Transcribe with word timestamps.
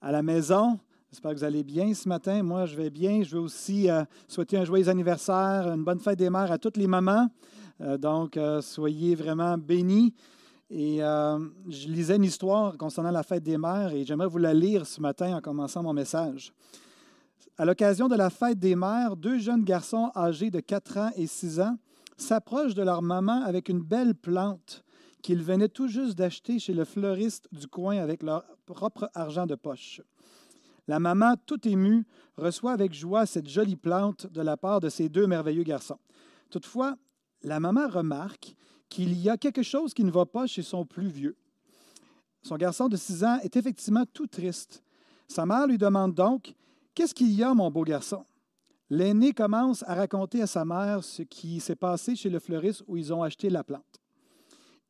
à 0.00 0.12
la 0.12 0.22
maison. 0.22 0.78
J'espère 1.10 1.32
que 1.32 1.38
vous 1.38 1.44
allez 1.44 1.64
bien 1.64 1.92
ce 1.94 2.08
matin. 2.08 2.42
Moi, 2.42 2.66
je 2.66 2.76
vais 2.76 2.90
bien. 2.90 3.22
Je 3.22 3.36
veux 3.36 3.42
aussi 3.42 3.90
euh, 3.90 4.04
souhaiter 4.26 4.58
un 4.58 4.64
joyeux 4.64 4.88
anniversaire, 4.88 5.72
une 5.72 5.84
bonne 5.84 5.98
fête 5.98 6.18
des 6.18 6.30
mères 6.30 6.52
à 6.52 6.58
toutes 6.58 6.76
les 6.76 6.86
mamans. 6.86 7.28
Euh, 7.80 7.96
donc, 7.96 8.36
euh, 8.36 8.60
soyez 8.60 9.14
vraiment 9.14 9.56
bénis. 9.56 10.14
Et 10.70 10.98
je 10.98 11.88
lisais 11.88 12.16
une 12.16 12.24
histoire 12.24 12.76
concernant 12.76 13.10
la 13.10 13.22
fête 13.22 13.42
des 13.42 13.56
mères 13.56 13.90
et 13.94 14.04
j'aimerais 14.04 14.26
vous 14.26 14.36
la 14.36 14.52
lire 14.52 14.84
ce 14.86 15.00
matin 15.00 15.34
en 15.34 15.40
commençant 15.40 15.82
mon 15.82 15.94
message. 15.94 16.52
À 17.56 17.64
l'occasion 17.64 18.06
de 18.06 18.14
la 18.14 18.28
fête 18.28 18.58
des 18.58 18.76
mères, 18.76 19.16
deux 19.16 19.38
jeunes 19.38 19.64
garçons 19.64 20.10
âgés 20.14 20.50
de 20.50 20.60
4 20.60 20.98
ans 20.98 21.10
et 21.16 21.26
6 21.26 21.60
ans 21.60 21.78
s'approchent 22.18 22.74
de 22.74 22.82
leur 22.82 23.00
maman 23.00 23.42
avec 23.46 23.70
une 23.70 23.80
belle 23.80 24.14
plante 24.14 24.84
qu'ils 25.22 25.42
venaient 25.42 25.68
tout 25.68 25.88
juste 25.88 26.16
d'acheter 26.16 26.58
chez 26.58 26.74
le 26.74 26.84
fleuriste 26.84 27.48
du 27.52 27.66
coin 27.66 27.98
avec 27.98 28.22
leur 28.22 28.44
propre 28.66 29.10
argent 29.14 29.46
de 29.46 29.54
poche. 29.54 30.00
La 30.86 31.00
maman, 31.00 31.34
tout 31.44 31.68
émue, 31.68 32.06
reçoit 32.36 32.72
avec 32.72 32.94
joie 32.94 33.26
cette 33.26 33.48
jolie 33.48 33.76
plante 33.76 34.26
de 34.26 34.40
la 34.40 34.56
part 34.56 34.80
de 34.80 34.88
ces 34.88 35.08
deux 35.08 35.26
merveilleux 35.26 35.64
garçons. 35.64 35.98
Toutefois, 36.50 36.96
la 37.42 37.60
maman 37.60 37.88
remarque 37.88 38.54
qu'il 38.88 39.12
y 39.20 39.28
a 39.28 39.36
quelque 39.36 39.62
chose 39.62 39.92
qui 39.92 40.04
ne 40.04 40.10
va 40.10 40.24
pas 40.24 40.46
chez 40.46 40.62
son 40.62 40.86
plus 40.86 41.08
vieux. 41.08 41.36
Son 42.42 42.56
garçon 42.56 42.88
de 42.88 42.96
six 42.96 43.24
ans 43.24 43.38
est 43.42 43.56
effectivement 43.56 44.04
tout 44.12 44.26
triste. 44.26 44.82
Sa 45.26 45.44
mère 45.44 45.66
lui 45.66 45.78
demande 45.78 46.14
donc 46.14 46.54
Qu'est-ce 46.94 47.14
qu'il 47.14 47.30
y 47.32 47.44
a, 47.44 47.54
mon 47.54 47.70
beau 47.70 47.84
garçon 47.84 48.24
L'aîné 48.90 49.32
commence 49.32 49.84
à 49.86 49.94
raconter 49.94 50.42
à 50.42 50.46
sa 50.46 50.64
mère 50.64 51.04
ce 51.04 51.22
qui 51.22 51.60
s'est 51.60 51.76
passé 51.76 52.16
chez 52.16 52.30
le 52.30 52.40
fleuriste 52.40 52.82
où 52.88 52.96
ils 52.96 53.12
ont 53.12 53.22
acheté 53.22 53.50
la 53.50 53.62
plante. 53.62 53.97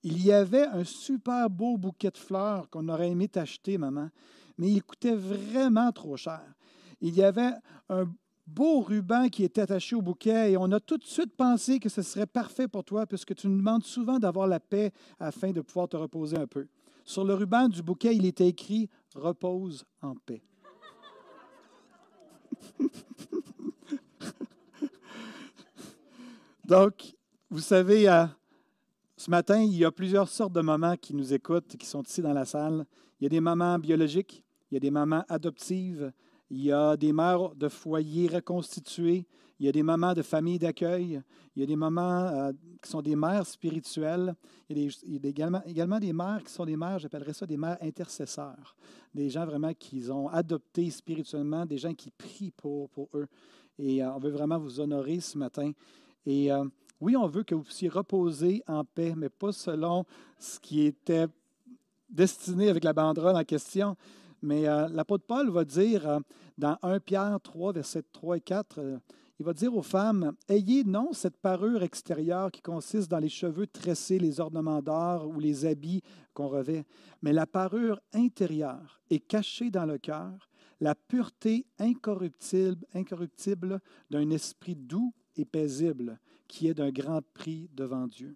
Il 0.02 0.24
y 0.24 0.32
avait 0.32 0.66
un 0.66 0.84
super 0.84 1.50
beau 1.50 1.76
bouquet 1.76 2.10
de 2.10 2.18
fleurs 2.18 2.70
qu'on 2.70 2.88
aurait 2.88 3.10
aimé 3.10 3.28
t'acheter, 3.28 3.78
maman, 3.78 4.10
mais 4.56 4.70
il 4.70 4.82
coûtait 4.82 5.14
vraiment 5.14 5.90
trop 5.92 6.16
cher. 6.16 6.42
Il 7.00 7.14
y 7.16 7.22
avait 7.22 7.52
un 7.88 8.04
beau 8.46 8.80
ruban 8.80 9.28
qui 9.28 9.44
était 9.44 9.60
attaché 9.60 9.94
au 9.94 10.02
bouquet 10.02 10.52
et 10.52 10.56
on 10.56 10.72
a 10.72 10.80
tout 10.80 10.96
de 10.96 11.04
suite 11.04 11.36
pensé 11.36 11.78
que 11.78 11.88
ce 11.88 12.02
serait 12.02 12.26
parfait 12.26 12.68
pour 12.68 12.84
toi 12.84 13.06
puisque 13.06 13.34
tu 13.34 13.48
nous 13.48 13.58
demandes 13.58 13.84
souvent 13.84 14.18
d'avoir 14.18 14.46
la 14.46 14.60
paix 14.60 14.92
afin 15.20 15.52
de 15.52 15.60
pouvoir 15.60 15.88
te 15.88 15.96
reposer 15.96 16.36
un 16.36 16.46
peu. 16.46 16.66
Sur 17.04 17.24
le 17.24 17.34
ruban 17.34 17.68
du 17.68 17.82
bouquet, 17.82 18.14
il 18.14 18.24
était 18.26 18.48
écrit 18.48 18.88
Repose 19.14 19.84
en 20.02 20.14
paix. 20.14 20.42
Donc, 26.64 27.16
vous 27.50 27.60
savez, 27.60 28.06
à 28.06 28.36
ce 29.18 29.32
matin, 29.32 29.60
il 29.60 29.76
y 29.76 29.84
a 29.84 29.90
plusieurs 29.90 30.28
sortes 30.28 30.52
de 30.52 30.60
mamans 30.60 30.96
qui 30.96 31.12
nous 31.12 31.34
écoutent, 31.34 31.76
qui 31.76 31.86
sont 31.86 32.04
ici 32.04 32.22
dans 32.22 32.32
la 32.32 32.44
salle. 32.44 32.86
Il 33.18 33.24
y 33.24 33.26
a 33.26 33.28
des 33.28 33.40
mamans 33.40 33.76
biologiques, 33.76 34.44
il 34.70 34.74
y 34.74 34.76
a 34.76 34.80
des 34.80 34.92
mamans 34.92 35.24
adoptives, 35.28 36.12
il 36.50 36.62
y 36.62 36.70
a 36.70 36.96
des 36.96 37.12
mères 37.12 37.52
de 37.56 37.68
foyers 37.68 38.28
reconstitués, 38.28 39.26
il 39.58 39.66
y 39.66 39.68
a 39.68 39.72
des 39.72 39.82
mamans 39.82 40.14
de 40.14 40.22
familles 40.22 40.60
d'accueil, 40.60 41.20
il 41.56 41.60
y 41.60 41.62
a 41.64 41.66
des 41.66 41.74
mamans 41.74 42.28
euh, 42.28 42.52
qui 42.80 42.88
sont 42.88 43.02
des 43.02 43.16
mères 43.16 43.44
spirituelles, 43.44 44.36
il 44.68 44.84
y 44.84 44.86
a, 44.86 45.28
également, 45.28 45.64
également, 45.66 45.98
des 45.98 46.12
mères 46.12 46.44
qui 46.44 46.52
sont 46.52 46.64
des 46.64 46.76
mères, 46.76 47.00
j'appellerais 47.00 47.32
ça 47.32 47.44
des 47.44 47.56
mères 47.56 47.78
intercesseurs, 47.82 48.76
des 49.12 49.28
gens 49.30 49.46
vraiment 49.46 49.74
qui 49.74 50.08
ont 50.12 50.28
adopté 50.28 50.88
spirituellement, 50.90 51.66
des 51.66 51.78
gens 51.78 51.92
qui 51.92 52.12
prient 52.12 52.52
pour, 52.52 52.88
pour 52.90 53.08
eux. 53.14 53.26
Et 53.80 54.00
euh, 54.00 54.14
on 54.14 54.20
veut 54.20 54.30
vraiment 54.30 54.60
vous 54.60 54.78
honorer 54.78 55.18
ce 55.18 55.36
matin. 55.36 55.72
Et 56.24 56.52
euh, 56.52 56.64
oui, 57.00 57.16
on 57.16 57.26
veut 57.26 57.44
que 57.44 57.54
vous 57.54 57.62
puissiez 57.62 57.88
reposer 57.88 58.62
en 58.66 58.84
paix, 58.84 59.14
mais 59.16 59.28
pas 59.28 59.52
selon 59.52 60.04
ce 60.38 60.58
qui 60.58 60.82
était 60.82 61.26
destiné 62.10 62.68
avec 62.68 62.84
la 62.84 62.92
banderole 62.92 63.36
en 63.36 63.44
question. 63.44 63.96
Mais 64.42 64.68
euh, 64.68 64.88
l'apôtre 64.88 65.24
Paul 65.26 65.50
va 65.50 65.64
dire 65.64 66.08
euh, 66.08 66.20
dans 66.56 66.76
1 66.82 67.00
Pierre 67.00 67.38
3, 67.42 67.72
versets 67.72 68.04
3 68.12 68.38
et 68.38 68.40
4, 68.40 68.78
euh, 68.78 68.98
il 69.40 69.46
va 69.46 69.52
dire 69.52 69.74
aux 69.76 69.82
femmes, 69.82 70.32
Ayez 70.48 70.82
non 70.84 71.12
cette 71.12 71.36
parure 71.36 71.82
extérieure 71.82 72.50
qui 72.50 72.60
consiste 72.60 73.08
dans 73.08 73.18
les 73.18 73.28
cheveux 73.28 73.68
tressés, 73.68 74.18
les 74.18 74.40
ornements 74.40 74.82
d'or 74.82 75.28
ou 75.28 75.38
les 75.38 75.64
habits 75.64 76.02
qu'on 76.34 76.48
revêt, 76.48 76.84
mais 77.22 77.32
la 77.32 77.46
parure 77.46 78.00
intérieure 78.12 79.00
est 79.10 79.20
cachée 79.20 79.70
dans 79.70 79.86
le 79.86 79.98
cœur, 79.98 80.48
la 80.80 80.94
pureté 80.96 81.66
incorruptible, 81.78 82.84
incorruptible 82.94 83.80
d'un 84.10 84.30
esprit 84.30 84.74
doux 84.74 85.12
et 85.38 85.44
paisible, 85.44 86.18
qui 86.46 86.68
est 86.68 86.74
d'un 86.74 86.90
grand 86.90 87.22
prix 87.34 87.68
devant 87.72 88.06
Dieu. 88.06 88.34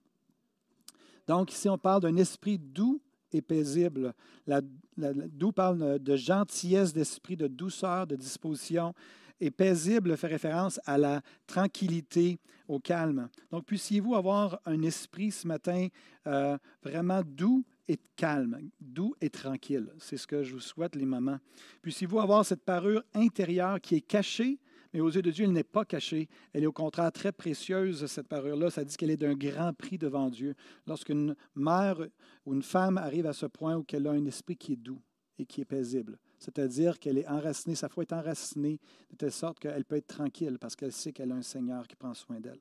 Donc 1.26 1.52
ici, 1.52 1.68
on 1.68 1.78
parle 1.78 2.02
d'un 2.02 2.16
esprit 2.16 2.58
doux 2.58 3.00
et 3.32 3.42
paisible. 3.42 4.14
La, 4.46 4.60
doux 4.96 5.52
parle 5.52 5.98
de 5.98 6.16
gentillesse 6.16 6.92
d'esprit, 6.92 7.36
de 7.36 7.46
douceur, 7.46 8.06
de 8.06 8.16
disposition. 8.16 8.94
Et 9.40 9.50
paisible 9.50 10.16
fait 10.16 10.28
référence 10.28 10.78
à 10.84 10.98
la 10.98 11.20
tranquillité, 11.46 12.38
au 12.68 12.78
calme. 12.78 13.28
Donc, 13.50 13.66
puissiez-vous 13.66 14.14
avoir 14.14 14.60
un 14.64 14.82
esprit 14.82 15.30
ce 15.30 15.46
matin 15.46 15.88
euh, 16.26 16.56
vraiment 16.82 17.22
doux 17.24 17.64
et 17.88 17.98
calme, 18.16 18.70
doux 18.80 19.14
et 19.20 19.30
tranquille. 19.30 19.92
C'est 19.98 20.16
ce 20.16 20.26
que 20.26 20.42
je 20.42 20.54
vous 20.54 20.60
souhaite, 20.60 20.94
les 20.94 21.04
mamans. 21.04 21.38
Puissiez-vous 21.82 22.20
avoir 22.20 22.44
cette 22.44 22.62
parure 22.62 23.02
intérieure 23.14 23.80
qui 23.80 23.96
est 23.96 24.00
cachée 24.00 24.58
mais 24.92 25.00
aux 25.00 25.10
yeux 25.10 25.22
de 25.22 25.30
Dieu, 25.30 25.44
elle 25.44 25.52
n'est 25.52 25.64
pas 25.64 25.84
cachée. 25.84 26.28
Elle 26.52 26.64
est 26.64 26.66
au 26.66 26.72
contraire 26.72 27.10
très 27.12 27.32
précieuse, 27.32 28.06
cette 28.06 28.28
parure-là. 28.28 28.70
Ça 28.70 28.84
dit 28.84 28.96
qu'elle 28.96 29.10
est 29.10 29.16
d'un 29.16 29.34
grand 29.34 29.72
prix 29.72 29.98
devant 29.98 30.28
Dieu. 30.28 30.54
Lorsqu'une 30.86 31.34
mère 31.54 31.98
ou 32.44 32.54
une 32.54 32.62
femme 32.62 32.98
arrive 32.98 33.26
à 33.26 33.32
ce 33.32 33.46
point 33.46 33.76
où 33.76 33.84
elle 33.92 34.06
a 34.06 34.12
un 34.12 34.24
esprit 34.26 34.56
qui 34.56 34.74
est 34.74 34.76
doux 34.76 35.00
et 35.38 35.46
qui 35.46 35.62
est 35.62 35.64
paisible, 35.64 36.18
c'est-à-dire 36.38 36.98
qu'elle 36.98 37.16
est 37.16 37.26
enracinée, 37.26 37.74
sa 37.74 37.88
foi 37.88 38.02
est 38.02 38.12
enracinée 38.12 38.78
de 39.10 39.16
telle 39.16 39.32
sorte 39.32 39.58
qu'elle 39.58 39.84
peut 39.84 39.96
être 39.96 40.06
tranquille 40.06 40.58
parce 40.60 40.76
qu'elle 40.76 40.92
sait 40.92 41.12
qu'elle 41.12 41.32
a 41.32 41.36
un 41.36 41.42
Seigneur 41.42 41.88
qui 41.88 41.96
prend 41.96 42.12
soin 42.12 42.38
d'elle. 42.38 42.60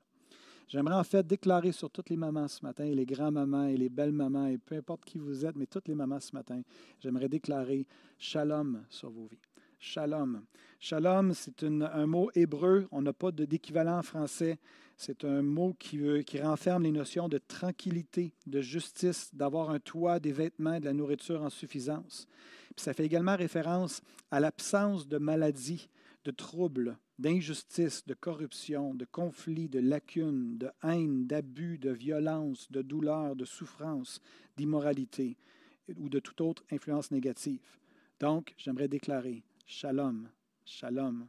J'aimerais 0.68 0.94
en 0.94 1.04
fait 1.04 1.26
déclarer 1.26 1.70
sur 1.70 1.90
toutes 1.90 2.08
les 2.08 2.16
mamans 2.16 2.48
ce 2.48 2.64
matin, 2.64 2.84
et 2.84 2.94
les 2.94 3.04
grands-mamans 3.04 3.66
et 3.66 3.76
les 3.76 3.90
belles-mamans, 3.90 4.46
et 4.46 4.56
peu 4.56 4.74
importe 4.74 5.04
qui 5.04 5.18
vous 5.18 5.44
êtes, 5.44 5.54
mais 5.54 5.66
toutes 5.66 5.86
les 5.86 5.94
mamans 5.94 6.18
ce 6.18 6.34
matin, 6.34 6.62
j'aimerais 6.98 7.28
déclarer 7.28 7.86
shalom 8.18 8.82
sur 8.88 9.10
vos 9.10 9.26
vies. 9.26 9.51
Shalom. 9.84 10.44
Shalom, 10.78 11.34
c'est 11.34 11.64
un 11.64 12.06
mot 12.06 12.30
hébreu. 12.36 12.86
On 12.92 13.02
n'a 13.02 13.12
pas 13.12 13.32
d'équivalent 13.32 13.98
en 13.98 14.02
français. 14.04 14.60
C'est 14.96 15.24
un 15.24 15.42
mot 15.42 15.74
qui, 15.76 16.00
renferme 16.40 16.84
les 16.84 16.92
notions 16.92 17.28
de 17.28 17.38
tranquillité, 17.38 18.32
de 18.46 18.60
justice, 18.60 19.34
d'avoir 19.34 19.70
un 19.70 19.80
toit, 19.80 20.20
des 20.20 20.30
vêtements, 20.30 20.78
de 20.78 20.84
la 20.84 20.92
nourriture 20.92 21.42
en 21.42 21.50
suffisance. 21.50 22.28
ça 22.76 22.94
fait 22.94 23.04
également 23.04 23.34
référence 23.34 24.02
à 24.30 24.38
l'absence 24.38 25.08
de 25.08 25.18
maladie, 25.18 25.88
de 26.24 26.30
troubles, 26.30 26.96
d'injustice, 27.18 28.06
de 28.06 28.14
corruption, 28.14 28.94
de 28.94 29.04
conflits, 29.04 29.68
de 29.68 29.80
lacunes, 29.80 30.58
de 30.58 30.70
haine, 30.84 31.26
d'abus, 31.26 31.78
de 31.78 31.90
violence, 31.90 32.70
de 32.70 32.82
douleur, 32.82 33.34
de 33.34 33.44
souffrance, 33.44 34.20
d'immoralité 34.56 35.36
ou 35.98 36.08
de 36.08 36.20
toute 36.20 36.40
autre 36.40 36.62
influence 36.70 37.10
négative. 37.10 37.66
Donc, 38.20 38.54
j'aimerais 38.56 38.86
déclarer 38.86 39.42
Shalom, 39.64 40.28
shalom, 40.64 41.28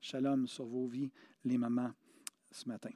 shalom 0.00 0.46
sur 0.46 0.66
vos 0.66 0.86
vies, 0.86 1.10
les 1.44 1.56
mamans, 1.56 1.92
ce 2.50 2.68
matin. 2.68 2.90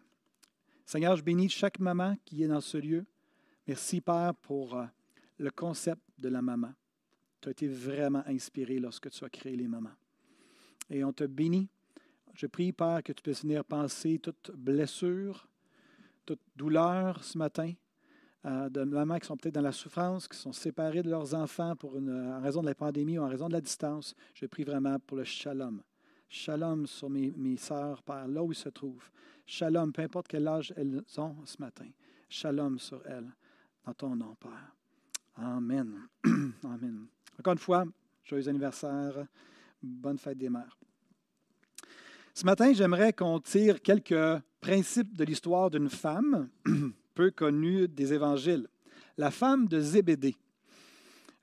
Seigneur, 0.85 1.17
je 1.17 1.23
bénis 1.23 1.49
chaque 1.49 1.79
maman 1.79 2.17
qui 2.25 2.43
est 2.43 2.49
dans 2.49 2.61
ce 2.61 2.77
lieu. 2.79 3.07
Merci, 3.67 4.01
Père, 4.01 4.35
pour 4.35 4.77
euh, 4.77 4.85
le 5.39 5.51
concept 5.51 6.03
de 6.19 6.29
la 6.29 6.43
maman. 6.43 6.75
Tu 7.41 7.49
as 7.49 7.53
été 7.53 7.69
vraiment 7.69 8.23
inspiré 8.27 8.79
lorsque 8.79 9.11
tu 9.11 9.25
as 9.25 9.31
créé 9.31 9.57
les 9.57 9.69
mamans. 9.69 9.95
Et 10.91 11.05
on 11.05 11.13
te 11.13 11.25
bénit. 11.25 11.69
Je 12.35 12.47
prie, 12.47 12.73
Père, 12.73 13.03
que 13.03 13.13
tu 13.13 13.23
puisses 13.23 13.43
venir 13.43 13.65
penser 13.65 14.19
toute 14.19 14.51
blessure, 14.55 15.49
toute 16.27 16.41
douleur 16.57 17.23
ce 17.25 17.39
matin, 17.39 17.73
euh, 18.45 18.69
de 18.69 18.83
mamans 18.85 19.19
qui 19.19 19.27
sont 19.27 19.37
peut-être 19.37 19.55
dans 19.55 19.63
la 19.63 19.73
souffrance, 19.73 20.27
qui 20.27 20.37
sont 20.37 20.53
séparées 20.53 21.03
de 21.03 21.11
leurs 21.11 21.35
enfants 21.35 21.77
pour 21.77 21.97
une, 21.97 22.33
en 22.33 22.41
raison 22.41 22.61
de 22.61 22.67
la 22.67 22.75
pandémie 22.75 23.19
ou 23.19 23.23
en 23.23 23.29
raison 23.29 23.49
de 23.49 23.53
la 23.53 23.61
distance. 23.61 24.15
Je 24.35 24.47
prie 24.47 24.65
vraiment 24.65 24.99
pour 24.99 25.17
le 25.17 25.25
shalom. 25.25 25.83
Shalom 26.29 26.87
sur 26.87 27.11
mes, 27.11 27.33
mes 27.37 27.57
sœurs, 27.57 28.03
Père, 28.03 28.27
là 28.27 28.43
où 28.43 28.53
ils 28.53 28.57
se 28.57 28.69
trouvent. 28.69 29.11
Shalom, 29.47 29.93
peu 29.93 30.03
importe 30.03 30.29
quel 30.29 30.49
âge 30.49 30.73
elles 30.77 31.03
ont 31.19 31.37
ce 31.45 31.61
matin. 31.61 31.89
Shalom 32.29 32.79
sur 32.79 33.03
elles, 33.07 33.31
dans 33.85 33.95
ton 33.95 34.17
nom, 34.17 34.35
Père. 34.37 34.75
Amen. 35.37 36.09
Amen. 36.65 37.07
Encore 37.39 37.53
une 37.53 37.59
fois, 37.59 37.85
joyeux 38.25 38.49
anniversaire, 38.49 39.27
Bonne 39.83 40.19
fête 40.19 40.39
des 40.39 40.49
mères. 40.49 40.79
Ce 42.35 42.45
matin, 42.45 42.73
j'aimerais 42.73 43.13
qu'on 43.13 43.41
tire 43.41 43.83
quelques 43.83 44.41
principes 44.61 45.17
de 45.17 45.25
l'histoire 45.25 45.71
d'une 45.71 45.91
femme 45.91 46.49
peu 47.15 47.31
connue 47.31 47.89
des 47.89 48.13
évangiles, 48.13 48.67
la 49.17 49.31
femme 49.31 49.69
de 49.69 49.81
Zébédée. 49.81 50.37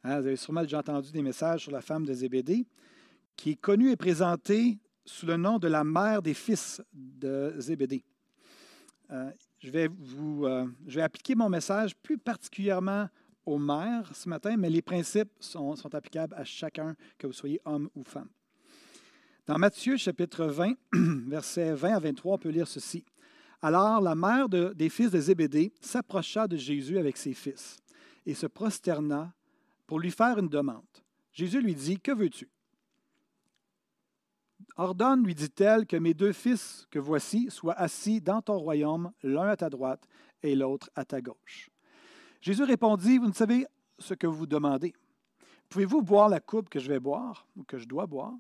Hein, 0.04 0.20
vous 0.20 0.28
avez 0.28 0.36
sûrement 0.36 0.62
déjà 0.62 0.80
entendu 0.80 1.12
des 1.12 1.22
messages 1.22 1.64
sur 1.64 1.72
la 1.72 1.82
femme 1.82 2.06
de 2.06 2.14
Zébédée, 2.14 2.66
qui 3.36 3.52
est 3.52 3.56
connue 3.56 3.92
et 3.92 3.96
présentée 3.96 4.80
sous 5.06 5.26
le 5.26 5.38
nom 5.38 5.60
de 5.60 5.68
la 5.68 5.84
mère 5.84 6.22
des 6.22 6.34
fils 6.34 6.82
de 6.94 7.54
Zébédée. 7.58 8.04
Euh, 9.12 9.32
je, 9.60 9.72
vais 9.72 9.88
vous, 9.88 10.46
euh, 10.46 10.68
je 10.88 10.96
vais 10.96 11.02
appliquer 11.02 11.36
mon 11.36 11.50
message 11.50 11.96
plus 11.96 12.18
particulièrement 12.18 13.10
aux 13.46 13.58
mères 13.58 14.12
ce 14.14 14.30
matin, 14.30 14.56
mais 14.58 14.70
les 14.70 14.82
principes 14.82 15.32
sont, 15.40 15.76
sont 15.76 15.94
applicables 15.96 16.36
à 16.36 16.44
chacun, 16.44 16.96
que 17.18 17.28
vous 17.28 17.34
soyez 17.34 17.60
homme 17.66 17.90
ou 17.96 18.04
femme. 18.04 18.30
Dans 19.48 19.58
Matthieu 19.58 19.98
chapitre 19.98 20.46
20, 20.46 20.74
versets 21.28 21.74
20 21.74 21.96
à 21.96 22.00
23, 22.00 22.36
on 22.36 22.38
peut 22.38 22.50
lire 22.50 22.68
ceci. 22.68 23.04
Alors 23.62 24.02
la 24.02 24.16
mère 24.16 24.48
des 24.50 24.90
fils 24.90 25.12
de 25.12 25.20
Zébédée 25.20 25.74
s'approcha 25.82 26.48
de 26.48 26.56
Jésus 26.56 26.98
avec 26.98 27.18
ses 27.18 27.34
fils 27.34 27.78
et 28.26 28.34
se 28.34 28.48
prosterna 28.48 29.34
pour 29.86 30.00
lui 30.00 30.12
faire 30.12 30.38
une 30.38 30.48
demande. 30.48 30.84
Jésus 31.34 31.62
lui 31.62 31.76
dit, 31.76 32.00
Que 32.00 32.12
veux-tu 32.12 32.50
Ordonne, 34.78 35.26
lui 35.26 35.36
dit-elle, 35.36 35.86
que 35.86 35.98
mes 35.98 36.14
deux 36.14 36.32
fils 36.32 36.88
que 36.90 37.00
voici 37.00 37.50
soient 37.50 37.78
assis 37.78 38.22
dans 38.22 38.42
ton 38.42 38.58
royaume, 38.58 39.12
l'un 39.24 39.48
à 39.48 39.58
ta 39.58 39.70
droite 39.70 40.08
et 40.42 40.56
l'autre 40.56 40.90
à 40.96 41.04
ta 41.04 41.22
gauche. 41.22 41.70
Jésus 42.40 42.64
répondit, 42.64 43.18
Vous 43.18 43.28
ne 43.28 43.34
savez 43.34 43.66
ce 43.98 44.14
que 44.14 44.28
vous 44.28 44.48
demandez. 44.48 44.94
Pouvez-vous 45.68 46.02
boire 46.02 46.30
la 46.30 46.40
coupe 46.40 46.70
que 46.70 46.80
je 46.80 46.88
vais 46.88 47.00
boire 47.00 47.46
ou 47.58 47.64
que 47.64 47.78
je 47.78 47.86
dois 47.86 48.08
boire 48.08 48.34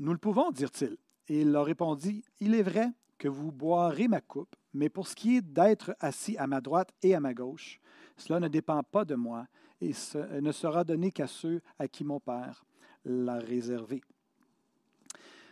nous 0.00 0.12
le 0.12 0.18
pouvons, 0.18 0.50
dirent-ils. 0.50 0.96
Et 1.28 1.42
il 1.42 1.52
leur 1.52 1.66
répondit, 1.66 2.24
Il 2.40 2.54
est 2.54 2.62
vrai 2.62 2.88
que 3.18 3.28
vous 3.28 3.52
boirez 3.52 4.08
ma 4.08 4.22
coupe, 4.22 4.56
mais 4.72 4.88
pour 4.88 5.08
ce 5.08 5.14
qui 5.14 5.36
est 5.36 5.42
d'être 5.42 5.94
assis 6.00 6.36
à 6.38 6.46
ma 6.46 6.60
droite 6.60 6.90
et 7.02 7.14
à 7.14 7.20
ma 7.20 7.34
gauche, 7.34 7.80
cela 8.16 8.40
ne 8.40 8.48
dépend 8.48 8.82
pas 8.82 9.04
de 9.04 9.14
moi 9.14 9.46
et 9.80 9.92
ne 10.40 10.52
sera 10.52 10.84
donné 10.84 11.10
qu'à 11.10 11.26
ceux 11.26 11.60
à 11.78 11.88
qui 11.88 12.04
mon 12.04 12.20
Père 12.20 12.64
l'a 13.04 13.38
réservé. 13.38 14.02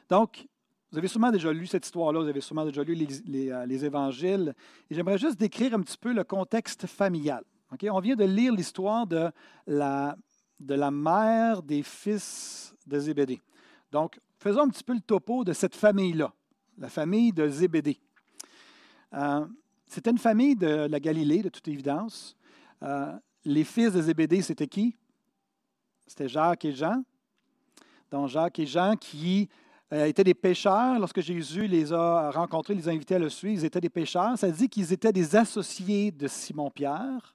Donc, 0.09 0.47
vous 0.91 0.99
avez 0.99 1.09
sûrement 1.09 1.31
déjà 1.31 1.53
lu 1.53 1.67
cette 1.67 1.85
histoire-là, 1.85 2.20
vous 2.20 2.29
avez 2.29 2.41
sûrement 2.41 2.65
déjà 2.65 2.82
lu 2.82 2.94
les, 2.94 3.50
euh, 3.50 3.67
évangiles, 3.69 4.55
et 4.91 4.94
j'aimerais 4.94 5.19
juste 5.19 5.38
décrire 5.38 5.75
un 5.75 5.81
petit 5.81 5.99
peu 5.99 6.12
le 6.12 6.25
contexte 6.25 6.87
familial. 6.87 7.44
On 7.91 8.00
vient 8.00 8.17
de 8.17 8.25
lire 8.25 8.55
l'histoire 8.55 9.06
de 9.06 9.31
la, 9.67 10.17
de 10.59 10.75
la 10.75 10.91
mère 10.91 11.62
des 11.62 11.82
fils 11.82 12.75
de 12.87 12.99
Zébédée. 12.99 13.43
Donc, 13.93 14.19
faisons 14.38 14.62
un 14.62 14.69
petit 14.69 14.85
peu 14.85 14.94
le 14.94 15.00
topo 15.00 15.44
de 15.44 15.53
cette 15.53 15.75
famille-là, 15.75 16.32
la 16.79 16.88
famille 16.88 17.32
de 17.32 17.49
Zébédée. 17.49 18.00
Euh, 19.14 19.46
c'était 19.87 20.10
une 20.10 20.19
famille 20.19 20.56
de 20.56 20.87
la 20.90 21.00
Galilée, 21.00 21.43
de 21.43 21.49
toute 21.49 21.66
évidence. 21.69 22.37
Euh, 22.82 23.12
les 23.44 23.64
fils 23.64 23.93
de 23.93 24.02
Zébédée, 24.02 24.43
c'était 24.43 24.66
qui? 24.66 24.94
C'était 26.06 26.28
Jacques 26.28 26.64
et 26.64 26.72
Jean. 26.72 27.02
Donc, 28.10 28.28
Jacques 28.28 28.58
et 28.58 28.66
Jean 28.66 28.96
qui 28.96 29.49
euh, 29.93 30.06
étaient 30.06 30.25
des 30.25 30.34
pêcheurs. 30.34 30.99
Lorsque 30.99 31.20
Jésus 31.20 31.66
les 31.66 31.93
a 31.93 32.31
rencontrés, 32.31 32.75
les 32.75 32.88
a 32.88 32.93
invités 32.93 33.14
à 33.14 33.19
le 33.19 33.28
suivre, 33.28 33.62
ils 33.62 33.64
étaient 33.64 33.81
des 33.81 33.88
pêcheurs. 33.88 34.38
Ça 34.38 34.50
dit 34.50 34.69
qu'ils 34.69 34.93
étaient 34.93 35.12
des 35.12 35.37
associés 35.37 36.10
de 36.10 36.26
Simon-Pierre. 36.26 37.34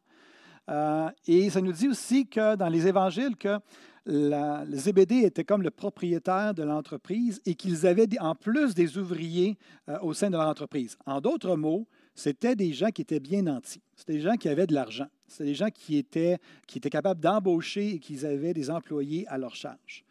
et 1.28 1.50
ça 1.50 1.62
nous 1.62 1.74
dit 1.74 1.88
aussi 1.88 2.26
que 2.26 2.56
dans 2.56 2.70
les 2.70 2.88
évangiles 2.88 3.36
que 3.36 3.60
la, 4.06 4.66
Zébédée 4.70 5.22
était 5.24 5.44
comme 5.44 5.62
le 5.62 5.72
propriétaire 5.72 6.54
de 6.54 6.64
l'entreprise 6.64 7.42
et 7.46 7.56
qu'ils 7.56 7.86
avaient 7.86 8.08
en 8.20 8.36
plus 8.36 8.74
des 8.74 8.98
ouvriers 8.98 9.58
euh, 9.90 9.98
au 10.02 10.14
sein 10.14 10.30
de 10.30 10.38
leur 10.38 10.48
entreprise. 10.48 10.98
En 11.06 11.22
d'autres 11.22 11.56
mots, 11.56 11.88
c'était 12.16 12.56
des 12.56 12.74
gens 12.74 12.90
qui 12.90 13.02
étaient 13.02 13.20
bien 13.20 13.44
nantis. 13.44 13.82
C'était 13.96 14.14
des 14.14 14.22
gens 14.22 14.36
qui 14.36 14.50
avaient 14.50 14.68
de 14.68 14.74
l'argent. 14.74 15.08
C'était 15.28 15.46
des 15.46 15.56
gens 15.56 15.70
qui 15.70 15.98
étaient, 15.98 16.38
qui 16.68 16.78
étaient 16.78 16.90
capables 16.90 17.20
d'embaucher 17.20 17.96
et 17.96 18.00
qui 18.00 18.26
avaient 18.26 18.54
des 18.54 18.70
employés 18.70 19.26
à 19.28 19.38
leur 19.38 19.56
charge. 19.56 20.04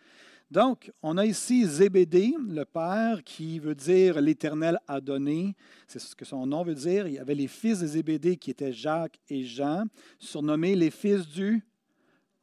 Donc, 0.50 0.93
on 1.03 1.17
a 1.17 1.25
ici 1.25 1.65
Zébédée, 1.65 2.35
le 2.47 2.65
père, 2.65 3.23
qui 3.25 3.59
veut 3.59 3.75
dire 3.75 4.21
l'Éternel 4.21 4.79
a 4.87 5.00
donné. 5.00 5.55
C'est 5.87 5.99
ce 5.99 6.15
que 6.15 6.27
son 6.27 6.47
nom 6.47 6.62
veut 6.62 6.75
dire. 6.75 7.06
Il 7.06 7.15
y 7.15 7.19
avait 7.19 7.35
les 7.35 7.49
fils 7.49 7.81
de 7.81 7.87
Zébédée 7.87 8.37
qui 8.37 8.50
étaient 8.50 8.73
Jacques 8.73 9.19
et 9.31 9.45
Jean, 9.45 9.85
surnommés 10.19 10.75
les 10.75 10.91
fils 10.91 11.27
du 11.27 11.65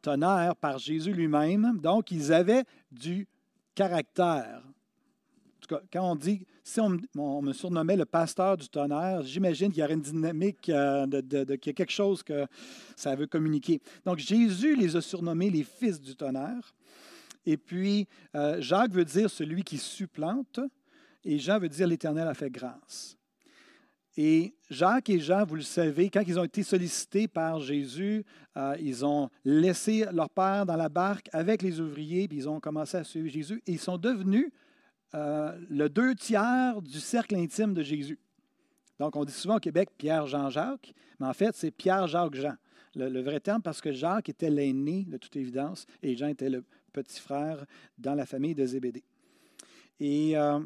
tonnerre 0.01 0.55
par 0.55 0.77
Jésus 0.77 1.13
lui-même. 1.13 1.79
Donc, 1.81 2.11
ils 2.11 2.31
avaient 2.33 2.63
du 2.91 3.27
caractère. 3.75 4.61
En 4.63 5.59
tout 5.61 5.75
cas, 5.75 5.81
quand 5.91 6.11
on 6.11 6.15
dit, 6.15 6.45
si 6.63 6.79
on, 6.79 7.41
me 7.41 7.53
surnommait 7.53 7.97
le 7.97 8.05
pasteur 8.05 8.57
du 8.57 8.69
tonnerre, 8.69 9.23
j'imagine 9.23 9.71
qu'il 9.71 9.81
y 9.81 9.83
aurait 9.83 9.93
une 9.93 10.01
dynamique, 10.01 10.69
euh, 10.69 11.05
de, 11.05 11.55
qu'il 11.55 11.71
y 11.71 11.73
a 11.73 11.73
quelque 11.73 11.91
chose 11.91 12.23
que 12.23 12.45
ça 12.95 13.15
veut 13.15 13.27
communiquer. 13.27 13.81
Donc, 14.05 14.19
Jésus 14.19 14.75
les 14.75 14.95
a 14.95 15.01
surnommés 15.01 15.49
les 15.49 15.63
fils 15.63 15.99
du 15.99 16.15
tonnerre. 16.15 16.73
Et 17.45 17.57
puis, 17.57 18.07
euh, 18.35 18.61
Jacques 18.61 18.91
veut 18.91 19.05
dire 19.05 19.29
celui 19.29 19.63
qui 19.63 19.77
supplante, 19.77 20.59
et 21.23 21.39
Jean 21.39 21.59
veut 21.59 21.69
dire 21.69 21.87
l'Éternel 21.87 22.27
a 22.27 22.33
fait 22.33 22.49
grâce. 22.49 23.18
Et 24.17 24.53
Jacques 24.69 25.09
et 25.09 25.19
Jean, 25.19 25.45
vous 25.45 25.55
le 25.55 25.61
savez, 25.61 26.09
quand 26.09 26.23
ils 26.27 26.39
ont 26.39 26.43
été 26.43 26.63
sollicités 26.63 27.27
par 27.27 27.59
Jésus, 27.59 28.25
euh, 28.57 28.75
ils 28.79 29.05
ont 29.05 29.29
laissé 29.45 30.05
leur 30.11 30.29
père 30.29 30.65
dans 30.65 30.75
la 30.75 30.89
barque 30.89 31.29
avec 31.31 31.61
les 31.61 31.79
ouvriers, 31.79 32.27
puis 32.27 32.37
ils 32.37 32.49
ont 32.49 32.59
commencé 32.59 32.97
à 32.97 33.03
suivre 33.03 33.27
Jésus, 33.27 33.61
et 33.65 33.73
ils 33.73 33.79
sont 33.79 33.97
devenus 33.97 34.51
euh, 35.15 35.57
le 35.69 35.89
deux 35.89 36.15
tiers 36.15 36.81
du 36.81 36.99
cercle 36.99 37.35
intime 37.35 37.73
de 37.73 37.83
Jésus. 37.83 38.19
Donc, 38.99 39.15
on 39.15 39.23
dit 39.23 39.33
souvent 39.33 39.57
au 39.57 39.59
Québec 39.59 39.89
Pierre, 39.97 40.27
Jean, 40.27 40.49
Jacques, 40.49 40.93
mais 41.19 41.27
en 41.27 41.33
fait, 41.33 41.55
c'est 41.55 41.71
Pierre, 41.71 42.07
Jacques, 42.07 42.35
Jean. 42.35 42.55
Le, 42.95 43.21
vrai 43.21 43.39
terme, 43.39 43.61
parce 43.61 43.81
que 43.81 43.91
Jacques 43.91 44.29
était 44.29 44.49
l'aîné, 44.49 45.05
de 45.07 45.17
toute 45.17 45.35
évidence, 45.35 45.85
et 46.01 46.17
Jean 46.17 46.27
était 46.27 46.49
le 46.49 46.65
petit 46.91 47.19
frère 47.19 47.65
dans 47.97 48.15
la 48.15 48.25
famille 48.25 48.55
de 48.55 48.65
Zébédée. 48.65 49.03
Et 49.99 50.37
euh, 50.37 50.59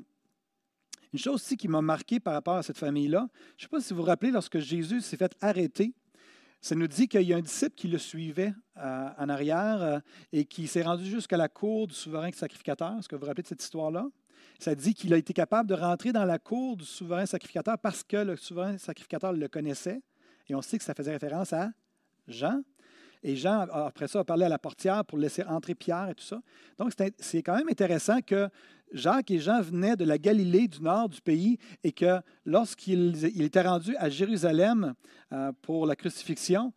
une 1.13 1.19
chose 1.19 1.35
aussi 1.35 1.57
qui 1.57 1.67
m'a 1.67 1.81
marqué 1.81 2.19
par 2.19 2.33
rapport 2.33 2.57
à 2.57 2.63
cette 2.63 2.77
famille-là, 2.77 3.27
je 3.57 3.65
ne 3.65 3.67
sais 3.67 3.69
pas 3.69 3.79
si 3.79 3.93
vous 3.93 3.99
vous 3.99 4.05
rappelez, 4.05 4.31
lorsque 4.31 4.57
Jésus 4.57 5.01
s'est 5.01 5.17
fait 5.17 5.35
arrêter, 5.41 5.93
ça 6.59 6.75
nous 6.75 6.87
dit 6.87 7.07
qu'il 7.07 7.21
y 7.23 7.33
a 7.33 7.37
un 7.37 7.41
disciple 7.41 7.75
qui 7.75 7.87
le 7.87 7.97
suivait 7.97 8.53
euh, 8.77 9.09
en 9.17 9.29
arrière 9.29 9.81
euh, 9.81 9.99
et 10.31 10.45
qui 10.45 10.65
s'est 10.65 10.81
rendu 10.81 11.05
jusqu'à 11.05 11.37
la 11.37 11.49
cour 11.49 11.87
du 11.87 11.93
souverain 11.93 12.31
sacrificateur. 12.31 12.97
Est-ce 12.97 13.07
que 13.09 13.15
vous 13.15 13.21
vous 13.21 13.27
rappelez 13.27 13.43
de 13.43 13.49
cette 13.49 13.61
histoire-là? 13.61 14.07
Ça 14.59 14.73
dit 14.73 14.93
qu'il 14.93 15.13
a 15.13 15.17
été 15.17 15.33
capable 15.33 15.67
de 15.67 15.75
rentrer 15.75 16.13
dans 16.13 16.23
la 16.23 16.39
cour 16.39 16.77
du 16.77 16.85
souverain 16.85 17.25
sacrificateur 17.25 17.77
parce 17.77 18.01
que 18.01 18.17
le 18.17 18.37
souverain 18.37 18.77
sacrificateur 18.77 19.33
le 19.33 19.47
connaissait. 19.49 20.01
Et 20.47 20.55
on 20.55 20.61
sait 20.61 20.77
que 20.77 20.83
ça 20.85 20.93
faisait 20.93 21.11
référence 21.11 21.51
à 21.51 21.71
Jean. 22.27 22.61
Et 23.23 23.35
Jean, 23.35 23.67
après 23.71 24.07
ça, 24.07 24.19
a 24.19 24.23
parlé 24.23 24.45
à 24.45 24.49
la 24.49 24.59
portière 24.59 25.05
pour 25.05 25.17
laisser 25.17 25.43
entrer 25.43 25.75
Pierre 25.75 26.09
et 26.09 26.15
tout 26.15 26.23
ça. 26.23 26.41
Donc, 26.77 26.91
c'est 27.17 27.41
quand 27.41 27.55
même 27.55 27.69
intéressant 27.69 28.19
que 28.21 28.49
Jacques 28.91 29.31
et 29.31 29.39
Jean 29.39 29.61
venaient 29.61 29.95
de 29.95 30.03
la 30.03 30.17
Galilée, 30.17 30.67
du 30.67 30.81
nord 30.81 31.09
du 31.09 31.21
pays, 31.21 31.57
et 31.83 31.91
que 31.91 32.19
lorsqu'il 32.45 33.25
était 33.41 33.61
rendu 33.61 33.95
à 33.97 34.09
Jérusalem 34.09 34.93
euh, 35.31 35.51
pour 35.61 35.85
la 35.85 35.95
crucifixion, 35.95 36.73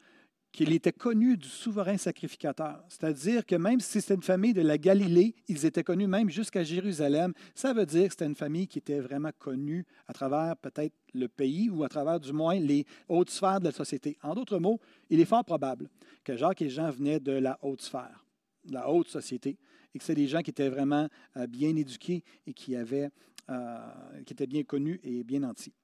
qu'il 0.56 0.72
était 0.72 0.90
connu 0.90 1.36
du 1.36 1.48
souverain 1.48 1.98
sacrificateur. 1.98 2.82
C'est-à-dire 2.88 3.44
que 3.44 3.56
même 3.56 3.78
si 3.78 4.00
c'était 4.00 4.14
une 4.14 4.22
famille 4.22 4.54
de 4.54 4.62
la 4.62 4.78
Galilée, 4.78 5.34
ils 5.48 5.66
étaient 5.66 5.84
connus 5.84 6.06
même 6.06 6.30
jusqu'à 6.30 6.64
Jérusalem. 6.64 7.34
Ça 7.54 7.74
veut 7.74 7.84
dire 7.84 8.04
que 8.06 8.12
c'était 8.12 8.24
une 8.24 8.34
famille 8.34 8.66
qui 8.66 8.78
était 8.78 9.00
vraiment 9.00 9.32
connue 9.38 9.84
à 10.08 10.14
travers 10.14 10.56
peut-être 10.56 10.94
le 11.12 11.28
pays 11.28 11.68
ou 11.68 11.84
à 11.84 11.90
travers 11.90 12.18
du 12.18 12.32
moins 12.32 12.58
les 12.58 12.86
hautes 13.06 13.28
sphères 13.28 13.60
de 13.60 13.66
la 13.66 13.72
société. 13.72 14.16
En 14.22 14.34
d'autres 14.34 14.58
mots, 14.58 14.80
il 15.10 15.20
est 15.20 15.26
fort 15.26 15.44
probable 15.44 15.90
que 16.24 16.38
Jacques 16.38 16.62
et 16.62 16.70
Jean 16.70 16.90
venaient 16.90 17.20
de 17.20 17.32
la 17.32 17.58
haute 17.60 17.82
sphère, 17.82 18.24
de 18.64 18.72
la 18.72 18.88
haute 18.90 19.08
société 19.08 19.58
et 19.94 19.98
que 19.98 20.04
c'est 20.06 20.14
des 20.14 20.26
gens 20.26 20.40
qui 20.40 20.52
étaient 20.52 20.70
vraiment 20.70 21.06
euh, 21.36 21.46
bien 21.46 21.76
éduqués 21.76 22.24
et 22.46 22.54
qui, 22.54 22.76
avaient, 22.76 23.10
euh, 23.50 23.78
qui 24.24 24.32
étaient 24.32 24.46
bien 24.46 24.62
connus 24.62 25.00
et 25.04 25.22
bien 25.22 25.40
nantis. 25.40 25.74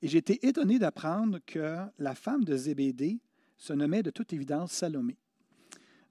Et 0.00 0.08
j'ai 0.08 0.16
été 0.16 0.46
étonné 0.46 0.78
d'apprendre 0.78 1.38
que 1.44 1.76
la 1.98 2.14
femme 2.14 2.44
de 2.44 2.56
Zébédée 2.56 3.18
se 3.60 3.74
nommait 3.74 4.02
de 4.02 4.10
toute 4.10 4.32
évidence 4.32 4.72
Salomé. 4.72 5.16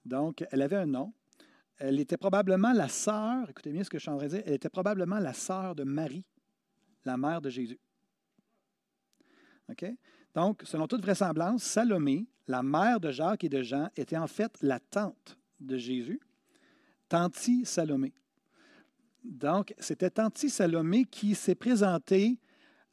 Donc, 0.05 0.45
elle 0.51 0.61
avait 0.61 0.77
un 0.77 0.85
nom. 0.85 1.11
Elle 1.77 1.99
était 1.99 2.15
probablement 2.15 2.71
la 2.71 2.87
sœur, 2.87 3.49
écoutez 3.49 3.71
bien 3.71 3.83
ce 3.83 3.89
que 3.89 3.97
je 3.97 4.03
suis 4.03 4.11
en 4.11 4.17
train 4.17 4.27
de 4.27 4.31
dire, 4.31 4.43
elle 4.45 4.53
était 4.53 4.69
probablement 4.69 5.17
la 5.17 5.33
sœur 5.33 5.75
de 5.75 5.83
Marie, 5.83 6.23
la 7.05 7.17
mère 7.17 7.41
de 7.41 7.49
Jésus. 7.49 7.79
Donc, 10.35 10.61
selon 10.63 10.87
toute 10.87 11.01
vraisemblance, 11.01 11.63
Salomé, 11.63 12.27
la 12.47 12.61
mère 12.63 12.99
de 12.99 13.11
Jacques 13.11 13.43
et 13.43 13.49
de 13.49 13.63
Jean, 13.63 13.89
était 13.95 14.17
en 14.17 14.27
fait 14.27 14.51
la 14.61 14.79
tante 14.79 15.37
de 15.59 15.77
Jésus 15.77 16.19
Tanti 17.07 17.65
Salomé. 17.65 18.13
Donc, 19.23 19.73
c'était 19.79 20.11
Tanti 20.11 20.49
Salomé 20.49 21.05
qui 21.05 21.33
s'est 21.33 21.55
présenté 21.55 22.37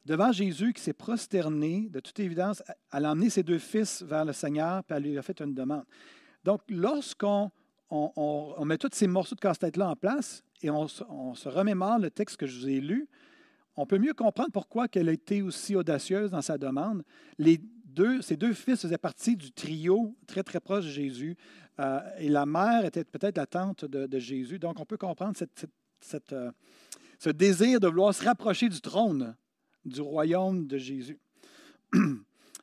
devant 0.06 0.30
Jésus, 0.30 0.72
qui 0.72 0.80
s'est 0.80 0.92
prosterné, 0.92 1.88
de 1.90 1.98
toute 1.98 2.18
évidence, 2.20 2.62
elle 2.92 3.04
a 3.04 3.10
emmené 3.10 3.28
ses 3.28 3.42
deux 3.42 3.58
fils 3.58 4.02
vers 4.02 4.25
le 4.25 4.32
Seigneur, 4.32 4.84
puis 4.84 4.96
elle 4.96 5.02
lui 5.02 5.18
a 5.18 5.22
fait 5.22 5.40
une 5.40 5.52
demande. 5.52 5.84
Donc, 6.44 6.62
lorsqu'on 6.68 7.50
on, 7.90 8.64
met 8.64 8.78
tous 8.78 8.90
ces 8.92 9.08
morceaux 9.08 9.34
de 9.34 9.40
casse-tête-là 9.40 9.90
en 9.90 9.96
place, 9.96 10.44
et 10.62 10.70
on, 10.70 10.86
se 10.86 11.48
remémore 11.48 11.98
le 11.98 12.10
texte 12.10 12.36
que 12.36 12.46
je 12.46 12.58
vous 12.58 12.68
ai 12.68 12.80
lu, 12.80 13.08
on 13.76 13.84
peut 13.84 13.98
mieux 13.98 14.14
comprendre 14.14 14.50
pourquoi 14.52 14.86
elle 14.94 15.08
a 15.08 15.12
été 15.12 15.42
aussi 15.42 15.75
audacieuse 15.75 16.30
dans 16.30 16.40
sa 16.40 16.56
demande. 16.56 17.02
Les 17.36 17.60
deux, 17.84 18.22
ces 18.22 18.36
deux 18.36 18.54
fils 18.54 18.80
faisaient 18.80 18.96
partie 18.96 19.36
du 19.36 19.50
trio 19.52 20.16
très, 20.26 20.42
très 20.42 20.60
proche 20.60 20.84
de 20.84 20.90
Jésus. 20.90 21.36
Euh, 21.78 22.00
et 22.18 22.30
la 22.30 22.46
mère 22.46 22.86
était 22.86 23.04
peut-être 23.04 23.36
la 23.36 23.46
tante 23.46 23.84
de, 23.84 24.18
Jésus. 24.18 24.58
Donc, 24.58 24.80
on 24.80 24.86
peut 24.86 24.96
comprendre 24.96 25.36
euh, 26.32 26.50
ce 27.18 27.28
désir 27.30 27.80
de 27.80 27.88
vouloir 27.88 28.14
se 28.14 28.25
rapprocher 28.25 28.70
du 28.70 28.80
trône 28.80 29.34
du 29.87 30.00
royaume 30.00 30.66
de 30.66 30.76
Jésus. 30.76 31.19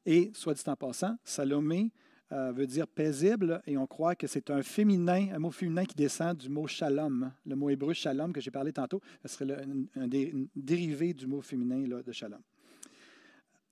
Et, 0.05 0.31
soit 0.33 0.53
dit 0.53 0.63
en 0.67 0.75
passant, 0.75 1.15
Salomé 1.23 1.91
euh, 2.31 2.51
veut 2.51 2.67
dire 2.67 2.87
paisible, 2.87 3.61
et 3.67 3.77
on 3.77 3.87
croit 3.87 4.15
que 4.15 4.27
c'est 4.27 4.49
un 4.49 4.63
féminin, 4.63 5.29
un 5.33 5.39
mot 5.39 5.51
féminin 5.51 5.85
qui 5.85 5.95
descend 5.95 6.35
du 6.37 6.49
mot 6.49 6.67
shalom, 6.67 7.31
le 7.45 7.55
mot 7.55 7.69
hébreu 7.69 7.93
shalom 7.93 8.33
que 8.33 8.41
j'ai 8.41 8.51
parlé 8.51 8.73
tantôt, 8.73 9.01
ce 9.23 9.35
serait 9.35 9.65
un, 9.95 10.07
dérivé 10.55 11.13
du 11.13 11.27
mot 11.27 11.41
féminin 11.41 12.01
de 12.01 12.11
shalom. 12.11 12.41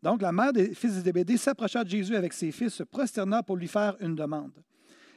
Donc, 0.01 0.21
la 0.21 0.31
mère 0.31 0.53
des 0.53 0.73
fils 0.73 0.95
de 0.95 1.01
Zébédée 1.01 1.37
s'approcha 1.37 1.83
de 1.83 1.89
Jésus 1.89 2.15
avec 2.15 2.33
ses 2.33 2.51
fils, 2.51 2.73
se 2.73 2.83
prosterna 2.83 3.43
pour 3.43 3.57
lui 3.57 3.67
faire 3.67 3.95
une 3.99 4.15
demande. 4.15 4.51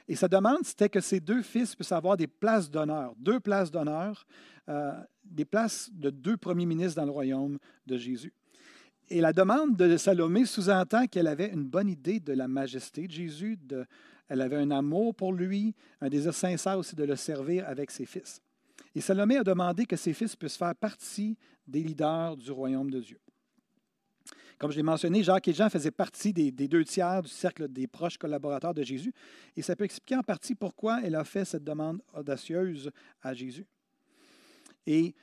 Et 0.06 0.16
sa 0.16 0.28
demande, 0.28 0.64
c'était 0.64 0.88
que 0.88 1.00
ses 1.00 1.20
deux 1.20 1.42
fils 1.42 1.74
puissent 1.74 1.92
avoir 1.92 2.16
des 2.16 2.26
places 2.26 2.70
d'honneur, 2.70 3.14
deux 3.18 3.40
places 3.40 3.70
d'honneur, 3.70 4.26
euh, 4.68 4.92
des 5.24 5.44
places 5.44 5.90
de 5.92 6.10
deux 6.10 6.36
premiers 6.36 6.66
ministres 6.66 7.00
dans 7.00 7.06
le 7.06 7.12
royaume 7.12 7.58
de 7.86 7.96
Jésus. 7.96 8.32
Et 9.08 9.20
la 9.20 9.32
demande 9.32 9.76
de 9.76 9.96
Salomé 9.96 10.44
sous-entend 10.46 11.06
qu'elle 11.06 11.26
avait 11.26 11.48
une 11.52 11.64
bonne 11.64 11.88
idée 11.88 12.20
de 12.20 12.32
la 12.32 12.48
majesté 12.48 13.06
de 13.06 13.12
Jésus, 13.12 13.58
de, 13.62 13.84
elle 14.28 14.40
avait 14.40 14.56
un 14.56 14.70
amour 14.70 15.14
pour 15.14 15.32
lui, 15.32 15.74
un 16.00 16.08
désir 16.08 16.34
sincère 16.34 16.78
aussi 16.78 16.96
de 16.96 17.04
le 17.04 17.16
servir 17.16 17.68
avec 17.68 17.90
ses 17.90 18.06
fils. 18.06 18.40
Et 18.94 19.00
Salomé 19.00 19.36
a 19.36 19.44
demandé 19.44 19.86
que 19.86 19.96
ses 19.96 20.12
fils 20.12 20.36
puissent 20.36 20.56
faire 20.56 20.74
partie 20.74 21.36
des 21.66 21.82
leaders 21.82 22.36
du 22.36 22.50
royaume 22.50 22.90
de 22.90 23.00
Dieu. 23.00 23.18
Comme 24.64 24.72
je 24.72 24.78
l'ai 24.78 24.82
mentionné, 24.82 25.22
Jacques 25.22 25.46
et 25.46 25.52
Jean 25.52 25.68
faisaient 25.68 25.90
partie 25.90 26.32
des, 26.32 26.50
deux 26.50 26.86
tiers 26.86 27.20
du 27.20 27.28
cercle 27.28 27.68
des 27.68 27.86
proches 27.86 28.16
collaborateurs 28.16 28.72
de 28.72 28.82
Jésus. 28.82 29.12
Et 29.58 29.60
ça 29.60 29.76
peut 29.76 29.84
expliquer 29.84 30.16
en 30.16 30.22
partie 30.22 30.54
pourquoi 30.54 31.00
elle 31.04 31.16
a 31.16 31.24
fait 31.24 31.44
cette 31.44 31.64
demande 31.64 32.00
audacieuse 32.14 32.90
à 33.22 33.34
Jésus. 33.34 33.66
Et 34.86 35.14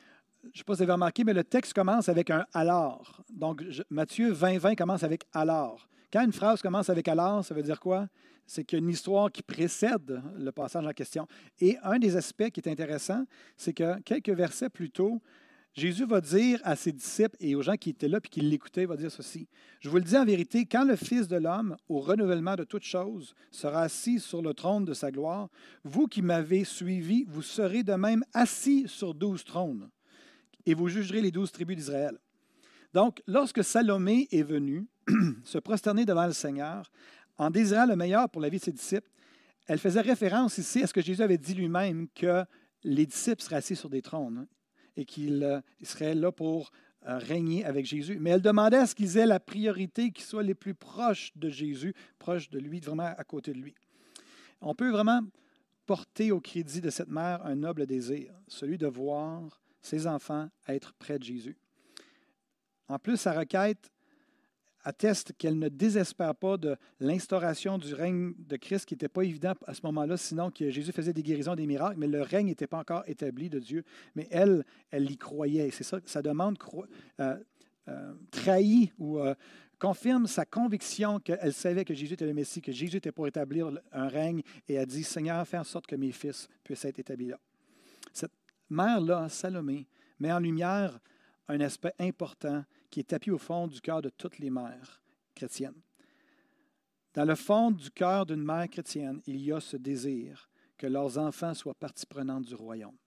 je 0.43 0.47
ne 0.47 0.57
sais 0.57 0.63
pas 0.63 0.75
si 0.75 0.77
vous 0.77 0.83
avez 0.83 0.91
remarqué, 0.91 1.23
mais 1.23 1.33
le 1.33 1.43
texte 1.43 1.73
commence 1.73 2.07
avec 2.07 2.29
un 2.29 2.45
alors. 2.53 3.23
Donc, 3.33 3.63
Matthieu 3.89 4.31
20, 4.31 4.59
20 4.59 4.75
commence 4.75 5.01
avec 5.01 5.23
alors. 5.33 5.89
Quand 6.13 6.23
une 6.23 6.33
phrase 6.33 6.61
commence 6.61 6.91
avec 6.91 7.07
alors, 7.07 7.43
ça 7.43 7.55
veut 7.55 7.63
dire 7.63 7.79
quoi? 7.79 8.09
C'est 8.45 8.63
qu'il 8.63 8.77
y 8.77 8.81
a 8.83 8.85
une 8.85 8.91
histoire 8.91 9.31
qui 9.31 9.41
précède 9.41 10.21
le 10.37 10.51
passage 10.51 10.85
en 10.85 10.91
question. 10.91 11.27
Et 11.59 11.79
un 11.81 11.97
des 11.97 12.15
aspects 12.15 12.51
qui 12.51 12.59
est 12.59 12.69
intéressant, 12.69 13.25
c'est 13.57 13.73
que 13.73 13.99
quelques 14.01 14.29
versets 14.29 14.69
plus 14.69 14.91
tôt, 14.91 15.19
Jésus 15.73 16.05
va 16.05 16.19
dire 16.19 16.59
à 16.63 16.75
ses 16.75 16.91
disciples 16.91 17.37
et 17.39 17.55
aux 17.55 17.61
gens 17.61 17.77
qui 17.77 17.91
étaient 17.91 18.09
là 18.09 18.19
et 18.21 18.27
qui 18.27 18.41
l'écoutaient, 18.41 18.81
il 18.81 18.87
va 18.87 18.97
dire 18.97 19.11
ceci. 19.11 19.47
Je 19.79 19.89
vous 19.89 19.95
le 19.97 20.03
dis 20.03 20.17
en 20.17 20.25
vérité, 20.25 20.65
quand 20.65 20.83
le 20.83 20.97
Fils 20.97 21.29
de 21.29 21.37
l'homme, 21.37 21.77
au 21.87 21.99
renouvellement 21.99 22.55
de 22.55 22.65
toutes 22.65 22.83
choses, 22.83 23.33
sera 23.51 23.83
assis 23.83 24.19
sur 24.19 24.41
le 24.41 24.53
trône 24.53 24.83
de 24.83 24.93
sa 24.93 25.11
gloire, 25.11 25.47
vous 25.85 26.07
qui 26.07 26.21
m'avez 26.21 26.65
suivi, 26.65 27.23
vous 27.27 27.41
serez 27.41 27.83
de 27.83 27.93
même 27.93 28.23
assis 28.33 28.85
sur 28.87 29.13
douze 29.13 29.45
trônes 29.45 29.89
et 30.65 30.73
vous 30.73 30.89
jugerez 30.89 31.21
les 31.21 31.31
douze 31.31 31.51
tribus 31.51 31.77
d'Israël. 31.77 32.17
Donc, 32.93 33.21
lorsque 33.25 33.63
Salomé 33.63 34.27
est 34.31 34.43
venu 34.43 34.87
se 35.45 35.57
prosterner 35.57 36.05
devant 36.05 36.27
le 36.27 36.33
Seigneur, 36.33 36.91
en 37.37 37.49
désirant 37.49 37.85
le 37.85 37.95
meilleur 37.95 38.29
pour 38.29 38.41
la 38.41 38.49
vie 38.49 38.59
de 38.59 38.63
ses 38.63 38.73
disciples, 38.73 39.09
elle 39.67 39.79
faisait 39.79 40.01
référence 40.01 40.57
ici 40.57 40.83
à 40.83 40.87
ce 40.87 40.93
que 40.93 41.01
Jésus 41.01 41.21
avait 41.21 41.37
dit 41.37 41.53
lui-même, 41.53 42.07
que 42.13 42.43
les 42.83 43.05
disciples 43.05 43.41
seraient 43.41 43.55
assis 43.55 43.77
sur 43.77 43.89
des 43.89 44.01
trônes 44.01 44.45
et 44.97 45.05
qu'ils 45.05 45.43
euh, 45.43 45.61
seraient 45.83 46.15
là 46.15 46.31
pour 46.31 46.71
euh, 47.07 47.17
régner 47.17 47.65
avec 47.65 47.85
Jésus. 47.85 48.17
Mais 48.19 48.31
elle 48.31 48.41
demandait 48.41 48.77
à 48.77 48.87
ce 48.87 48.95
qu'ils 48.95 49.17
aient 49.17 49.25
la 49.25 49.39
priorité, 49.39 50.11
qu'ils 50.11 50.25
soient 50.25 50.43
les 50.43 50.53
plus 50.53 50.75
proches 50.75 51.31
de 51.35 51.49
Jésus, 51.49 51.93
proches 52.19 52.49
de 52.49 52.59
lui, 52.59 52.79
vraiment 52.79 53.11
à 53.17 53.23
côté 53.23 53.53
de 53.53 53.59
lui. 53.59 53.75
On 54.61 54.75
peut 54.75 54.91
vraiment 54.91 55.21
porter 55.85 56.31
au 56.31 56.39
crédit 56.39 56.79
de 56.79 56.89
cette 56.89 57.09
mère 57.09 57.45
un 57.45 57.55
noble 57.55 57.85
désir, 57.85 58.33
celui 58.47 58.77
de 58.77 58.87
voir 58.87 59.59
ses 59.81 60.05
enfants 60.05 60.49
être 60.67 60.93
près 60.93 61.17
de 61.17 61.23
Jésus. 61.23 61.57
En 62.87 62.99
plus, 62.99 63.17
sa 63.17 63.33
requête 63.33 63.91
atteste 64.83 65.33
qu'elle 65.37 65.57
ne 65.59 65.69
désespère 65.69 66.35
pas 66.35 66.57
de 66.57 66.75
l'instauration 66.99 67.77
du 67.77 67.93
règne 67.93 68.33
de 68.37 68.57
Christ, 68.57 68.85
qui 68.85 68.93
n'était 68.93 69.07
pas 69.07 69.23
évident 69.23 69.53
à 69.65 69.73
ce 69.73 69.81
moment-là, 69.83 70.17
sinon 70.17 70.51
que 70.51 70.69
Jésus 70.69 70.91
faisait 70.91 71.13
des 71.13 71.23
guérisons, 71.23 71.55
des 71.55 71.67
miracles, 71.67 71.97
mais 71.97 72.07
le 72.07 72.21
règne 72.21 72.47
n'était 72.47 72.67
pas 72.67 72.79
encore 72.79 73.03
établi 73.07 73.49
de 73.49 73.59
Dieu. 73.59 73.83
Mais 74.15 74.27
elle, 74.31 74.65
elle 74.89 75.09
y 75.09 75.17
croyait. 75.17 75.69
C'est 75.71 75.83
ça, 75.83 75.99
sa 76.05 76.21
demande 76.21 76.57
euh, 77.19 77.37
euh, 77.87 78.13
trahit 78.31 78.91
ou 78.97 79.19
euh, 79.19 79.35
confirme 79.79 80.27
sa 80.27 80.45
conviction 80.45 81.19
qu'elle 81.19 81.53
savait 81.53 81.85
que 81.85 81.93
Jésus 81.93 82.13
était 82.13 82.25
le 82.25 82.33
Messie, 82.33 82.61
que 82.61 82.71
Jésus 82.71 82.97
était 82.97 83.11
pour 83.11 83.27
établir 83.27 83.71
un 83.91 84.07
règne, 84.07 84.41
et 84.67 84.77
a 84.77 84.85
dit, 84.85 85.03
Seigneur, 85.03 85.45
fais 85.47 85.57
en 85.57 85.63
sorte 85.63 85.87
que 85.87 85.95
mes 85.95 86.11
fils 86.11 86.47
puissent 86.63 86.85
être 86.85 86.99
établis 86.99 87.27
là. 87.27 87.39
Cette 88.13 88.33
mère-là, 88.69 89.29
Salomé, 89.29 89.87
met 90.19 90.31
en 90.31 90.39
lumière 90.39 90.99
un 91.47 91.59
aspect 91.61 91.93
important 91.99 92.63
qui 92.91 92.99
est 92.99 93.03
tapis 93.03 93.31
au 93.31 93.37
fond 93.37 93.67
du 93.67 93.81
cœur 93.81 94.01
de 94.01 94.09
toutes 94.09 94.37
les 94.37 94.51
mères 94.51 95.01
chrétiennes. 95.33 95.81
Dans 97.13 97.25
le 97.25 97.35
fond 97.35 97.71
du 97.71 97.89
cœur 97.89 98.25
d'une 98.25 98.43
mère 98.43 98.69
chrétienne, 98.69 99.21
il 99.25 99.37
y 99.41 99.51
a 99.51 99.59
ce 99.59 99.77
désir 99.77 100.49
que 100.77 100.87
leurs 100.87 101.17
enfants 101.17 101.53
soient 101.53 101.73
partie 101.73 102.05
prenante 102.05 102.45
du 102.45 102.53
royaume. 102.53 102.97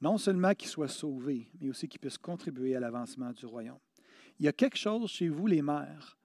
Non 0.00 0.18
seulement 0.18 0.54
qu'ils 0.54 0.68
soient 0.68 0.88
sauvés, 0.88 1.50
mais 1.58 1.70
aussi 1.70 1.88
qu'ils 1.88 2.00
puissent 2.00 2.18
contribuer 2.18 2.76
à 2.76 2.80
l'avancement 2.80 3.32
du 3.32 3.46
royaume. 3.46 3.78
Il 4.38 4.44
y 4.44 4.48
a 4.48 4.52
quelque 4.52 4.76
chose 4.76 5.10
chez 5.10 5.28
vous, 5.28 5.46
les 5.46 5.62
mères, 5.62 6.18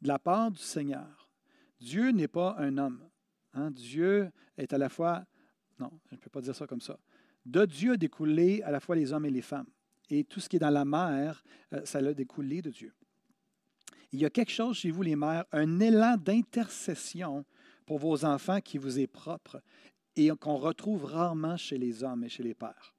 de 0.00 0.08
la 0.08 0.18
part 0.18 0.50
du 0.50 0.62
Seigneur. 0.62 1.28
Dieu 1.78 2.10
n'est 2.10 2.28
pas 2.28 2.56
un 2.58 2.78
homme. 2.78 3.06
Hein. 3.52 3.70
Dieu 3.70 4.30
est 4.56 4.72
à 4.72 4.78
la 4.78 4.88
fois, 4.88 5.24
non, 5.78 5.90
je 6.08 6.14
ne 6.14 6.20
peux 6.20 6.30
pas 6.30 6.40
dire 6.40 6.56
ça 6.56 6.66
comme 6.66 6.80
ça. 6.80 6.98
De 7.44 7.66
Dieu 7.66 7.92
a 7.92 7.96
découlé 7.98 8.62
à 8.62 8.70
la 8.70 8.80
fois 8.80 8.96
les 8.96 9.12
hommes 9.12 9.26
et 9.26 9.30
les 9.30 9.42
femmes 9.42 9.68
et 10.10 10.24
tout 10.24 10.40
ce 10.40 10.48
qui 10.48 10.56
est 10.56 10.60
dans 10.60 10.70
la 10.70 10.84
mer, 10.84 11.42
euh, 11.72 11.84
ça 11.84 11.98
a 11.98 12.12
découlé 12.12 12.60
de 12.62 12.70
Dieu. 12.70 12.92
Il 14.12 14.20
y 14.20 14.24
a 14.24 14.30
quelque 14.30 14.50
chose 14.50 14.76
chez 14.76 14.90
vous, 14.90 15.02
les 15.02 15.16
mères, 15.16 15.44
un 15.52 15.78
élan 15.78 16.16
d'intercession 16.16 17.44
pour 17.86 17.98
vos 17.98 18.24
enfants 18.24 18.60
qui 18.60 18.76
vous 18.76 18.98
est 18.98 19.06
propre 19.06 19.62
et 20.16 20.30
qu'on 20.40 20.56
retrouve 20.56 21.04
rarement 21.04 21.56
chez 21.56 21.78
les 21.78 22.02
hommes 22.02 22.24
et 22.24 22.28
chez 22.28 22.42
les 22.42 22.54
pères. 22.54 22.94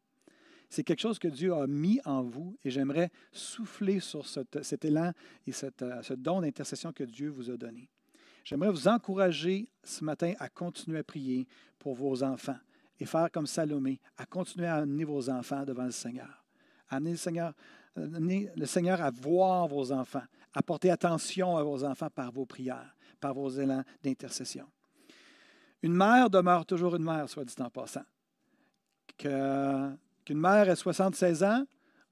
C'est 0.69 0.85
quelque 0.85 1.01
chose 1.01 1.19
que 1.19 1.27
Dieu 1.27 1.53
a 1.53 1.67
mis 1.67 1.99
en 2.05 2.23
vous 2.23 2.57
et 2.63 2.71
j'aimerais 2.71 3.11
souffler 3.33 3.99
sur 3.99 4.25
cet, 4.25 4.85
élan 4.85 5.11
et 5.45 5.51
euh, 5.51 6.01
ce 6.01 6.13
don 6.13 6.39
d'intercession 6.39 6.93
que 6.93 7.03
Dieu 7.03 7.27
vous 7.27 7.51
a 7.51 7.57
donné. 7.57 7.89
J'aimerais 8.45 8.71
vous 8.71 8.87
encourager 8.87 9.67
ce 9.83 10.03
matin 10.05 10.33
à 10.39 10.47
continuer 10.47 10.99
à 10.99 11.03
prier 11.03 11.45
pour 11.77 11.93
vos 11.93 12.23
enfants 12.23 12.57
et 12.99 13.05
faire 13.05 13.29
comme 13.31 13.47
Salomé, 13.47 13.99
à 14.17 14.25
continuer 14.25 14.67
à 14.67 14.77
amener 14.77 15.03
vos 15.03 15.29
enfants 15.29 15.65
devant 15.65 15.85
le 15.85 15.91
Seigneur. 15.91 16.40
Amenez 16.91 17.15
le 18.55 18.65
Seigneur, 18.65 19.01
à 19.01 19.09
voir 19.09 19.67
vos 19.67 19.91
enfants, 19.91 20.23
à 20.53 20.61
porter 20.61 20.91
attention 20.91 21.57
à 21.57 21.63
vos 21.63 21.83
enfants 21.83 22.09
par 22.13 22.31
vos 22.31 22.45
prières, 22.45 22.95
par 23.19 23.33
vos 23.33 23.49
élans 23.49 23.83
d'intercession. 24.03 24.65
Une 25.81 25.93
mère 25.93 26.29
demeure 26.29 26.65
toujours 26.65 26.95
une 26.95 27.03
mère, 27.03 27.27
soit 27.27 27.45
dit 27.45 27.55
en 27.59 27.69
passant. 27.69 28.03
qu'une 29.17 29.97
mère 30.29 30.69
ait 30.69 30.75
76 30.75 31.43
ans, 31.43 31.65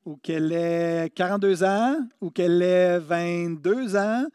ou 0.06 0.16
qu'elle 0.18 0.52
ait 0.52 1.10
42 1.14 1.64
ans, 1.64 1.98
ou 2.22 2.32
qu'elle 2.32 2.62
ait 2.62 3.00
22 3.00 3.96
ans, 3.96 4.26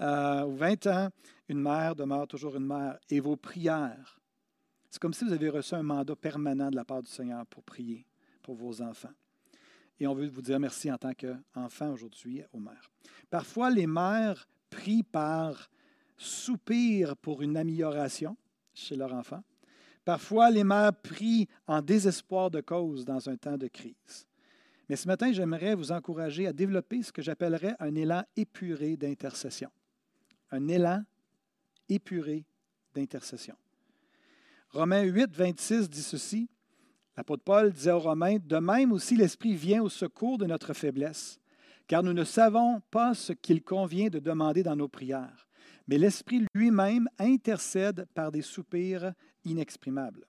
euh, 0.00 0.44
ou 0.44 0.54
20 0.54 0.86
ans, 0.86 1.08
une 1.48 1.60
mère 1.60 1.94
demeure 1.94 2.26
toujours 2.28 2.56
une 2.56 2.66
mère. 2.66 2.98
Et 3.10 3.20
vos 3.20 3.36
prières, 3.36 4.20
c'est 4.90 5.00
comme 5.00 5.14
si 5.14 5.24
vous 5.24 5.32
avez 5.32 5.48
reçu 5.48 5.74
un 5.74 5.82
mandat 5.82 6.14
permanent 6.14 6.70
de 6.70 6.76
la 6.76 6.84
part 6.84 7.02
du 7.02 7.10
Seigneur 7.10 7.44
pour 7.46 7.64
prier 7.64 8.06
pour 8.42 8.54
vos 8.54 8.80
enfants. 8.80 9.08
Et 10.00 10.06
on 10.06 10.14
veut 10.14 10.26
vous 10.26 10.42
dire 10.42 10.58
merci 10.58 10.90
en 10.90 10.98
tant 10.98 11.12
qu'enfant 11.12 11.90
aujourd'hui 11.90 12.42
aux 12.52 12.58
mères. 12.58 12.90
Parfois, 13.30 13.70
les 13.70 13.86
mères 13.86 14.48
prient 14.70 15.04
par 15.04 15.70
soupir 16.16 17.16
pour 17.16 17.42
une 17.42 17.56
amélioration 17.56 18.36
chez 18.72 18.96
leur 18.96 19.12
enfant. 19.12 19.42
Parfois, 20.04 20.50
les 20.50 20.64
mères 20.64 20.94
prient 20.94 21.48
en 21.66 21.80
désespoir 21.80 22.50
de 22.50 22.60
cause 22.60 23.04
dans 23.04 23.28
un 23.28 23.36
temps 23.36 23.56
de 23.56 23.68
crise. 23.68 24.26
Mais 24.88 24.96
ce 24.96 25.08
matin, 25.08 25.32
j'aimerais 25.32 25.74
vous 25.74 25.92
encourager 25.92 26.46
à 26.46 26.52
développer 26.52 27.02
ce 27.02 27.12
que 27.12 27.22
j'appellerais 27.22 27.74
un 27.78 27.94
élan 27.94 28.22
épuré 28.36 28.96
d'intercession. 28.96 29.70
Un 30.50 30.68
élan 30.68 31.02
épuré 31.88 32.44
d'intercession. 32.94 33.56
Romains 34.70 35.02
8, 35.02 35.34
26 35.34 35.88
dit 35.88 36.02
ceci. 36.02 36.48
L'apôtre 37.16 37.44
Paul 37.44 37.72
disait 37.72 37.92
aux 37.92 38.00
Romains, 38.00 38.38
De 38.38 38.56
même 38.56 38.92
aussi 38.92 39.16
l'Esprit 39.16 39.54
vient 39.54 39.82
au 39.82 39.88
secours 39.88 40.38
de 40.38 40.46
notre 40.46 40.72
faiblesse, 40.72 41.38
car 41.86 42.02
nous 42.02 42.12
ne 42.12 42.24
savons 42.24 42.80
pas 42.90 43.14
ce 43.14 43.32
qu'il 43.32 43.62
convient 43.62 44.08
de 44.08 44.18
demander 44.18 44.62
dans 44.62 44.76
nos 44.76 44.88
prières, 44.88 45.46
mais 45.86 45.98
l'Esprit 45.98 46.44
lui-même 46.54 47.08
intercède 47.18 48.06
par 48.14 48.32
des 48.32 48.42
soupirs 48.42 49.12
inexprimables. 49.44 50.26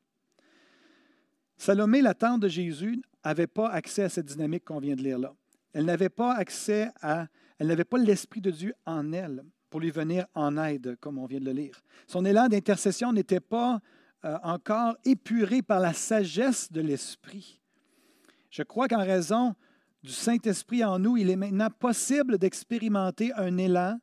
Salomé, 1.57 2.01
la 2.01 2.13
tante 2.13 2.41
de 2.41 2.47
Jésus, 2.47 3.01
n'avait 3.23 3.47
pas 3.47 3.69
accès 3.69 4.03
à 4.03 4.09
cette 4.09 4.25
dynamique 4.25 4.65
qu'on 4.65 4.79
vient 4.79 4.95
de 4.95 5.01
lire 5.01 5.17
là. 5.17 5.33
Elle 5.73 5.85
n'avait 5.85 6.09
pas 6.09 6.33
accès 6.35 6.89
à, 7.01 7.27
elle 7.57 7.67
n'avait 7.67 7.85
pas 7.85 7.97
l'Esprit 7.97 8.41
de 8.41 8.51
Dieu 8.51 8.73
en 8.85 9.11
elle 9.13 9.43
pour 9.69 9.79
lui 9.79 9.91
venir 9.91 10.25
en 10.35 10.57
aide, 10.57 10.95
comme 10.99 11.17
on 11.17 11.25
vient 11.25 11.39
de 11.39 11.45
le 11.45 11.51
lire. 11.51 11.81
Son 12.07 12.23
élan 12.23 12.47
d'intercession 12.47 13.11
n'était 13.11 13.39
pas 13.39 13.81
euh, 14.25 14.37
encore 14.41 14.97
épuré 15.05 15.61
par 15.61 15.79
la 15.79 15.93
sagesse 15.93 16.71
de 16.71 16.81
l'Esprit. 16.81 17.61
Je 18.49 18.63
crois 18.63 18.87
qu'en 18.87 19.03
raison 19.03 19.53
du 20.01 20.11
Saint-Esprit 20.11 20.83
en 20.83 20.97
nous, 20.97 21.15
il 21.15 21.29
est 21.29 21.35
maintenant 21.35 21.69
possible 21.69 22.39
d'expérimenter 22.39 23.31
un 23.33 23.57
élan 23.57 23.99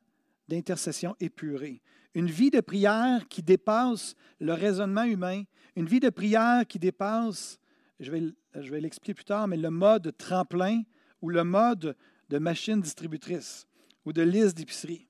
d'intercession 0.47 1.15
épuré. 1.19 1.81
Une 2.13 2.27
vie 2.27 2.51
de 2.51 2.61
prière 2.61 3.27
qui 3.27 3.43
dépasse 3.43 4.15
le 4.39 4.53
raisonnement 4.53 5.03
humain, 5.03 5.43
une 5.75 5.87
vie 5.87 5.99
de 5.99 6.09
prière 6.09 6.65
qui 6.67 6.79
dépasse, 6.79 7.59
je 7.99 8.09
vais, 8.09 8.23
je 8.55 8.71
vais 8.71 8.79
l'expliquer 8.79 9.15
plus 9.15 9.25
tard, 9.25 9.47
mais 9.47 9.57
le 9.57 9.71
mode 9.71 10.15
tremplin 10.17 10.83
ou 11.21 11.29
le 11.29 11.43
mode 11.43 11.97
de 12.29 12.37
machine 12.37 12.79
distributrice 12.79 13.67
ou 14.05 14.13
de 14.13 14.21
liste 14.21 14.55
d'épicerie. 14.55 15.07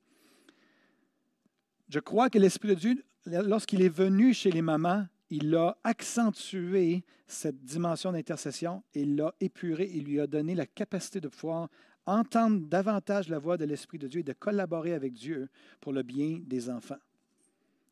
Je 1.90 2.00
crois 2.00 2.30
que 2.30 2.40
l'Esprit 2.40 2.70
de 2.70 2.74
Dieu, 2.74 3.06
lorsqu'il 3.26 3.82
est 3.82 3.90
venu 3.90 4.34
chez 4.34 4.52
les 4.52 4.62
mamans, 4.62 5.06
il 5.30 5.56
a 5.56 5.78
accentué 5.84 7.04
cette 7.28 7.64
dimension 7.64 8.12
d'intercession 8.12 8.84
et 8.94 9.06
l'a 9.06 9.34
épuré 9.40 9.86
et 9.86 10.00
lui 10.00 10.20
a 10.20 10.28
donné 10.28 10.54
la 10.56 10.66
capacité 10.66 11.20
de 11.20 11.28
pouvoir 11.28 11.70
entendre 12.06 12.68
davantage 12.68 13.30
la 13.30 13.40
voix 13.40 13.58
de 13.58 13.66
l'Esprit 13.66 13.98
de 13.98 14.08
Dieu 14.08 14.20
et 14.20 14.24
de 14.24 14.34
collaborer 14.34 14.94
avec 14.94 15.14
Dieu 15.14 15.50
pour 15.80 15.94
le 15.94 16.04
bien 16.04 16.40
des 16.46 16.70
enfants. 16.70 17.00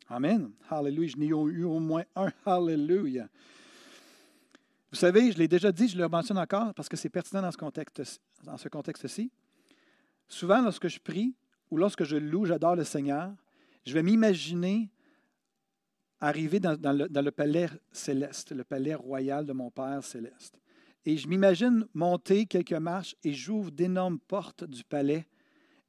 Amen. 0.10 0.52
Hallelujah. 0.70 1.14
Je 1.16 1.18
n'ai 1.18 1.28
eu 1.28 1.64
au 1.64 1.80
moins 1.80 2.04
un 2.16 2.32
Hallelujah. 2.46 3.30
Vous 4.92 4.98
savez, 4.98 5.32
je 5.32 5.38
l'ai 5.38 5.48
déjà 5.48 5.72
dit, 5.72 5.88
je 5.88 5.98
le 5.98 6.08
mentionne 6.10 6.38
encore 6.38 6.74
parce 6.74 6.90
que 6.90 6.98
c'est 6.98 7.10
pertinent 7.10 7.42
dans 7.42 7.52
ce 7.52 7.58
contexte, 7.58 8.20
dans 8.44 8.58
ce 8.58 8.68
contexte-ci. 8.68 9.32
Souvent, 10.28 10.62
lorsque 10.62 10.90
je 10.90 11.00
prie 11.00 11.34
ou 11.70 11.78
lorsque 11.78 12.04
je 12.04 12.18
loue, 12.18 12.46
j'adore 12.46 12.76
le 12.76 12.84
Seigneur, 12.84 13.32
je 13.86 13.94
vais 13.94 14.04
m'imaginer 14.04 14.90
arriver 16.22 16.60
dans, 16.60 16.78
le, 16.94 17.32
palais 17.32 17.68
céleste, 17.92 18.52
le 18.52 18.64
palais 18.64 18.94
royal 18.94 19.46
de 19.46 19.54
mon 19.54 19.72
Père 19.72 20.04
céleste. 20.04 20.62
Et 21.04 21.18
je 21.18 21.28
m'imagine 21.28 21.88
monter 21.96 22.46
quelques 22.46 22.74
marches 22.74 23.16
et 23.24 23.34
j'ouvre 23.34 23.72
d'énormes 23.72 24.20
portes 24.20 24.64
du 24.64 24.84
palais. 24.84 25.28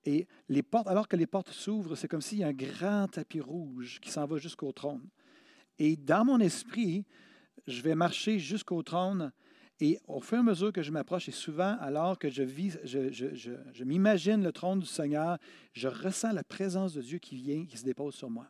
Et 0.05 0.27
les 0.49 0.63
portes, 0.63 0.89
alors 0.89 1.07
que 1.07 1.17
les 1.17 1.27
portes 1.27 1.51
s'ouvrent, 1.51 1.95
c'est 1.95 2.09
comme 2.09 2.23
s'il 2.23 2.39
y 2.39 2.45
a 2.45 2.49
un 2.49 2.53
grand 2.53 3.09
tapis 3.09 3.41
rouge 3.41 4.01
qui 4.01 4.11
s'en 4.11 4.25
va 4.25 4.39
jusqu'au 4.39 4.73
trône. 4.73 5.07
Et 5.79 5.97
dans 5.97 6.25
mon 6.25 6.41
esprit, 6.41 7.05
je 7.67 7.83
vais 7.83 7.95
marcher 7.95 8.39
jusqu'au 8.39 8.83
trône. 8.83 9.33
Et 9.81 9.99
au 10.07 10.21
fur 10.21 10.39
et 10.39 10.41
à 10.41 10.45
mesure 10.45 10.73
que 10.73 10.83
je 10.83 10.91
m'approche, 10.91 11.29
et 11.29 11.33
souvent 11.33 11.77
alors 11.81 12.19
que 12.19 12.31
je, 12.31 12.43
vis, 12.43 12.79
je 12.85 13.85
m'imagine 13.85 14.43
le 14.43 14.53
trône 14.53 14.81
du 14.81 14.87
Seigneur, 14.87 15.39
je 15.73 15.89
ressens 15.89 16.33
la 16.33 16.45
présence 16.45 16.95
de 16.95 17.03
Dieu 17.03 17.19
qui 17.19 17.37
vient, 17.37 17.67
qui 17.67 17.77
se 17.77 17.85
dépose 17.85 18.15
sur 18.15 18.31
moi. 18.31 18.47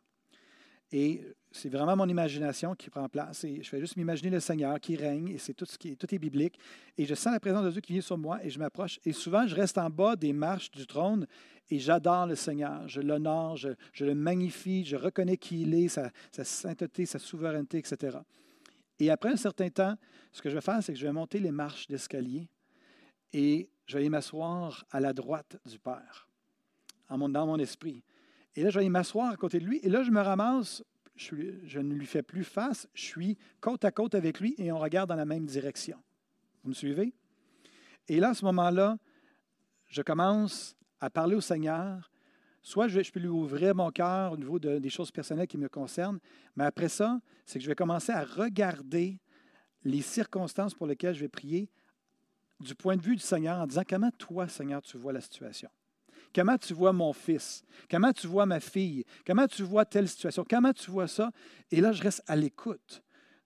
Et 0.92 1.24
c'est 1.52 1.68
vraiment 1.68 1.96
mon 1.96 2.08
imagination 2.08 2.74
qui 2.74 2.90
prend 2.90 3.08
place. 3.08 3.44
Et 3.44 3.62
je 3.62 3.68
fais 3.68 3.78
juste 3.78 3.96
m'imaginer 3.96 4.30
le 4.30 4.40
Seigneur 4.40 4.78
qui 4.80 4.96
règne, 4.96 5.28
et 5.28 5.38
c'est 5.38 5.54
tout 5.54 5.66
ce 5.66 5.78
qui 5.78 5.90
est, 5.90 5.96
tout 5.96 6.12
est 6.14 6.18
biblique. 6.18 6.58
Et 6.96 7.04
je 7.04 7.14
sens 7.14 7.32
la 7.32 7.40
présence 7.40 7.64
de 7.64 7.70
Dieu 7.70 7.80
qui 7.80 7.92
vient 7.92 8.02
sur 8.02 8.18
moi, 8.18 8.42
et 8.44 8.50
je 8.50 8.58
m'approche. 8.58 8.98
Et 9.04 9.12
souvent, 9.12 9.46
je 9.46 9.54
reste 9.54 9.78
en 9.78 9.90
bas 9.90 10.16
des 10.16 10.32
marches 10.32 10.70
du 10.70 10.86
trône, 10.86 11.26
et 11.70 11.78
j'adore 11.78 12.26
le 12.26 12.34
Seigneur. 12.34 12.88
Je 12.88 13.00
l'honore, 13.00 13.56
je, 13.56 13.70
le 14.00 14.14
magnifie, 14.14 14.84
je 14.84 14.96
reconnais 14.96 15.36
qui 15.36 15.62
il 15.62 15.74
est, 15.74 15.88
sa, 15.88 16.10
sa, 16.30 16.44
sainteté, 16.44 17.06
sa 17.06 17.18
souveraineté, 17.18 17.78
etc. 17.78 18.18
Et 18.98 19.10
après 19.10 19.30
un 19.30 19.36
certain 19.36 19.68
temps, 19.68 19.96
ce 20.32 20.42
que 20.42 20.48
je 20.48 20.54
vais 20.54 20.60
faire, 20.60 20.82
c'est 20.82 20.92
que 20.92 20.98
je 20.98 21.06
vais 21.06 21.12
monter 21.12 21.38
les 21.38 21.50
marches 21.52 21.86
d'escalier, 21.86 22.48
et 23.32 23.68
je 23.86 23.98
vais 23.98 24.08
m'asseoir 24.08 24.84
à 24.90 25.00
la 25.00 25.12
droite 25.12 25.58
du 25.66 25.78
Père, 25.78 26.28
dans 27.10 27.46
mon 27.46 27.58
esprit. 27.58 28.02
Et 28.54 28.62
là, 28.62 28.70
je 28.70 28.78
vais 28.78 28.88
m'asseoir 28.88 29.32
à 29.32 29.36
côté 29.36 29.58
de 29.58 29.64
lui. 29.64 29.80
Et 29.82 29.88
là, 29.88 30.02
je 30.02 30.10
me 30.10 30.20
ramasse, 30.20 30.82
je, 31.16 31.78
ne 31.78 31.94
lui 31.94 32.06
fais 32.06 32.22
plus 32.22 32.44
face, 32.44 32.88
je 32.94 33.02
suis 33.02 33.38
côte 33.60 33.84
à 33.84 33.90
côte 33.90 34.14
avec 34.14 34.40
lui 34.40 34.54
et 34.58 34.72
on 34.72 34.78
regarde 34.78 35.08
dans 35.08 35.16
la 35.16 35.24
même 35.24 35.46
direction. 35.46 35.98
Vous 36.62 36.70
me 36.70 36.74
suivez? 36.74 37.12
Et 38.08 38.18
là, 38.18 38.30
à 38.30 38.34
ce 38.34 38.44
moment-là, 38.46 38.96
je 39.88 40.02
commence 40.02 40.76
à 41.00 41.10
parler 41.10 41.34
au 41.34 41.40
Seigneur. 41.40 42.10
Soit 42.62 42.88
je, 42.88 43.10
peux 43.10 43.20
lui 43.20 43.28
ouvrir 43.28 43.74
mon 43.74 43.90
cœur 43.90 44.32
au 44.32 44.36
niveau 44.36 44.58
des 44.58 44.90
choses 44.90 45.10
personnelles 45.10 45.48
qui 45.48 45.58
me 45.58 45.68
concernent, 45.68 46.20
mais 46.56 46.64
après 46.64 46.88
ça, 46.88 47.20
c'est 47.44 47.58
que 47.58 47.64
je 47.64 47.68
vais 47.68 47.74
commencer 47.74 48.12
à 48.12 48.24
regarder 48.24 49.18
les 49.84 50.00
circonstances 50.00 50.74
pour 50.74 50.86
lesquelles 50.86 51.14
je 51.14 51.20
vais 51.20 51.28
prier 51.28 51.68
du 52.60 52.74
point 52.76 52.96
de 52.96 53.02
vue 53.02 53.16
du 53.16 53.22
Seigneur 53.22 53.58
en 53.58 53.66
disant 53.66 53.82
comment 53.88 54.10
toi, 54.12 54.48
Seigneur, 54.48 54.80
tu 54.82 54.96
vois 54.96 55.12
la 55.12 55.20
situation? 55.20 55.68
Comment 56.34 56.56
tu 56.58 56.74
vois 56.74 56.92
mon 56.92 57.12
fils? 57.12 57.62
Comment 57.90 58.12
tu 58.12 58.26
vois 58.26 58.46
ma 58.46 58.60
fille? 58.60 59.04
Comment 59.26 59.46
tu 59.46 59.62
vois 59.62 59.84
telle 59.84 60.08
situation? 60.08 60.44
Comment 60.48 60.72
tu 60.72 60.90
vois 60.90 61.08
ça? 61.08 61.30
Et 61.70 61.80
là, 61.80 61.92
je 61.92 62.02
reste 62.02 62.22
à 62.26 62.36
l'écoute 62.36 63.02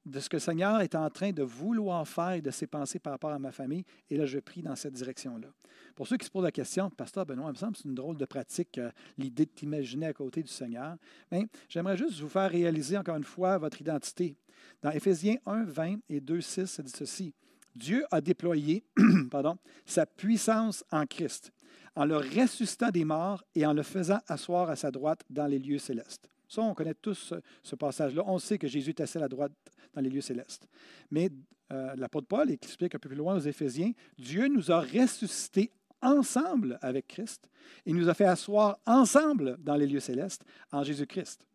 de 0.07 0.21
ce 0.21 0.29
que 0.29 0.37
le 0.37 0.41
Seigneur 0.41 0.81
est 0.81 0.95
en 0.95 1.11
train 1.11 1.33
de 1.33 1.43
vouloir 1.43 2.07
faire 2.07 2.33
et 2.33 2.41
de 2.41 2.51
ses 2.53 2.69
pensées 2.69 3.01
par 3.01 3.13
rapport 3.13 3.33
à 3.33 3.39
ma 3.41 3.51
famille. 3.51 3.85
Et 4.09 4.17
là, 4.17 4.25
je 4.25 4.39
prie 4.39 4.63
dans 4.63 4.77
cette 4.77 4.95
direction-là. 4.95 5.49
Pour 5.97 6.07
ceux 6.07 6.17
qui 6.17 6.27
se 6.27 6.31
posent 6.31 6.45
la 6.45 6.53
question, 6.53 6.91
Pasteur 6.91 7.27
Benoît, 7.27 7.49
il 7.49 7.53
me 7.53 7.57
semble 7.57 7.73
que 7.73 7.79
c'est 7.79 7.89
une 7.89 7.95
drôle 7.95 8.17
de 8.17 8.25
pratique, 8.25 8.79
euh, 8.79 8.91
l'idée 9.19 9.47
de 9.47 9.51
t'imaginer 9.51 10.07
à 10.07 10.13
côté 10.13 10.43
du 10.43 10.49
Seigneur. 10.49 10.97
Mais 11.33 11.47
j'aimerais 11.69 11.97
juste 11.97 12.21
vous 12.21 12.29
faire 12.29 12.51
réaliser 12.51 12.97
encore 12.97 13.17
une 13.17 13.25
fois 13.25 13.59
votre 13.59 13.81
identité. 13.81 14.37
Dans 14.83 14.91
Éphésiens 14.91 15.37
1, 15.45 15.65
20 15.65 15.97
et 16.09 16.21
2, 16.21 16.41
6, 16.41 16.67
ça 16.67 16.83
dit 16.83 16.93
ceci. 16.95 17.35
Dieu 17.75 18.05
a 18.11 18.21
déployé 18.21 18.85
pardon, 19.31 19.59
sa 19.85 20.07
puissance 20.07 20.85
en 20.91 21.05
Christ 21.07 21.53
en 21.95 22.05
le 22.05 22.17
ressuscitant 22.17 22.91
des 22.91 23.05
morts 23.05 23.43
et 23.55 23.67
en 23.67 23.73
le 23.73 23.83
faisant 23.83 24.21
asseoir 24.29 24.69
à 24.71 24.77
sa 24.77 24.91
droite 24.91 25.23
dans 25.31 25.47
les 25.47 25.59
lieux 25.59 25.79
célestes. 25.79 26.29
Ça, 26.49 26.63
on 26.63 26.75
connaît 26.75 26.95
tous 26.95 27.35
ce, 27.63 27.75
passage-là. 27.75 28.23
On 28.27 28.39
sait 28.39 28.59
que 28.59 28.69
Jésus 28.69 28.91
est 28.91 29.01
assis 29.01 29.19
à 29.19 29.23
la 29.23 29.29
droite 29.29 29.53
dans 29.95 30.01
les 30.01 30.11
lieux 30.11 30.21
célestes. 30.21 30.69
Mais 31.11 31.31
euh, 31.73 31.95
l'apôtre 31.97 32.29
Paul 32.29 32.51
explique 32.51 32.95
un 32.95 32.99
peu 32.99 33.09
plus 33.09 33.19
loin 33.19 33.35
aux 33.35 33.41
Éphésiens, 33.41 33.93
Dieu 34.19 34.47
nous 34.47 34.71
a 34.71 34.81
ressuscités 34.81 35.73
ensemble 36.03 36.79
avec 36.83 37.09
Christ 37.09 37.49
et 37.85 37.93
nous 37.93 38.09
a 38.09 38.15
fait 38.15 38.27
asseoir 38.27 38.79
ensemble 38.87 39.57
dans 39.59 39.75
les 39.75 39.87
lieux 39.87 40.01
célestes 40.01 40.45
en 40.71 40.85
Jésus-Christ. 40.85 41.47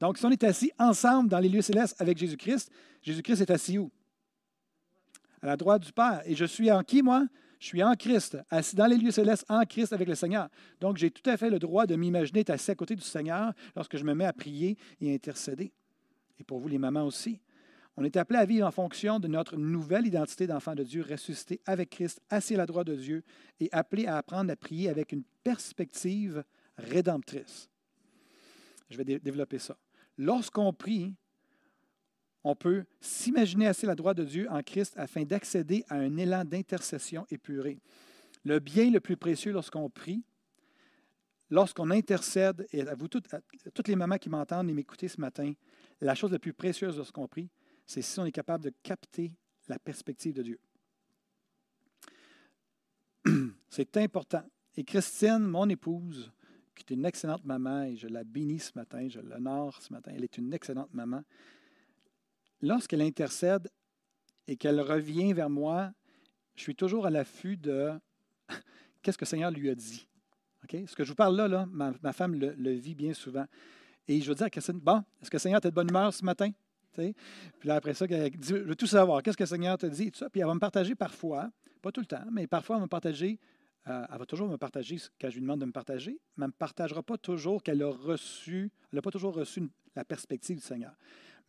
Donc, 0.00 0.18
si 0.18 0.24
on 0.24 0.30
est 0.30 0.42
assis 0.44 0.72
ensemble 0.78 1.28
dans 1.28 1.38
les 1.38 1.48
lieux 1.48 1.62
célestes 1.62 2.00
avec 2.00 2.18
Jésus-Christ, 2.18 2.70
Jésus-Christ 3.02 3.42
est 3.42 3.50
assis 3.50 3.78
où? 3.78 3.90
À 5.42 5.46
la 5.46 5.56
droite 5.56 5.82
du 5.82 5.92
Père. 5.92 6.22
Et 6.24 6.34
je 6.34 6.46
suis 6.46 6.70
en 6.72 6.82
qui, 6.82 7.02
moi? 7.02 7.26
Je 7.60 7.66
suis 7.66 7.82
en 7.82 7.94
Christ, 7.94 8.38
assis 8.48 8.74
dans 8.74 8.86
les 8.86 8.96
lieux 8.96 9.10
célestes, 9.10 9.44
en 9.50 9.64
Christ 9.66 9.92
avec 9.92 10.08
le 10.08 10.14
Seigneur. 10.14 10.48
Donc, 10.80 10.96
j'ai 10.96 11.10
tout 11.10 11.28
à 11.28 11.36
fait 11.36 11.50
le 11.50 11.58
droit 11.58 11.86
de 11.86 11.94
m'imaginer 11.94 12.40
être 12.40 12.50
assis 12.50 12.70
à 12.70 12.74
côté 12.74 12.96
du 12.96 13.02
Seigneur 13.02 13.52
lorsque 13.76 13.98
je 13.98 14.04
me 14.04 14.14
mets 14.14 14.24
à 14.24 14.32
prier 14.32 14.78
et 14.98 15.12
à 15.12 15.14
intercéder. 15.14 15.70
Et 16.40 16.44
pour 16.44 16.58
vous, 16.58 16.68
les 16.68 16.78
mamans 16.78 17.04
aussi. 17.04 17.38
On 17.98 18.04
est 18.04 18.16
appelé 18.16 18.38
à 18.38 18.46
vivre 18.46 18.66
en 18.66 18.70
fonction 18.70 19.20
de 19.20 19.28
notre 19.28 19.58
nouvelle 19.58 20.06
identité 20.06 20.46
d'enfant 20.46 20.74
de 20.74 20.82
Dieu, 20.82 21.04
ressuscité 21.06 21.60
avec 21.66 21.90
Christ, 21.90 22.22
assis 22.30 22.54
à 22.54 22.58
la 22.58 22.66
droite 22.66 22.86
de 22.86 22.96
Dieu, 22.96 23.22
et 23.60 23.68
appelé 23.72 24.06
à 24.06 24.16
apprendre 24.16 24.50
à 24.50 24.56
prier 24.56 24.88
avec 24.88 25.12
une 25.12 25.24
perspective 25.44 26.42
rédemptrice. 26.78 27.68
Je 28.88 28.96
vais 28.96 29.04
développer 29.04 29.58
ça. 29.58 29.76
Lorsqu'on 30.16 30.72
prie, 30.72 31.14
on 32.42 32.54
peut 32.54 32.84
s'imaginer 33.00 33.66
assez 33.66 33.86
la 33.86 33.94
droite 33.94 34.16
de 34.16 34.24
Dieu 34.24 34.46
en 34.50 34.62
Christ 34.62 34.94
afin 34.96 35.24
d'accéder 35.24 35.84
à 35.88 35.96
un 35.96 36.16
élan 36.16 36.44
d'intercession 36.44 37.26
épuré. 37.30 37.78
Le 38.44 38.58
bien 38.58 38.90
le 38.90 39.00
plus 39.00 39.16
précieux 39.16 39.52
lorsqu'on 39.52 39.90
prie, 39.90 40.22
lorsqu'on 41.50 41.90
intercède, 41.90 42.66
et 42.72 42.80
à 42.82 42.94
vous 42.94 43.08
toutes, 43.08 43.28
toutes 43.74 43.88
les 43.88 43.96
mamans 43.96 44.16
qui 44.16 44.30
m'entendent 44.30 44.70
et 44.70 44.72
m'écouter 44.72 45.08
ce 45.08 45.20
matin, 45.20 45.52
la 46.00 46.14
chose 46.14 46.32
la 46.32 46.38
plus 46.38 46.54
précieuse 46.54 46.96
lorsqu'on 46.96 47.28
prie, 47.28 47.50
c'est 47.86 48.02
si 48.02 48.18
on 48.18 48.24
est 48.24 48.32
capable 48.32 48.64
de 48.64 48.72
capter 48.82 49.34
la 49.68 49.78
perspective 49.78 50.32
de 50.34 50.42
Dieu. 50.42 50.60
C'est 53.68 53.96
important. 53.98 54.42
Et 54.76 54.84
Christine, 54.84 55.40
mon 55.40 55.68
épouse, 55.68 56.32
qui 56.74 56.84
est 56.88 56.94
une 56.94 57.04
excellente 57.04 57.44
maman, 57.44 57.82
et 57.82 57.96
je 57.96 58.08
la 58.08 58.24
bénis 58.24 58.60
ce 58.60 58.72
matin, 58.74 59.06
je 59.08 59.20
l'honore 59.20 59.80
ce 59.82 59.92
matin, 59.92 60.12
elle 60.14 60.24
est 60.24 60.38
une 60.38 60.52
excellente 60.54 60.92
maman 60.94 61.22
lorsqu'elle 62.62 63.02
intercède 63.02 63.68
et 64.46 64.56
qu'elle 64.56 64.80
revient 64.80 65.32
vers 65.32 65.50
moi, 65.50 65.92
je 66.56 66.62
suis 66.62 66.74
toujours 66.74 67.06
à 67.06 67.10
l'affût 67.10 67.56
de 67.56 67.92
qu'est-ce 69.02 69.18
que 69.18 69.24
le 69.24 69.28
Seigneur 69.28 69.50
lui 69.50 69.70
a 69.70 69.74
dit. 69.74 70.06
Ce 70.86 70.94
que 70.94 71.04
je 71.04 71.08
vous 71.08 71.16
parle 71.16 71.36
là, 71.36 71.48
là 71.48 71.66
ma, 71.70 72.12
femme 72.12 72.34
le, 72.34 72.72
vit 72.72 72.94
bien 72.94 73.12
souvent. 73.12 73.46
Et 74.06 74.20
je 74.20 74.28
veux 74.28 74.34
dire 74.34 74.46
à 74.46 74.50
Christine, 74.50 74.78
bon, 74.78 75.02
est-ce 75.20 75.30
que 75.30 75.36
le 75.36 75.40
Seigneur 75.40 75.60
t'a 75.60 75.70
de 75.70 75.74
bonne 75.74 75.88
humeur 75.88 76.12
ce 76.12 76.24
matin? 76.24 76.50
Puis 76.94 77.14
là, 77.64 77.76
après 77.76 77.94
ça, 77.94 78.06
elle 78.08 78.30
dit, 78.30 78.48
je 78.48 78.54
veux 78.56 78.76
tout 78.76 78.86
savoir, 78.86 79.22
qu'est-ce 79.22 79.36
que 79.36 79.42
le 79.42 79.48
Seigneur 79.48 79.78
te 79.78 79.86
dit? 79.86 80.08
Et 80.08 80.10
tout 80.10 80.18
ça. 80.18 80.28
Puis 80.28 80.40
elle 80.40 80.46
va 80.46 80.54
me 80.54 80.60
partager 80.60 80.94
parfois, 80.94 81.50
pas 81.82 81.92
tout 81.92 82.00
le 82.00 82.06
temps, 82.06 82.24
mais 82.30 82.46
parfois 82.46 82.76
elle 82.76 82.80
va 82.80 82.86
me 82.86 82.90
partager, 82.90 83.38
euh, 83.88 84.04
elle 84.12 84.18
va 84.18 84.26
toujours 84.26 84.48
me 84.48 84.56
partager 84.56 84.98
ce 84.98 85.08
que 85.18 85.30
je 85.30 85.34
lui 85.34 85.42
demande 85.42 85.60
de 85.60 85.66
me 85.66 85.72
partager, 85.72 86.18
mais 86.36 86.44
elle 86.44 86.48
ne 86.48 86.52
me 86.52 86.52
partagera 86.52 87.02
pas 87.02 87.16
toujours 87.16 87.62
qu'elle 87.62 87.82
a 87.82 87.90
reçu, 87.90 88.70
elle 88.92 88.96
n'a 88.96 89.02
pas 89.02 89.10
toujours 89.10 89.34
reçu 89.34 89.62
la 89.96 90.04
perspective 90.04 90.56
du 90.56 90.62
Seigneur. 90.62 90.94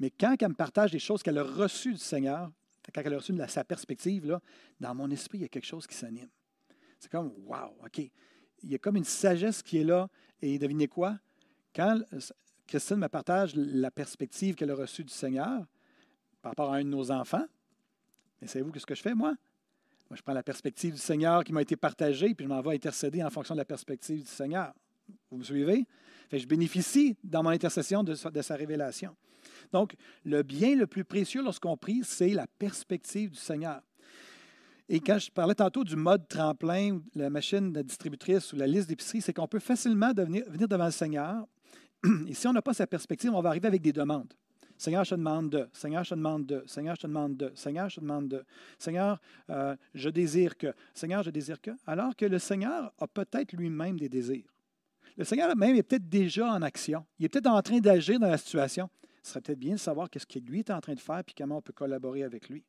Mais 0.01 0.09
quand 0.09 0.35
elle 0.41 0.49
me 0.49 0.55
partage 0.55 0.89
des 0.89 0.97
choses 0.97 1.21
qu'elle 1.21 1.37
a 1.37 1.43
reçues 1.43 1.93
du 1.93 1.99
Seigneur, 1.99 2.51
quand 2.91 3.01
elle 3.05 3.13
a 3.13 3.17
reçu 3.17 3.35
sa 3.47 3.63
perspective, 3.63 4.25
là, 4.25 4.41
dans 4.79 4.95
mon 4.95 5.11
esprit, 5.11 5.37
il 5.37 5.41
y 5.41 5.45
a 5.45 5.47
quelque 5.47 5.67
chose 5.67 5.85
qui 5.85 5.95
s'anime. 5.95 6.27
C'est 6.97 7.11
comme, 7.11 7.31
wow, 7.45 7.75
OK. 7.85 7.99
Il 8.63 8.71
y 8.71 8.73
a 8.73 8.79
comme 8.79 8.95
une 8.95 9.03
sagesse 9.03 9.61
qui 9.61 9.77
est 9.77 9.83
là. 9.83 10.09
Et 10.41 10.57
devinez 10.57 10.87
quoi? 10.87 11.19
Quand 11.75 12.01
Christine 12.65 12.95
me 12.95 13.09
partage 13.09 13.53
la 13.55 13.91
perspective 13.91 14.55
qu'elle 14.55 14.71
a 14.71 14.75
reçue 14.75 15.03
du 15.03 15.13
Seigneur 15.13 15.67
par 16.41 16.53
rapport 16.53 16.73
à 16.73 16.77
un 16.77 16.83
de 16.83 16.89
nos 16.89 17.11
enfants, 17.11 17.45
mais 18.41 18.47
savez-vous 18.47 18.73
ce 18.79 18.87
que 18.87 18.95
je 18.95 19.03
fais, 19.03 19.13
moi? 19.13 19.35
Moi, 20.09 20.17
je 20.17 20.23
prends 20.23 20.33
la 20.33 20.41
perspective 20.41 20.95
du 20.95 20.99
Seigneur 20.99 21.43
qui 21.43 21.53
m'a 21.53 21.61
été 21.61 21.75
partagée, 21.75 22.33
puis 22.33 22.45
je 22.45 22.49
m'en 22.49 22.61
vais 22.61 22.73
intercéder 22.73 23.23
en 23.23 23.29
fonction 23.29 23.53
de 23.53 23.59
la 23.59 23.65
perspective 23.65 24.21
du 24.21 24.31
Seigneur. 24.31 24.73
Vous 25.29 25.37
me 25.37 25.43
suivez? 25.43 25.85
je 26.31 26.47
bénéficie 26.47 27.17
dans 27.23 27.43
mon 27.43 27.49
intercession 27.49 28.03
de, 28.03 28.15
sa 28.15 28.55
révélation. 28.55 29.15
Donc, 29.71 29.95
le 30.25 30.43
bien 30.43 30.75
le 30.75 30.87
plus 30.87 31.03
précieux 31.03 31.43
lorsqu'on 31.43 31.77
prie, 31.77 32.01
c'est 32.03 32.29
la 32.29 32.47
perspective 32.47 33.31
du 33.31 33.37
Seigneur. 33.37 33.81
Et 34.89 34.99
quand 34.99 35.17
je 35.17 35.31
parlais 35.31 35.55
tantôt 35.55 35.83
du 35.83 35.95
mode 35.95 36.27
tremplin, 36.27 36.99
la 37.15 37.29
machine 37.29 37.71
de 37.71 37.81
distributrice 37.81 38.51
ou 38.51 38.57
la 38.57 38.67
liste 38.67 38.89
d'épicerie, 38.89 39.21
c'est 39.21 39.31
qu'on 39.31 39.47
peut 39.47 39.59
facilement 39.59 40.11
venir 40.13 40.67
devant 40.67 40.85
le 40.85 40.91
Seigneur. 40.91 41.47
Et 42.27 42.33
si 42.33 42.45
on 42.47 42.53
n'a 42.53 42.61
pas 42.61 42.73
sa 42.73 42.87
perspective, 42.87 43.31
on 43.33 43.41
va 43.41 43.49
arriver 43.49 43.67
avec 43.67 43.81
des 43.81 43.93
demandes. 43.93 44.33
Seigneur, 44.77 45.03
je 45.03 45.11
te 45.11 45.15
demande 45.15 45.49
de. 45.51 45.69
Seigneur, 45.73 46.03
je 46.03 46.09
te 46.09 46.15
demande 46.15 46.45
de. 46.47 46.63
Seigneur, 46.65 46.95
je 46.95 47.01
te 47.01 47.07
demande 47.07 47.37
de. 47.37 47.51
Seigneur, 47.53 47.87
je 47.87 47.95
te 47.95 48.01
demande 48.01 48.27
de. 48.29 48.43
Seigneur, 48.79 49.21
euh, 49.51 49.75
je 49.93 50.09
désire 50.09 50.57
que. 50.57 50.73
Seigneur, 50.93 51.21
je 51.21 51.29
désire 51.29 51.61
que. 51.61 51.71
Alors 51.85 52.15
que 52.15 52.25
le 52.25 52.39
Seigneur 52.39 52.91
a 52.97 53.07
peut-être 53.07 53.53
lui-même 53.53 53.99
des 53.99 54.09
désirs. 54.09 54.51
Le 55.17 55.23
Seigneur 55.23 55.55
même 55.55 55.75
est 55.75 55.83
peut-être 55.83 56.09
déjà 56.09 56.51
en 56.51 56.63
action. 56.63 57.05
Il 57.19 57.25
est 57.25 57.29
peut-être 57.29 57.47
en 57.47 57.61
train 57.61 57.79
d'agir 57.79 58.19
dans 58.19 58.29
la 58.29 58.39
situation. 58.39 58.89
Ce 59.21 59.31
serait 59.31 59.41
peut-être 59.41 59.59
bien 59.59 59.73
de 59.73 59.79
savoir 59.79 60.09
qu'est-ce 60.09 60.25
qu'il 60.25 60.43
lui 60.45 60.59
est 60.59 60.71
en 60.71 60.81
train 60.81 60.93
de 60.93 60.99
faire 60.99 61.19
et 61.19 61.33
comment 61.37 61.57
on 61.57 61.61
peut 61.61 61.73
collaborer 61.73 62.23
avec 62.23 62.49
lui. 62.49 62.63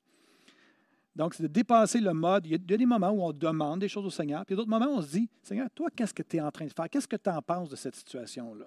Donc, 1.15 1.35
c'est 1.35 1.43
de 1.43 1.49
dépasser 1.49 2.01
le 2.01 2.13
mode. 2.15 2.47
Il 2.47 2.53
y 2.53 2.55
a 2.55 2.59
des 2.59 2.87
moments 2.87 3.11
où 3.11 3.23
on 3.23 3.33
demande 3.33 3.81
des 3.81 3.89
choses 3.89 4.07
au 4.07 4.11
Seigneur, 4.11 4.47
puis 4.47 4.57
d'autres 4.57 4.71
moments 4.71 4.87
où 4.87 4.99
on 4.99 5.03
se 5.03 5.11
dit 5.11 5.29
Seigneur, 5.43 5.69
toi, 5.75 5.91
qu'est-ce 5.95 6.15
que 6.15 6.23
tu 6.23 6.39
es 6.39 6.41
en 6.41 6.51
train 6.51 6.67
de 6.67 6.73
faire? 6.73 6.89
Qu'est-ce 6.89 7.09
que 7.09 7.17
tu 7.17 7.29
en 7.29 7.43
penses 7.43 7.69
de 7.69 7.77
cette 7.77 7.97
situation-là? 7.97 8.67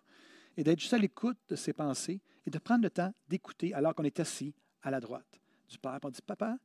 Et 0.58 0.64
d'être 0.64 0.80
juste 0.80 0.94
à 0.94 0.98
l'écoute 0.98 1.38
de 1.50 1.56
ses 1.56 1.74
pensées 1.74 2.22
et 2.46 2.50
de 2.50 2.58
prendre 2.60 2.84
le 2.84 2.90
temps 2.90 3.14
d'écouter 3.28 3.74
alors 3.74 3.94
qu'on 3.96 4.04
est 4.04 4.20
assis 4.20 4.54
à 4.82 4.92
la 4.92 5.00
droite 5.00 5.40
du 5.68 5.78
Père. 5.78 6.00
On 6.04 6.10
dit 6.10 6.22
Papa, 6.22 6.58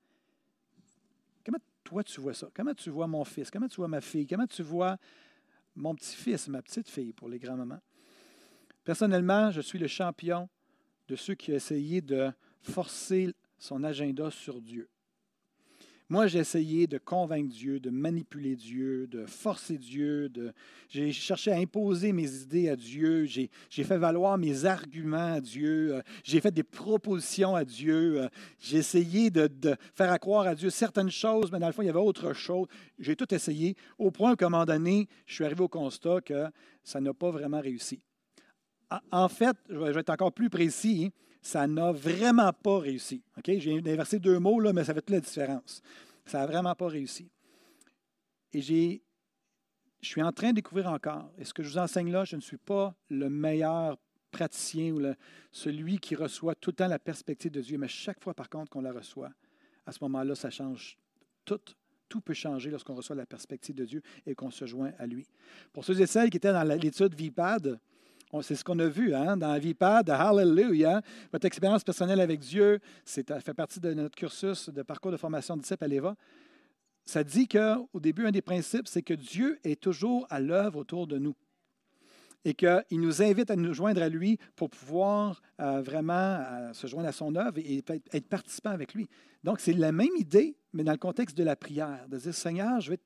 comment 1.45 1.59
toi 1.83 2.05
tu 2.05 2.21
vois 2.21 2.35
ça? 2.35 2.49
Comment 2.55 2.75
tu 2.75 2.91
vois 2.91 3.07
mon 3.07 3.25
fils? 3.25 3.51
Comment 3.51 3.69
tu 3.69 3.77
vois 3.77 3.89
ma 3.89 4.01
fille? 4.01 4.27
Comment 4.27 4.47
tu 4.47 4.63
vois 4.63 4.97
mon 5.75 5.95
petit-fils, 5.95 6.49
ma 6.49 6.61
petite-fille 6.63 7.13
pour 7.15 7.29
les 7.29 7.39
grands-mamans? 7.39 7.81
Personnellement, 8.85 9.51
je 9.51 9.63
suis 9.63 9.79
le 9.79 9.87
champion 9.87 10.49
de 11.11 11.17
ceux 11.17 11.35
qui 11.35 11.51
ont 11.51 11.57
essayé 11.57 12.01
de 12.01 12.31
forcer 12.63 13.35
son 13.59 13.83
agenda 13.83 14.31
sur 14.31 14.61
Dieu. 14.61 14.89
Moi, 16.09 16.29
j'ai 16.29 16.39
essayé 16.41 16.87
de 16.87 16.99
convaincre 16.99 17.49
Dieu, 17.49 17.79
de 17.79 17.91
manipuler 17.91 18.57
Dieu, 18.57 19.07
de 19.09 19.27
forcer 19.27 19.77
Dieu. 19.77 20.29
De... 20.29 20.53
J'ai 20.89 21.13
cherché 21.13 21.53
à 21.53 21.57
imposer 21.57 22.13
mes 22.13 22.43
idées 22.43 22.69
à 22.69 22.77
Dieu. 22.77 23.25
J'ai, 23.27 23.49
fait 23.71 23.97
valoir 23.97 24.39
mes 24.39 24.65
arguments 24.65 25.35
à 25.35 25.41
Dieu. 25.41 25.95
Euh, 25.95 26.03
j'ai 26.25 26.41
fait 26.41 26.51
des 26.51 26.65
propositions 26.65 27.55
à 27.55 27.65
Dieu. 27.65 28.23
Euh, 28.23 28.29
j'ai 28.59 28.79
essayé 28.79 29.31
de, 29.31 29.77
faire 29.95 30.19
croire 30.19 30.47
à 30.47 30.55
Dieu 30.55 30.71
certaines 30.71 31.11
choses, 31.11 31.51
mais 31.53 31.61
dans 31.61 31.69
le 31.69 31.73
fond, 31.73 31.83
il 31.83 31.87
y 31.87 31.91
avait 31.91 31.99
autre 31.99 32.33
chose. 32.33 32.67
J'ai 32.99 33.15
tout 33.15 33.33
essayé 33.33 33.77
au 33.99 34.11
point 34.11 34.35
qu'à 34.35 34.47
un 34.47 34.51
moment 34.51 34.65
donné, 34.65 35.09
je 35.27 35.35
suis 35.35 35.45
arrivé 35.45 35.63
au 35.63 35.69
constat 35.69 36.21
que 36.23 36.47
ça 36.83 37.01
n'a 37.01 37.15
pas 37.15 37.31
vraiment 37.31 37.61
réussi. 37.61 38.01
En 39.13 39.29
fait, 39.29 39.57
je 39.69 39.77
vais 39.77 40.01
être 40.01 40.11
encore 40.11 40.33
plus 40.33 40.51
précis 40.51 41.13
ça 41.43 41.67
n'a 41.67 41.93
vraiment 41.93 42.53
pas 42.53 42.79
réussi. 42.79 43.23
J'ai 43.45 43.79
inversé 43.79 44.19
deux 44.19 44.39
mots, 44.39 44.61
là, 44.61 44.73
mais 44.73 44.85
ça 44.85 44.95
fait 44.95 45.01
toute 45.01 45.11
la 45.11 45.21
différence. 45.21 45.83
Ça 46.27 46.39
n'a 46.39 46.47
vraiment 46.47 46.75
pas 46.75 46.89
réussi. 46.89 47.31
Et 48.53 48.61
j'ai, 48.61 49.03
je 50.03 50.09
suis 50.09 50.23
en 50.23 50.33
train 50.33 50.51
de 50.51 50.57
découvrir 50.57 50.89
encore. 50.89 51.31
Et 51.39 51.45
ce 51.45 51.55
que 51.55 51.63
je 51.63 51.71
vous 51.71 51.79
enseigne 51.79 52.11
là, 52.11 52.25
je 52.25 52.37
ne 52.37 52.41
suis 52.41 52.59
pas 52.59 52.95
le 53.09 53.31
meilleur 53.31 53.97
praticien 54.31 54.93
ou 54.93 55.03
celui 55.51 55.99
qui 55.99 56.15
reçoit 56.15 56.55
tout 56.55 56.71
le 56.71 56.77
temps 56.77 56.87
la 56.89 56.99
perspective 56.99 57.51
de 57.51 57.61
Dieu, 57.61 57.79
mais 57.79 57.89
chaque 57.89 58.23
fois, 58.23 58.35
par 58.35 58.49
contre, 58.49 58.71
qu'on 58.71 58.83
la 58.83 58.93
reçoit, 58.93 59.31
à 59.87 59.93
ce 59.93 59.99
moment-là, 60.03 60.35
ça 60.35 60.51
change 60.51 60.99
tout. 61.45 61.61
Tout 62.09 62.21
peut 62.21 62.35
changer 62.35 62.71
lorsqu'on 62.71 62.97
reçoit 62.97 63.15
la 63.15 63.25
perspective 63.25 63.75
de 63.77 63.85
Dieu 63.85 64.03
et 64.27 64.35
qu'on 64.35 64.51
se 64.51 64.65
joint 64.67 64.93
à 64.99 65.07
lui. 65.07 65.29
Pour 65.73 65.85
ceux 65.85 66.01
et 66.01 66.07
celles 66.07 66.29
qui 66.29 66.39
étaient 66.39 66.53
dans 66.53 66.65
l'étude 66.65 67.15
VIPAD, 67.15 67.79
c'est 68.43 68.55
ce 68.55 68.65
qu'on 68.65 68.79
a 68.79 68.87
vu 68.87 69.15
hein, 69.15 69.37
dans 69.37 69.49
la 69.49 69.59
VIPAD, 69.59 70.11
Hallelujah. 70.11 71.03
Votre 71.33 71.47
expérience 71.47 71.83
personnelle 71.83 72.21
avec 72.21 72.41
Dieu, 72.41 72.79
ça 73.05 73.41
fait 73.41 73.55
partie 73.55 73.81
de 73.81 73.93
notre 73.93 74.17
cursus 74.17 74.69
de 74.69 74.83
parcours 74.83 75.11
de 75.11 75.17
formation 75.17 75.57
de 75.57 75.63
disciple 75.63 75.85
à 75.85 75.89
l'EVA. 75.89 76.15
Ça 77.05 77.25
dit 77.25 77.49
qu'au 77.49 78.01
début, 78.01 78.27
un 78.27 78.31
des 78.31 78.43
principes, 78.43 78.87
c'est 78.87 79.03
que 79.03 79.15
Dieu 79.15 79.59
est 79.65 79.81
toujours 79.81 80.27
à 80.31 80.39
l'œuvre 80.39 80.79
autour 80.79 81.07
de 81.07 81.19
nous 81.19 81.35
et 82.45 82.55
qu'il 82.55 83.01
nous 83.01 83.23
invite 83.23 83.51
à 83.51 83.57
nous 83.57 83.75
joindre 83.75 84.03
à 84.03 84.09
lui 84.09 84.39
pour 84.57 84.71
pouvoir 84.71 85.43
euh, 85.61 85.83
vraiment 85.83 86.39
euh, 86.41 86.73
se 86.73 86.87
joindre 86.87 87.09
à 87.09 87.13
son 87.13 87.35
œuvre 87.37 87.59
et 87.59 87.85
être 88.13 88.29
participant 88.29 88.71
avec 88.71 88.95
lui. 88.95 89.09
Donc, 89.45 89.61
c'est 89.61 89.73
la 89.73 89.93
même 89.93 90.15
idée, 90.19 90.57
mais 90.73 90.85
dans 90.85 90.93
le 90.93 90.99
contexte 90.99 91.37
de 91.37 91.45
la 91.45 91.57
prière, 91.57 92.07
de 92.09 92.17
dire, 92.17 92.35
Seigneur, 92.35 92.81
je 92.81 92.93
vais 92.93 92.99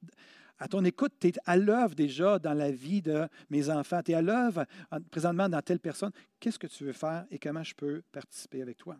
à 0.58 0.68
ton 0.68 0.84
écoute, 0.84 1.12
tu 1.20 1.28
es 1.28 1.32
à 1.46 1.56
l'œuvre 1.56 1.94
déjà 1.94 2.38
dans 2.38 2.54
la 2.54 2.70
vie 2.70 3.02
de 3.02 3.28
mes 3.50 3.70
enfants, 3.70 4.02
tu 4.02 4.12
es 4.12 4.14
à 4.14 4.22
l'œuvre 4.22 4.64
présentement 5.10 5.48
dans 5.48 5.60
telle 5.62 5.80
personne. 5.80 6.12
Qu'est-ce 6.38 6.58
que 6.58 6.66
tu 6.66 6.84
veux 6.84 6.92
faire 6.92 7.26
et 7.30 7.38
comment 7.38 7.62
je 7.62 7.74
peux 7.74 8.02
participer 8.12 8.62
avec 8.62 8.78
toi? 8.78 8.96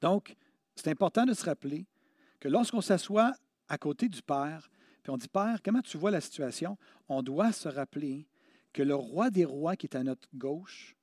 Donc, 0.00 0.34
c'est 0.74 0.90
important 0.90 1.24
de 1.24 1.34
se 1.34 1.44
rappeler 1.44 1.86
que 2.40 2.48
lorsqu'on 2.48 2.80
s'assoit 2.80 3.32
à 3.68 3.78
côté 3.78 4.08
du 4.08 4.22
Père, 4.22 4.68
puis 5.02 5.10
on 5.10 5.16
dit, 5.16 5.28
Père, 5.28 5.60
comment 5.62 5.82
tu 5.82 5.96
vois 5.98 6.10
la 6.10 6.20
situation? 6.20 6.76
On 7.08 7.22
doit 7.22 7.52
se 7.52 7.68
rappeler 7.68 8.26
que 8.72 8.82
le 8.82 8.94
roi 8.94 9.30
des 9.30 9.44
rois 9.44 9.76
qui 9.76 9.86
est 9.86 9.96
à 9.96 10.02
notre 10.02 10.28
gauche, 10.34 10.96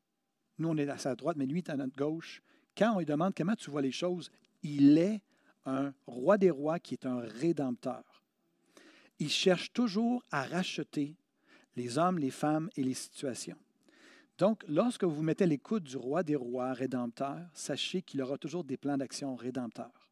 nous 0.58 0.70
on 0.70 0.78
est 0.78 0.90
à 0.90 0.98
sa 0.98 1.16
droite, 1.16 1.38
mais 1.38 1.46
lui 1.46 1.60
est 1.60 1.70
à 1.70 1.78
notre 1.78 1.96
gauche, 1.96 2.42
quand 2.78 2.94
on 2.96 3.00
lui 3.00 3.06
demande 3.06 3.34
comment 3.36 3.56
tu 3.56 3.72
vois 3.72 3.82
les 3.82 3.92
choses, 3.92 4.30
il 4.62 4.98
est 4.98 5.22
un 5.66 5.94
roi 6.06 6.38
des 6.38 6.52
rois 6.52 6.80
qui 6.80 6.96
est 6.96 7.06
un 7.06 7.20
rédempteur 7.20 8.21
il 9.22 9.30
cherche 9.30 9.72
toujours 9.72 10.24
à 10.32 10.44
racheter 10.44 11.16
les 11.76 12.00
hommes, 12.00 12.18
les 12.18 12.32
femmes 12.32 12.72
et 12.76 12.84
les 12.84 12.96
situations. 12.96 13.58
Donc, 14.40 14.64
lorsque 14.68 15.04
vous 15.04 15.22
mettez 15.22 15.46
l'écoute 15.46 15.84
du 15.84 15.96
roi 15.96 16.24
des 16.24 16.36
rois 16.36 16.74
rédempteur, 16.74 17.38
sachez 17.54 18.02
qu'il 18.02 18.20
aura 18.24 18.40
toujours 18.40 18.64
des 18.64 18.78
plans 18.78 18.98
d'action 18.98 19.36
rédempteurs. 19.36 20.10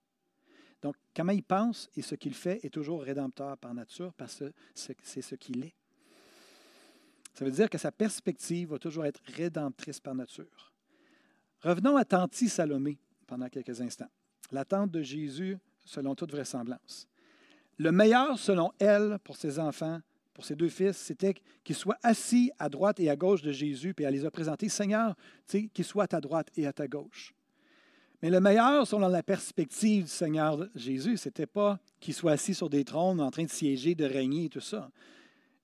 Donc, 0.84 0.96
comment 1.16 1.32
il 1.32 1.42
pense 1.42 1.90
et 1.96 2.04
ce 2.04 2.14
qu'il 2.14 2.36
fait 2.36 2.64
est 2.64 2.70
toujours 2.70 3.02
rédempteur 3.02 3.58
par 3.58 3.74
nature 3.74 4.14
parce 4.14 4.38
que 4.38 4.54
c'est 4.76 5.24
ce 5.24 5.34
qu'il 5.34 5.64
est. 5.64 5.74
Ça 7.34 7.46
veut 7.46 7.52
dire 7.52 7.70
que 7.70 7.80
sa 7.80 7.92
perspective 7.92 8.70
va 8.70 8.78
toujours 8.78 9.08
être 9.08 9.22
rédemptrice 9.26 10.00
par 10.00 10.14
nature. 10.14 10.72
Revenons 11.62 11.98
à 11.98 12.06
Tanti 12.06 12.48
Salomé 12.48 13.00
pendant 13.26 13.50
quelques 13.50 13.82
instants. 13.82 14.12
La 14.52 14.66
tante 14.66 14.92
de 14.92 15.02
Jésus 15.02 15.58
selon 15.84 16.14
toute 16.14 16.32
vraisemblance. 16.32 17.08
Le 17.80 17.94
meilleur, 17.94 18.38
selon 18.38 18.72
elle, 18.78 19.18
pour 19.24 19.38
ses 19.38 19.58
enfants, 19.58 20.02
pour 20.34 20.44
ses 20.44 20.56
deux 20.56 20.68
fils, 20.68 20.98
c'était 20.98 21.34
qu'ils 21.64 21.78
soient 21.78 21.98
assis 22.04 22.52
à 22.60 22.68
droite 22.68 23.00
et 23.00 23.10
à 23.10 23.16
gauche 23.16 23.42
de 23.42 23.54
Jésus, 23.54 23.94
puis 23.94 24.06
elle 24.06 24.14
les 24.14 24.26
a 24.26 24.32
présentés, 24.32 24.68
Seigneur, 24.68 25.16
qu'ils 25.48 25.86
soient 25.86 26.04
à 26.04 26.08
ta 26.08 26.20
droite 26.20 26.50
et 26.58 26.68
à 26.68 26.74
ta 26.74 26.90
gauche. 26.90 27.34
Mais 28.22 28.30
le 28.30 28.42
meilleur, 28.42 28.86
selon 28.86 29.08
la 29.08 29.24
perspective 29.24 30.04
du 30.04 30.10
Seigneur 30.10 30.68
Jésus, 30.76 31.16
ce 31.16 31.30
n'était 31.30 31.46
pas 31.46 31.80
qu'ils 32.02 32.14
soient 32.14 32.34
assis 32.34 32.54
sur 32.54 32.70
des 32.70 32.84
trônes 32.84 33.22
en 33.22 33.32
train 33.32 33.46
de 33.46 33.50
siéger, 33.50 33.96
de 33.96 34.04
régner 34.04 34.46
et 34.46 34.50
tout 34.50 34.60
ça. 34.60 34.92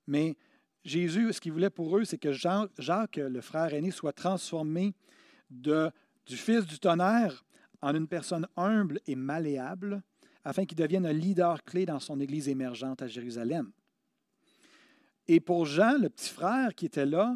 Mais 0.07 0.37
Jésus, 0.85 1.33
ce 1.33 1.41
qu'il 1.41 1.51
voulait 1.51 1.69
pour 1.69 1.97
eux, 1.97 2.05
c'est 2.05 2.17
que 2.17 2.31
Jacques, 2.31 3.17
le 3.17 3.41
frère 3.41 3.73
aîné, 3.73 3.91
soit 3.91 4.13
transformé 4.13 4.93
de, 5.49 5.91
du 6.25 6.37
fils 6.37 6.65
du 6.65 6.79
tonnerre 6.79 7.43
en 7.81 7.93
une 7.93 8.07
personne 8.07 8.47
humble 8.55 9.01
et 9.05 9.15
malléable, 9.15 10.01
afin 10.45 10.65
qu'il 10.65 10.77
devienne 10.77 11.05
un 11.05 11.13
leader 11.13 11.63
clé 11.63 11.85
dans 11.85 11.99
son 11.99 12.19
Église 12.19 12.47
émergente 12.47 13.01
à 13.01 13.07
Jérusalem. 13.07 13.71
Et 15.27 15.39
pour 15.39 15.65
Jean, 15.65 15.97
le 15.97 16.07
petit 16.07 16.29
frère 16.29 16.75
qui 16.75 16.85
était 16.85 17.07
là, 17.07 17.35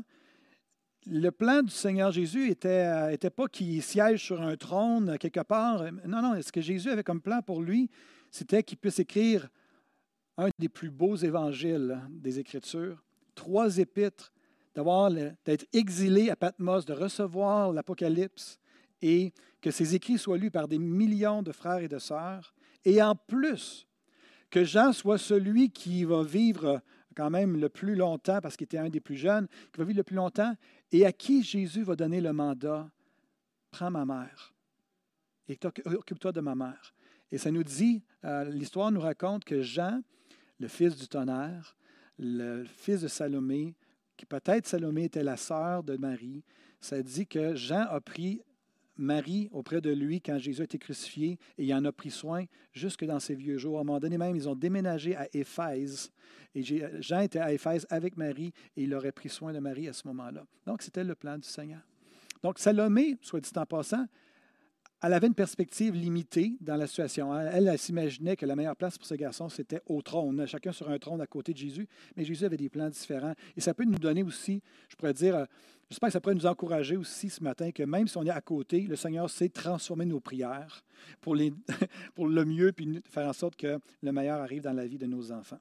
le 1.08 1.32
plan 1.32 1.64
du 1.64 1.72
Seigneur 1.72 2.12
Jésus 2.12 2.50
n'était 2.50 3.14
était 3.14 3.32
pas 3.32 3.48
qu'il 3.48 3.82
siège 3.82 4.24
sur 4.24 4.42
un 4.42 4.56
trône 4.56 5.18
quelque 5.18 5.40
part. 5.40 5.92
Non, 6.06 6.22
non, 6.22 6.40
ce 6.40 6.52
que 6.52 6.62
Jésus 6.62 6.92
avait 6.92 7.04
comme 7.04 7.22
plan 7.22 7.42
pour 7.42 7.64
lui, 7.64 7.90
c'était 8.30 8.62
qu'il 8.62 8.78
puisse 8.78 9.00
écrire 9.00 9.50
un 10.38 10.50
des 10.60 10.70
plus 10.70 10.92
beaux 10.92 11.16
évangiles 11.16 12.00
des 12.12 12.38
Écritures, 12.40 13.04
trois 13.34 13.80
épîtres, 13.80 14.32
d'être 15.46 15.66
exilé 15.74 16.30
à 16.30 16.38
Patmos, 16.38 16.86
de 16.86 16.94
recevoir 16.94 17.74
l'Apocalypse 17.74 18.60
et 19.02 19.34
que 19.62 19.72
ces 19.72 19.96
écrits 19.96 20.18
soient 20.18 20.38
lus 20.38 20.52
par 20.52 20.68
des 20.70 20.78
millions 20.78 21.42
de 21.44 21.52
frères 21.52 21.80
et 21.80 21.90
de 21.90 22.00
sœurs 22.00 22.54
et 22.86 23.02
en 23.02 23.16
plus, 23.16 23.88
que 24.50 24.64
Jean 24.64 24.94
soit 24.94 25.18
celui 25.18 25.70
qui 25.70 26.04
va 26.04 26.24
vivre 26.24 26.82
quand 27.16 27.30
même 27.30 27.58
le 27.58 27.70
plus 27.70 27.96
longtemps, 27.96 28.40
parce 28.42 28.56
qu'il 28.56 28.66
était 28.66 28.78
un 28.78 28.90
des 28.90 29.02
plus 29.02 29.18
jeunes, 29.18 29.48
qui 29.72 29.80
va 29.80 29.84
vivre 29.84 29.98
le 29.98 30.04
plus 30.04 30.16
longtemps, 30.16 30.56
et 30.92 31.06
à 31.06 31.12
qui 31.12 31.44
Jésus 31.44 31.84
va 31.84 31.96
donner 31.96 32.22
le 32.22 32.34
mandat, 32.34 32.90
prends 33.72 33.92
ma 33.92 34.06
mère 34.06 34.54
et 35.50 35.60
occupe-toi 35.86 36.32
de 36.32 36.42
ma 36.42 36.56
mère. 36.56 36.94
Et 37.32 37.38
ça 37.38 37.52
nous 37.52 37.64
dit, 37.64 38.04
euh, 38.24 38.46
l'histoire 38.46 38.92
nous 38.92 39.02
raconte 39.02 39.44
que 39.44 39.62
Jean, 39.62 40.02
le 40.60 40.68
fils 40.68 40.96
du 40.96 41.08
tonnerre, 41.08 41.76
le 42.18 42.64
fils 42.66 43.02
de 43.02 43.08
Salomé, 43.08 43.76
qui 44.16 44.26
peut-être 44.26 44.68
Salomé 44.68 45.06
était 45.06 45.24
la 45.24 45.38
sœur 45.38 45.84
de 45.84 45.98
Marie, 45.98 46.44
ça 46.80 47.02
dit 47.02 47.28
que 47.28 47.56
Jean 47.56 47.86
a 47.90 48.00
pris 48.00 48.42
Marie 49.00 49.50
auprès 49.52 49.82
de 49.82 49.92
lui 49.92 50.22
quand 50.22 50.38
Jésus 50.38 50.62
a 50.62 50.66
été 50.66 50.78
crucifié 50.78 51.40
et 51.58 51.64
il 51.64 51.74
en 51.74 51.86
a 51.86 51.92
pris 51.92 52.12
soin 52.12 52.46
jusque 52.74 53.06
dans 53.06 53.20
ses 53.20 53.34
vieux 53.34 53.58
jours. 53.58 53.78
À 53.78 53.82
un 53.82 53.84
moment 53.86 54.00
donné 54.00 54.18
même, 54.18 54.36
ils 54.36 54.48
ont 54.48 54.56
déménagé 54.56 55.16
à 55.16 55.28
Éphèse 55.34 56.12
et 56.54 56.64
Jean 57.02 57.22
était 57.22 57.40
à 57.40 57.54
Éphèse 57.54 57.88
avec 57.90 58.18
Marie 58.18 58.54
et 58.76 58.84
il 58.84 58.94
aurait 58.94 59.12
pris 59.12 59.30
soin 59.30 59.54
de 59.54 59.60
Marie 59.60 59.88
à 59.88 59.94
ce 59.94 60.08
moment-là. 60.10 60.46
Donc, 60.66 60.82
c'était 60.82 61.04
le 61.04 61.16
plan 61.16 61.38
du 61.38 61.48
Seigneur. 61.48 61.82
Donc, 62.44 62.60
Salomé, 62.60 63.18
soit 63.22 63.40
dit 63.40 63.50
en 63.56 63.66
passant, 63.66 64.06
elle 65.02 65.14
avait 65.14 65.28
une 65.28 65.36
perspective 65.36 65.96
limitée 65.96 66.58
dans 66.60 66.76
la 66.76 66.86
situation. 66.86 67.38
Elle, 67.38 67.68
elle, 67.68 67.80
s'imaginait 67.80 68.36
que 68.36 68.46
la 68.46 68.56
meilleure 68.56 68.76
place 68.76 68.98
pour 68.98 69.08
ce 69.08 69.16
garçon, 69.16 69.48
c'était 69.48 69.82
au 69.86 70.02
trône, 70.02 70.46
chacun 70.46 70.74
sur 70.74 70.90
un 70.90 71.00
trône 71.00 71.22
à 71.22 71.28
côté 71.28 71.54
de 71.54 71.58
Jésus. 71.58 71.88
Mais 72.18 72.26
Jésus 72.26 72.44
avait 72.44 72.58
des 72.58 72.70
plans 72.70 72.90
différents. 72.90 73.34
Et 73.56 73.62
ça 73.62 73.74
peut 73.74 73.86
nous 73.86 73.98
donner 73.98 74.24
aussi, 74.24 74.62
je 74.90 74.96
pourrais 74.98 75.14
dire, 75.14 75.36
euh, 75.36 75.46
j'espère 75.90 76.08
que 76.08 76.14
ça 76.14 76.20
pourrait 76.20 76.36
nous 76.36 76.46
encourager 76.46 76.98
aussi 76.98 77.30
ce 77.30 77.42
matin 77.42 77.72
que 77.72 77.84
même 77.84 78.10
si 78.10 78.18
on 78.18 78.26
est 78.26 78.30
à 78.30 78.42
côté, 78.42 78.82
le 78.82 78.98
Seigneur 78.98 79.30
sait 79.30 79.48
transformer 79.48 80.06
nos 80.06 80.20
prières 80.20 80.84
pour, 81.22 81.38
pour 82.16 82.28
le 82.28 82.44
mieux, 82.44 82.74
puis 82.74 83.02
faire 83.10 83.28
en 83.28 83.34
sorte 83.34 83.56
que 83.56 83.80
le 84.02 84.12
meilleur 84.12 84.42
arrive 84.42 84.64
dans 84.64 84.74
la 84.74 84.86
vie 84.86 84.98
de 84.98 85.06
nos 85.06 85.32
enfants. 85.32 85.60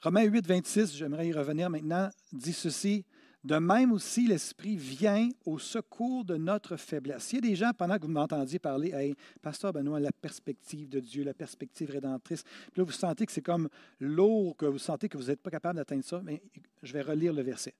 Romains 0.00 0.24
8, 0.24 0.46
26, 0.46 0.96
j'aimerais 0.96 1.28
y 1.28 1.32
revenir 1.32 1.70
maintenant, 1.70 2.10
dit 2.30 2.52
ceci. 2.52 3.04
De 3.44 3.56
même 3.56 3.92
aussi, 3.92 4.26
l'Esprit 4.26 4.76
vient 4.76 5.28
au 5.44 5.58
secours 5.58 6.24
de 6.24 6.38
notre 6.38 6.78
faiblesse. 6.78 7.30
Il 7.32 7.34
y 7.34 7.38
a 7.38 7.40
des 7.42 7.56
gens, 7.56 7.72
pendant 7.76 7.98
que 7.98 8.06
vous 8.06 8.12
m'entendiez 8.12 8.58
parler, 8.58 8.92
hey, 8.92 9.14
Pasteur 9.42 9.70
Benoît, 9.70 10.00
la 10.00 10.12
perspective 10.12 10.88
de 10.88 10.98
Dieu, 10.98 11.24
la 11.24 11.34
perspective 11.34 11.90
rédemptrice, 11.90 12.42
puis 12.42 12.80
là, 12.80 12.84
vous 12.84 12.92
sentez 12.92 13.26
que 13.26 13.32
c'est 13.32 13.42
comme 13.42 13.68
lourd, 14.00 14.56
que 14.56 14.64
vous 14.64 14.78
sentez 14.78 15.10
que 15.10 15.18
vous 15.18 15.26
n'êtes 15.26 15.42
pas 15.42 15.50
capable 15.50 15.76
d'atteindre 15.76 16.04
ça, 16.04 16.22
mais 16.24 16.42
je 16.82 16.94
vais 16.94 17.02
relire 17.02 17.34
le 17.34 17.42
verset. 17.42 17.74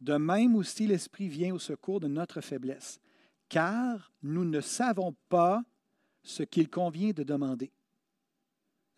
De 0.00 0.14
même 0.14 0.56
aussi, 0.56 0.86
l'Esprit 0.86 1.28
vient 1.28 1.54
au 1.54 1.58
secours 1.58 2.00
de 2.00 2.08
notre 2.08 2.40
faiblesse, 2.40 2.98
car 3.50 4.14
nous 4.22 4.46
ne 4.46 4.62
savons 4.62 5.14
pas 5.28 5.62
ce 6.22 6.44
qu'il 6.44 6.70
convient 6.70 7.10
de 7.10 7.24
demander. 7.24 7.70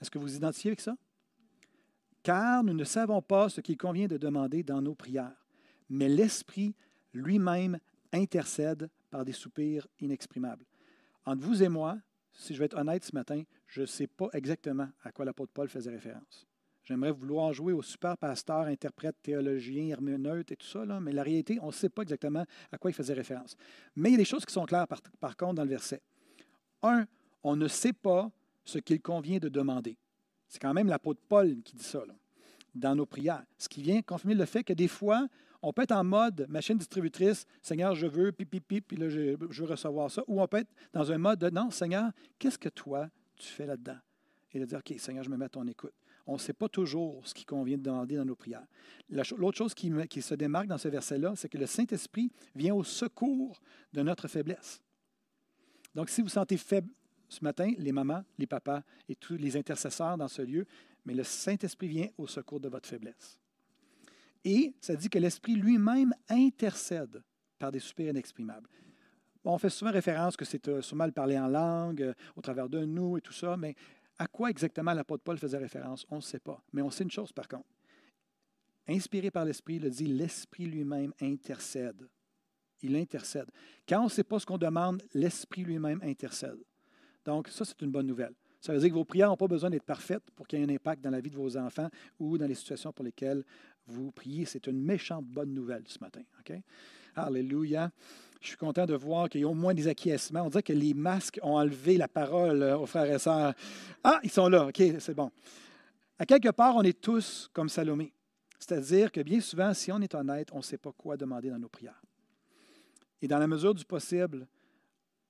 Est-ce 0.01 0.11
que 0.11 0.19
vous 0.19 0.37
identifiez 0.37 0.71
avec 0.71 0.81
ça? 0.81 0.97
Car 2.23 2.63
nous 2.63 2.75
ne 2.75 2.85
savons 2.85 3.23
pas 3.23 3.49
ce 3.49 3.61
qu'il 3.61 3.77
convient 3.77 4.07
de 4.07 4.19
demander 4.19 4.63
dans 4.63 4.81
nos 4.81 4.95
prières 4.95 5.42
mais 5.93 6.09
l'Esprit 6.09 6.75
lui-même 7.13 7.79
intercède 8.13 8.89
par 9.11 9.25
des 9.25 9.33
soupirs 9.33 9.87
inexprimables. 10.01 10.65
Entre 11.27 11.43
vous 11.43 11.63
et 11.63 11.69
moi, 11.69 11.99
si 12.33 12.55
je 12.55 12.59
vais 12.59 12.65
être 12.65 12.79
honnête 12.79 13.05
ce 13.05 13.15
matin, 13.15 13.43
je 13.67 13.83
ne 13.83 13.87
sais 13.87 14.07
pas 14.07 14.29
exactement 14.33 14.89
à 15.05 15.13
quoi 15.13 15.27
l'apôtre 15.27 15.53
Paul 15.53 15.69
faisait 15.69 15.91
référence. 15.91 16.47
J'aimerais 16.83 17.13
vouloir 17.13 17.53
jouer 17.53 17.75
au 17.75 17.83
super 17.83 18.17
pasteur, 18.17 18.63
interprète, 18.63 19.17
théologien, 19.23 19.89
herméneute 19.89 20.51
et 20.51 20.57
tout 20.57 20.67
ça, 20.67 20.85
mais 21.01 21.13
la 21.13 21.23
réalité, 21.23 21.59
on 21.61 21.67
ne 21.67 21.73
sait 21.73 21.91
pas 21.91 22.03
exactement 22.03 22.45
à 22.73 22.79
quoi 22.79 22.91
il 22.91 22.95
faisait 22.95 23.13
référence. 23.13 23.55
Mais 23.95 24.09
il 24.09 24.13
y 24.13 24.17
a 24.17 24.19
des 24.19 24.25
choses 24.25 24.47
qui 24.47 24.53
sont 24.53 24.65
claires 24.65 24.89
par, 24.89 25.03
par 25.21 25.37
contre 25.37 25.55
dans 25.55 25.63
le 25.63 25.69
verset. 25.69 26.03
Un, 26.83 27.07
on 27.45 27.55
ne 27.55 27.69
sait 27.69 27.93
pas 27.93 28.31
ce 28.65 28.79
qu'il 28.79 29.01
convient 29.01 29.39
de 29.39 29.51
demander. 29.51 29.99
C'est 30.49 30.59
quand 30.59 30.75
même 30.75 30.89
l'apôtre 30.89 31.21
Paul 31.29 31.63
qui 31.63 31.77
dit 31.77 31.85
ça 31.85 32.03
dans 32.75 32.95
nos 32.95 33.07
prières. 33.07 33.45
Ce 33.59 33.69
qui 33.69 33.83
vient 33.83 34.01
confirmer 34.01 34.35
le 34.35 34.47
fait 34.47 34.65
que 34.65 34.73
des 34.73 34.89
fois, 34.89 35.29
on 35.63 35.73
peut 35.73 35.83
être 35.83 35.93
en 35.93 36.05
mode 36.05 36.47
machine 36.49 36.77
distributrice, 36.77 37.47
Seigneur, 37.63 37.95
je 37.95 38.07
veux, 38.07 38.33
pipi, 38.33 38.61
pipi, 38.61 38.81
puis 38.81 38.97
là, 38.97 39.09
je, 39.09 39.37
veux 39.39 39.65
recevoir 39.65 40.11
ça. 40.11 40.23
Ou 40.27 40.43
on 40.43 40.49
peut 40.49 40.59
être 40.59 40.71
dans 40.93 41.11
un 41.13 41.19
mode 41.19 41.39
de 41.39 41.51
non, 41.51 41.71
Seigneur, 41.71 42.11
qu'est-ce 42.39 42.59
que 42.59 42.69
toi, 42.69 43.09
tu 43.37 43.47
fais 43.47 43.67
là-dedans? 43.67 43.99
Et 44.53 44.61
de 44.61 44.65
dire, 44.65 44.79
OK, 44.79 44.99
Seigneur, 44.99 45.25
je 45.25 45.31
me 45.31 45.37
mets 45.37 45.47
à 45.47 45.49
ton 45.49 45.67
écoute. 45.67 45.95
On 46.27 46.35
ne 46.35 46.39
sait 46.39 46.53
pas 46.53 46.69
toujours 46.69 47.27
ce 47.27 47.33
qui 47.33 47.45
convient 47.45 47.79
de 47.79 47.83
demander 47.83 48.17
dans 48.17 48.25
nos 48.25 48.37
prières. 48.37 48.67
L'autre 49.09 49.57
chose 49.57 49.75
qui, 49.75 49.91
qui 50.09 50.21
se 50.21 50.35
démarque 50.35 50.67
dans 50.67 50.79
ce 50.79 50.89
verset-là, 50.89 51.33
c'est 51.37 51.49
que 51.49 51.59
le 51.59 51.67
Saint-Esprit 51.67 52.31
vient 52.55 52.75
au 52.75 52.85
secours 52.85 53.61
de 53.93 54.03
notre 54.03 54.29
faiblesse. 54.29 54.81
Donc, 55.95 56.11
si 56.11 56.23
vous 56.23 56.29
sentez 56.29 56.57
faible 56.57 56.91
ce 57.29 57.43
matin, 57.43 57.73
les 57.79 57.93
mamans, 57.93 58.25
les 58.39 58.47
papas 58.47 58.83
et 59.09 59.17
tous 59.17 59.37
les 59.37 59.57
intercesseurs 59.57 60.17
dans 60.17 60.29
ce 60.29 60.43
lieu, 60.43 60.67
mais 61.05 61.15
le 61.15 61.25
Saint-Esprit 61.25 61.89
vient 61.89 62.09
au 62.19 62.27
secours 62.27 62.61
de 62.61 62.69
votre 62.69 62.89
faiblesse. 62.89 63.42
Et 64.45 64.75
ça 64.81 64.97
dit 64.97 65.09
que 65.09 65.19
l'Esprit 65.19 65.55
lui-même 65.55 66.15
intercède 66.29 67.23
par 67.59 67.71
des 67.71 67.79
soupirs 67.79 68.11
inexprimables. 68.11 68.69
on 69.45 69.59
fait 69.59 69.71
souvent 69.71 69.93
référence 69.93 70.37
que 70.37 70.45
c'est 70.45 70.67
euh, 70.69 70.83
sûrement 70.83 71.07
le 71.07 71.39
en 71.39 71.49
langue, 71.49 72.03
euh, 72.03 72.15
au 72.37 72.41
travers 72.41 72.69
de 72.69 72.85
nous 72.85 73.19
et 73.19 73.21
tout 73.21 73.33
ça, 73.33 73.57
mais 73.57 73.75
à 74.19 74.27
quoi 74.27 74.51
exactement 74.51 74.93
l'apôtre 74.93 75.23
Paul 75.23 75.39
faisait 75.39 75.59
référence, 75.59 76.07
on 76.11 76.17
ne 76.17 76.21
sait 76.21 76.41
pas. 76.41 76.63
Mais 76.73 76.83
on 76.83 76.91
sait 76.91 77.05
une 77.05 77.11
chose 77.11 77.33
par 77.33 77.49
contre. 77.49 77.67
Inspiré 78.89 79.31
par 79.31 79.45
l'Esprit, 79.45 79.77
il 79.77 79.89
dit, 79.91 80.07
l'Esprit 80.07 80.67
lui-même 80.67 81.13
intercède. 81.21 82.09
Il 82.83 82.97
intercède. 82.97 83.49
Quand 83.89 84.01
on 84.01 84.05
ne 84.05 84.11
sait 84.11 84.25
pas 84.25 84.41
ce 84.41 84.47
qu'on 84.47 84.59
demande, 84.59 85.03
l'Esprit 85.15 85.63
lui-même 85.63 86.01
intercède. 86.03 86.59
Donc, 87.25 87.49
ça, 87.49 87.65
c'est 87.65 87.81
une 87.83 87.93
bonne 87.93 88.09
nouvelle. 88.09 88.35
Ça 88.61 88.73
veut 88.73 88.79
dire 88.79 88.91
que 88.91 88.95
vos 88.95 89.05
prières 89.05 89.29
n'ont 89.29 89.37
pas 89.37 89.49
besoin 89.49 89.71
d'être 89.71 89.85
parfaites 89.85 90.31
pour 90.37 90.47
qu'il 90.47 90.59
y 90.59 90.63
ait 90.63 90.65
un 90.65 90.75
impact 90.75 91.03
dans 91.03 91.11
la 91.11 91.21
vie 91.21 91.31
de 91.31 91.37
vos 91.37 91.57
enfants 91.57 91.89
ou 92.19 92.39
dans 92.39 92.47
les 92.47 92.55
situations 92.55 92.93
pour 92.93 93.05
lesquelles 93.05 93.45
vous 93.87 94.11
priez. 94.13 94.45
C'est 94.45 94.67
une 94.67 94.83
méchante 94.83 95.27
bonne 95.27 95.53
nouvelle 95.53 95.85
ce 95.87 95.99
matin. 96.01 96.23
Alléluia. 97.15 97.91
Je 98.41 98.49
suis 98.49 98.57
content 98.57 98.87
de 98.87 98.95
voir 98.95 99.29
qu'il 99.29 99.43
y 99.43 99.45
a 99.45 99.49
au 99.49 99.55
moins 99.55 99.75
des 99.75 99.87
acquiescements. 99.87 100.43
On 100.43 100.49
dirait 100.49 100.63
que 100.65 100.73
les 100.73 100.95
masques 100.95 101.39
ont 101.43 101.55
enlevé 101.55 101.97
la 101.97 102.09
parole 102.09 102.63
euh, 102.63 102.77
aux 102.77 102.87
frères 102.87 103.11
et 103.11 103.19
sœurs. 103.19 103.55
Ah, 104.03 104.19
ils 104.25 104.31
sont 104.31 104.49
là. 104.49 104.67
OK, 104.67 104.83
c'est 104.99 105.15
bon. 105.15 105.31
À 106.19 106.27
quelque 106.27 106.51
part, 106.51 106.75
on 106.75 106.83
est 106.83 107.01
tous 107.01 107.49
comme 107.53 107.69
Salomé. 107.69 108.13
C'est-à-dire 108.59 109.13
que 109.13 109.21
bien 109.21 109.41
souvent, 109.41 109.73
si 109.75 109.93
on 109.93 110.01
est 110.01 110.15
honnête, 110.15 110.49
on 110.53 110.59
ne 110.59 110.63
sait 110.63 110.79
pas 110.79 110.93
quoi 110.93 111.17
demander 111.17 111.51
dans 111.51 111.59
nos 111.59 111.69
prières. 111.69 112.01
Et 113.21 113.29
dans 113.29 113.39
la 113.39 113.47
mesure 113.47 113.75
du 113.75 113.85
possible, 113.85 114.47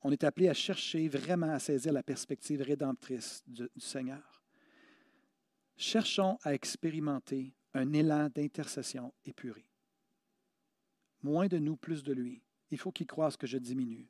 on 0.03 0.11
est 0.11 0.25
appelé 0.25 0.49
à 0.49 0.55
chercher 0.55 1.09
vraiment 1.09 1.51
à 1.51 1.59
saisir 1.59 1.93
la 1.93 2.03
perspective 2.03 2.63
rédemptrice 2.63 3.43
du, 3.47 3.69
Seigneur. 3.79 4.43
Cherchons 5.77 6.39
à 6.43 6.55
expérimenter 6.55 7.55
un 7.75 7.93
élan 7.93 8.29
d'intercession 8.29 9.13
épuré. 9.25 9.65
Moins 11.23 11.47
de 11.47 11.59
nous, 11.59 11.77
plus 11.77 12.03
de 12.03 12.13
lui. 12.13 12.43
Il 12.71 12.79
faut 12.79 12.93
qu'il 12.93 13.07
croise 13.07 13.37
que 13.37 13.47
je 13.47 13.59
diminue. 13.59 14.09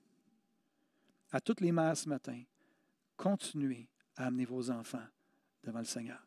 À 1.30 1.40
toutes 1.40 1.60
les 1.60 1.72
mères 1.72 1.96
ce 1.96 2.08
matin, 2.08 2.42
continuez 3.16 3.88
à 4.16 4.26
amener 4.26 4.44
vos 4.44 4.70
enfants 4.70 5.06
devant 5.62 5.80
le 5.80 5.84
Seigneur. 5.84 6.26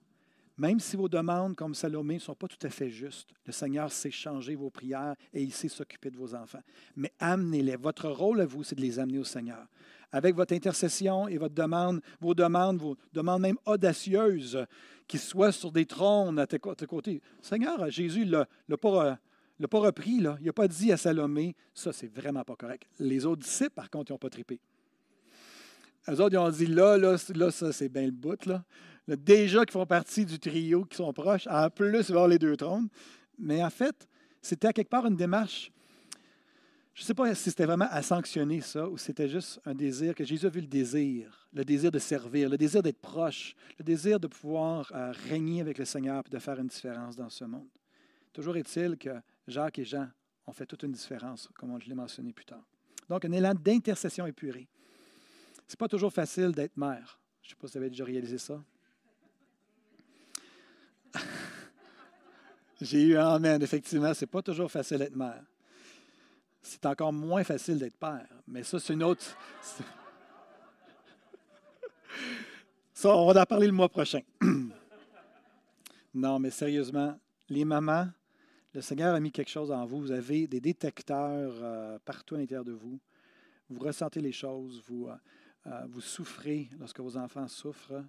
Même 0.58 0.80
si 0.80 0.96
vos 0.96 1.10
demandes, 1.10 1.56
comme 1.56 1.76
Salomé, 1.76 2.16
ne 2.16 2.20
sont 2.20 2.36
pas 2.36 2.48
tout 2.48 2.66
à 2.66 2.70
fait 2.70 2.90
justes, 2.90 3.30
le 3.46 3.52
Seigneur 3.52 3.92
sait 3.92 4.12
changer 4.12 4.56
vos 4.56 4.70
prières 4.70 5.16
et 5.34 5.44
il 5.44 5.52
sait 5.52 5.68
s'occuper 5.68 6.10
de 6.10 6.18
vos 6.18 6.34
enfants. 6.34 6.62
Mais 6.96 7.12
amenez-les. 7.20 7.76
Votre 7.76 8.10
rôle 8.10 8.40
à 8.40 8.46
vous, 8.46 8.64
c'est 8.64 8.76
de 8.76 8.82
les 8.82 8.98
amener 8.98 9.20
au 9.20 9.26
Seigneur. 9.26 9.68
Avec 10.14 10.34
votre 10.34 10.54
intercession 10.54 11.28
et 11.28 11.38
votre 11.38 11.54
demande, 11.54 12.00
vos 12.22 12.34
demandes, 12.34 12.78
vos 12.78 12.96
demandes 13.12 13.42
même 13.42 13.58
audacieuses, 13.66 14.66
qui 15.08 15.18
soient 15.18 15.52
sur 15.52 15.72
des 15.72 15.86
trônes 15.86 16.40
à 16.40 16.48
tes, 16.48 16.58
côtés. 16.58 17.22
Seigneur, 17.42 17.90
Jésus 17.90 18.26
ne 18.26 18.44
l'a 18.70 18.78
pas, 18.78 19.20
repris. 19.74 20.12
Il 20.12 20.24
n'a 20.24 20.54
pas 20.54 20.68
dit 20.68 20.92
à 20.92 20.98
Salomé, 20.98 21.56
ça, 21.74 21.92
c'est 21.94 22.08
vraiment 22.08 22.44
pas 22.44 22.56
correct. 22.56 22.88
Les 23.00 23.26
autres 23.26 23.42
disciples, 23.42 23.72
par 23.72 23.90
contre, 23.90 24.12
ils 24.12 24.14
n'ont 24.14 24.20
pas 24.20 24.30
trippé. 24.30 24.60
Les 26.08 26.20
autres, 26.20 26.34
ils 26.34 26.38
ont 26.38 26.50
dit, 26.50 26.68
là, 26.68 26.98
là, 26.98 27.18
là 27.36 27.52
ça, 27.52 27.72
c'est 27.72 27.90
bien 27.90 28.06
le 28.06 28.12
bout. 28.12 28.38
Déjà 29.08 29.66
qui 29.66 29.72
font 29.72 29.86
partie 29.86 30.26
du 30.26 30.40
trio, 30.40 30.86
qui 30.86 30.98
sont 30.98 31.14
proches, 31.14 31.48
en 31.48 31.70
plus 31.70 32.10
voir 32.10 32.28
les 32.28 32.40
deux 32.40 32.58
trônes. 32.58 32.88
Mais 33.38 33.64
en 33.64 33.70
fait, 33.70 34.08
c'était 34.42 34.68
à 34.68 34.74
quelque 34.74 34.90
part 34.90 35.06
une 35.06 35.16
démarche. 35.16 35.72
Je 36.94 37.02
ne 37.02 37.06
sais 37.08 37.14
pas 37.14 37.36
si 37.36 37.50
c'était 37.50 37.66
vraiment 37.66 37.88
à 37.92 38.02
sanctionner 38.02 38.62
ça 38.62 38.88
ou 38.88 38.98
c'était 38.98 39.28
juste 39.28 39.60
un 39.66 39.76
désir, 39.76 40.16
que 40.16 40.24
Jésus 40.24 40.46
a 40.46 40.50
vu 40.50 40.62
le 40.62 40.68
désir, 40.68 41.50
le 41.52 41.66
désir 41.66 41.92
de 41.92 42.00
servir, 42.00 42.50
le 42.50 42.58
désir 42.58 42.82
d'être 42.82 43.02
proche, 43.02 43.54
le 43.78 43.84
désir 43.84 44.18
de 44.18 44.28
pouvoir 44.28 44.90
euh, 44.96 45.12
régner 45.30 45.60
avec 45.60 45.78
le 45.78 45.84
Seigneur 45.84 46.24
et 46.26 46.30
de 46.30 46.40
faire 46.40 46.58
une 46.58 46.68
différence 46.68 47.18
dans 47.18 47.30
ce 47.30 47.44
monde. 47.44 47.68
Toujours 48.32 48.56
est-il 48.56 48.98
que 48.98 49.10
Jacques 49.46 49.80
et 49.80 49.86
Jean 49.86 50.08
ont 50.48 50.54
fait 50.54 50.66
toute 50.66 50.84
une 50.84 50.94
différence, 50.94 51.50
comme 51.56 51.78
je 51.82 51.90
l'ai 51.90 51.96
mentionné 51.96 52.32
plus 52.32 52.46
tard. 52.46 52.64
Donc, 53.10 53.26
un 53.26 53.32
élan 53.32 53.54
d'intercession 53.54 54.26
épurée. 54.26 54.68
Ce 55.68 55.74
n'est 55.74 55.78
pas 55.78 55.88
toujours 55.88 56.14
facile 56.14 56.52
d'être 56.52 56.78
mère. 56.78 57.20
Je 57.42 57.48
ne 57.48 57.50
sais 57.52 57.56
pas 57.60 57.68
si 57.68 57.74
vous 57.74 57.78
avez 57.80 57.90
déjà 57.90 58.06
réalisé 58.06 58.38
ça. 58.38 58.64
J'ai 62.86 63.02
eu 63.02 63.18
un 63.18 63.28
Amen. 63.28 63.62
Effectivement, 63.64 64.14
ce 64.14 64.24
n'est 64.24 64.28
pas 64.28 64.44
toujours 64.44 64.72
facile 64.72 65.00
d'être 65.00 65.16
mère. 65.16 65.42
C'est 66.62 66.86
encore 66.86 67.12
moins 67.12 67.44
facile 67.44 67.80
d'être 67.80 67.98
père. 67.98 68.28
Mais 68.48 68.62
ça, 68.64 68.80
c'est 68.80 68.94
une 68.94 69.02
autre. 69.04 69.26
Ça, 72.94 73.10
on 73.10 73.30
va 73.30 73.42
en 73.42 73.46
parler 73.46 73.68
le 73.68 73.74
mois 73.74 73.90
prochain. 73.90 74.22
non, 76.14 76.40
mais 76.40 76.50
sérieusement, 76.50 77.20
les 77.50 77.66
mamans, 77.66 78.08
le 78.74 78.82
Seigneur 78.82 79.14
a 79.14 79.20
mis 79.20 79.34
quelque 79.34 79.52
chose 79.52 79.70
en 79.70 79.86
vous. 79.86 80.00
Vous 80.00 80.12
avez 80.12 80.48
des 80.48 80.62
détecteurs 80.62 81.54
euh, 81.62 82.00
partout 82.06 82.36
à 82.36 82.38
l'intérieur 82.38 82.64
de 82.64 82.72
vous. 82.72 82.98
vous 83.70 83.80
ressentez 83.80 84.22
les 84.22 84.32
choses, 84.32 84.82
vous, 84.88 85.10
vous 85.90 86.02
souffrez 86.02 86.70
lorsque 86.80 87.02
vos 87.02 87.18
enfants 87.18 87.50
souffrent. 87.50 88.02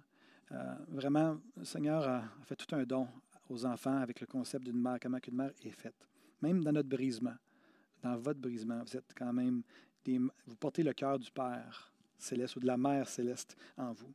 vraiment, 0.87 1.37
le 1.57 1.65
Seigneur 1.65 2.07
a 2.07 2.23
fait 2.45 2.55
tout 2.55 2.73
un 2.73 2.83
don 2.83 3.09
aux 3.49 3.65
enfants 3.65 3.97
avec 3.97 4.19
le 4.19 4.27
concept 4.27 4.65
d'une 4.65 4.81
mère, 4.81 4.97
comment 5.01 5.19
une 5.25 5.35
mère 5.35 5.51
est 5.63 5.71
faite. 5.71 6.07
Même 6.41 6.63
dans 6.63 6.71
notre 6.71 6.89
brisement, 6.89 7.35
dans 8.03 8.17
votre 8.17 8.39
brisement, 8.39 8.83
vous 8.83 8.97
êtes 8.97 9.13
quand 9.15 9.33
même 9.33 9.63
des, 10.03 10.17
vous 10.17 10.55
portez 10.59 10.83
le 10.83 10.93
cœur 10.93 11.17
du 11.17 11.31
Père 11.31 11.91
céleste 12.17 12.55
ou 12.55 12.59
de 12.59 12.67
la 12.67 12.77
Mère 12.77 13.07
céleste 13.07 13.55
en 13.77 13.93
vous. 13.93 14.13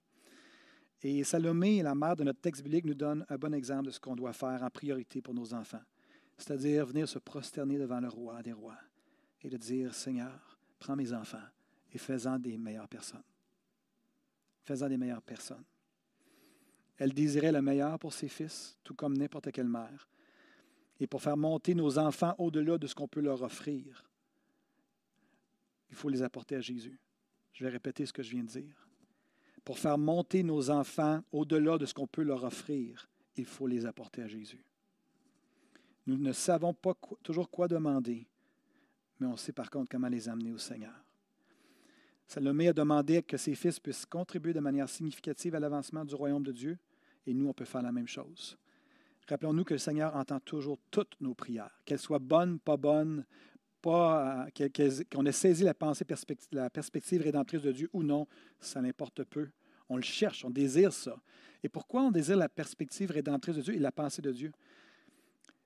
Et 1.03 1.25
Salomé, 1.25 1.83
la 1.83 1.95
mère 1.95 2.15
de 2.15 2.23
notre 2.23 2.41
texte 2.41 2.63
biblique, 2.63 2.85
nous 2.85 2.95
donne 2.95 3.27
un 3.29 3.37
bon 3.37 3.53
exemple 3.55 3.87
de 3.87 3.91
ce 3.91 3.99
qu'on 3.99 4.15
doit 4.15 4.33
faire 4.33 4.63
en 4.63 4.71
priorité 4.71 5.21
pour 5.21 5.35
nos 5.35 5.53
enfants. 5.53 5.83
C'est-à-dire 6.39 6.87
venir 6.87 7.09
se 7.09 7.19
prosterner 7.19 7.77
devant 7.77 8.01
le 8.01 8.09
roi 8.09 8.41
des 8.43 8.53
rois 8.53 8.79
et 9.41 9.49
de 9.49 9.57
dire, 9.57 9.93
Seigneur, 9.93 10.59
prends 10.79 10.95
mes 10.95 11.13
enfants 11.13 11.43
et 11.93 11.99
fais-en 11.99 12.39
des 12.39 12.57
meilleures 12.57 12.89
personnes. 12.89 13.23
Fais-en 14.65 14.89
des 14.89 14.97
meilleures 14.97 15.23
personnes. 15.23 15.65
Elle 16.99 17.13
désirait 17.13 17.53
le 17.53 17.63
meilleur 17.63 17.99
pour 17.99 18.13
ses 18.13 18.29
fils, 18.29 18.79
tout 18.85 18.95
comme 18.95 19.17
n'importe 19.17 19.51
quelle 19.53 19.69
mère. 19.69 20.09
Et 21.01 21.07
pour 21.07 21.23
faire 21.23 21.37
monter 21.37 21.75
nos 21.75 21.99
enfants 21.99 22.35
au-delà 22.39 22.79
de 22.79 22.87
ce 22.87 22.95
qu'on 22.95 23.09
peut 23.09 23.21
leur 23.21 23.43
offrir, 23.43 24.09
il 25.91 25.97
faut 25.97 26.09
les 26.09 26.23
apporter 26.23 26.57
à 26.57 26.61
Jésus. 26.61 26.99
Je 27.53 27.65
vais 27.65 27.71
répéter 27.71 28.07
ce 28.07 28.13
que 28.13 28.23
je 28.23 28.31
viens 28.31 28.45
de 28.45 28.49
dire. 28.49 28.89
Pour 29.65 29.79
faire 29.79 29.99
monter 29.99 30.43
nos 30.43 30.71
enfants 30.71 31.23
au-delà 31.33 31.79
de 31.79 31.87
ce 31.87 31.95
qu'on 31.95 32.07
peut 32.07 32.23
leur 32.23 32.45
offrir, 32.45 33.09
il 33.37 33.45
faut 33.45 33.67
les 33.67 33.87
apporter 33.87 34.23
à 34.23 34.29
Jésus. 34.29 34.65
Nous 36.07 36.17
ne 36.17 36.33
savons 36.33 36.75
pas 36.75 36.95
toujours 37.23 37.51
quoi 37.51 37.69
demander, 37.69 38.27
mais 39.21 39.27
on 39.27 39.37
sait 39.37 39.53
par 39.53 39.71
contre 39.71 39.89
comment 39.91 40.09
les 40.09 40.29
amener 40.29 40.53
au 40.53 40.59
Seigneur. 40.59 41.02
Salomé 42.33 42.69
a 42.69 42.73
demandé 42.73 43.23
que 43.23 43.37
ses 43.37 43.55
fils 43.55 43.79
puissent 43.79 44.07
contribuer 44.07 44.55
de 44.55 44.61
manière 44.61 44.89
significative 44.89 45.55
à 45.55 45.61
l'avancement 45.61 46.03
du 46.03 46.15
royaume 46.15 46.43
de 46.43 46.51
Dieu, 46.51 46.79
et 47.27 47.35
nous, 47.35 47.47
on 47.47 47.53
peut 47.53 47.67
faire 47.67 47.83
la 47.83 47.93
même 47.93 48.09
chose. 48.09 48.57
Rappelons-nous 49.29 49.65
que 49.65 49.75
le 49.75 49.79
Seigneur 49.79 50.17
entend 50.17 50.41
toujours 50.41 50.79
toutes 50.91 51.21
nos 51.21 51.35
prières, 51.35 51.79
qu'elles 51.85 51.99
soient 51.99 52.19
bonnes, 52.19 52.59
pas 52.59 52.79
bonnes, 52.79 53.27
pas 53.83 54.47
euh, 54.49 54.69
qu'on 55.13 55.27
ait 55.27 55.33
saisi 55.33 55.63
la 55.63 55.75
la 56.53 56.71
perspective 56.71 57.21
rédemptrice 57.21 57.61
de 57.61 57.71
Dieu 57.71 57.91
ou 57.93 58.03
non, 58.03 58.27
ça 58.61 58.81
n'importe 58.81 59.25
peu. 59.25 59.51
On 59.91 59.97
le 59.97 60.03
cherche, 60.03 60.43
on 60.43 60.51
désire 60.51 60.95
ça. 60.95 61.21
Et 61.63 61.69
pourquoi 61.69 62.01
on 62.01 62.11
désire 62.11 62.39
la 62.39 62.49
perspective 62.49 63.11
rédemptrice 63.11 63.57
de 63.57 63.61
Dieu 63.61 63.75
et 63.75 63.79
la 63.79 63.93
pensée 63.93 64.23
de 64.23 64.33
Dieu? 64.33 64.53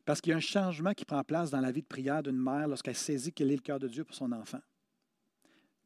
Parce 0.05 0.21
qu'il 0.21 0.33
y 0.33 0.35
a 0.35 0.39
un 0.39 0.41
changement 0.41 0.95
qui 0.95 1.05
prend 1.05 1.23
place 1.23 1.49
dans 1.49 1.61
la 1.61 1.71
vie 1.71 1.83
de 1.83 1.87
prière 1.87 2.25
d'une 2.25 2.43
mère 2.43 2.67
lorsqu'elle 2.67 2.97
saisit 2.97 3.33
quel 3.33 3.53
est 3.53 3.57
le 3.57 3.63
cœur 3.63 3.79
de 3.79 3.87
Dieu 3.87 4.03
pour 4.03 4.17
son 4.17 4.33
enfant. 4.33 4.61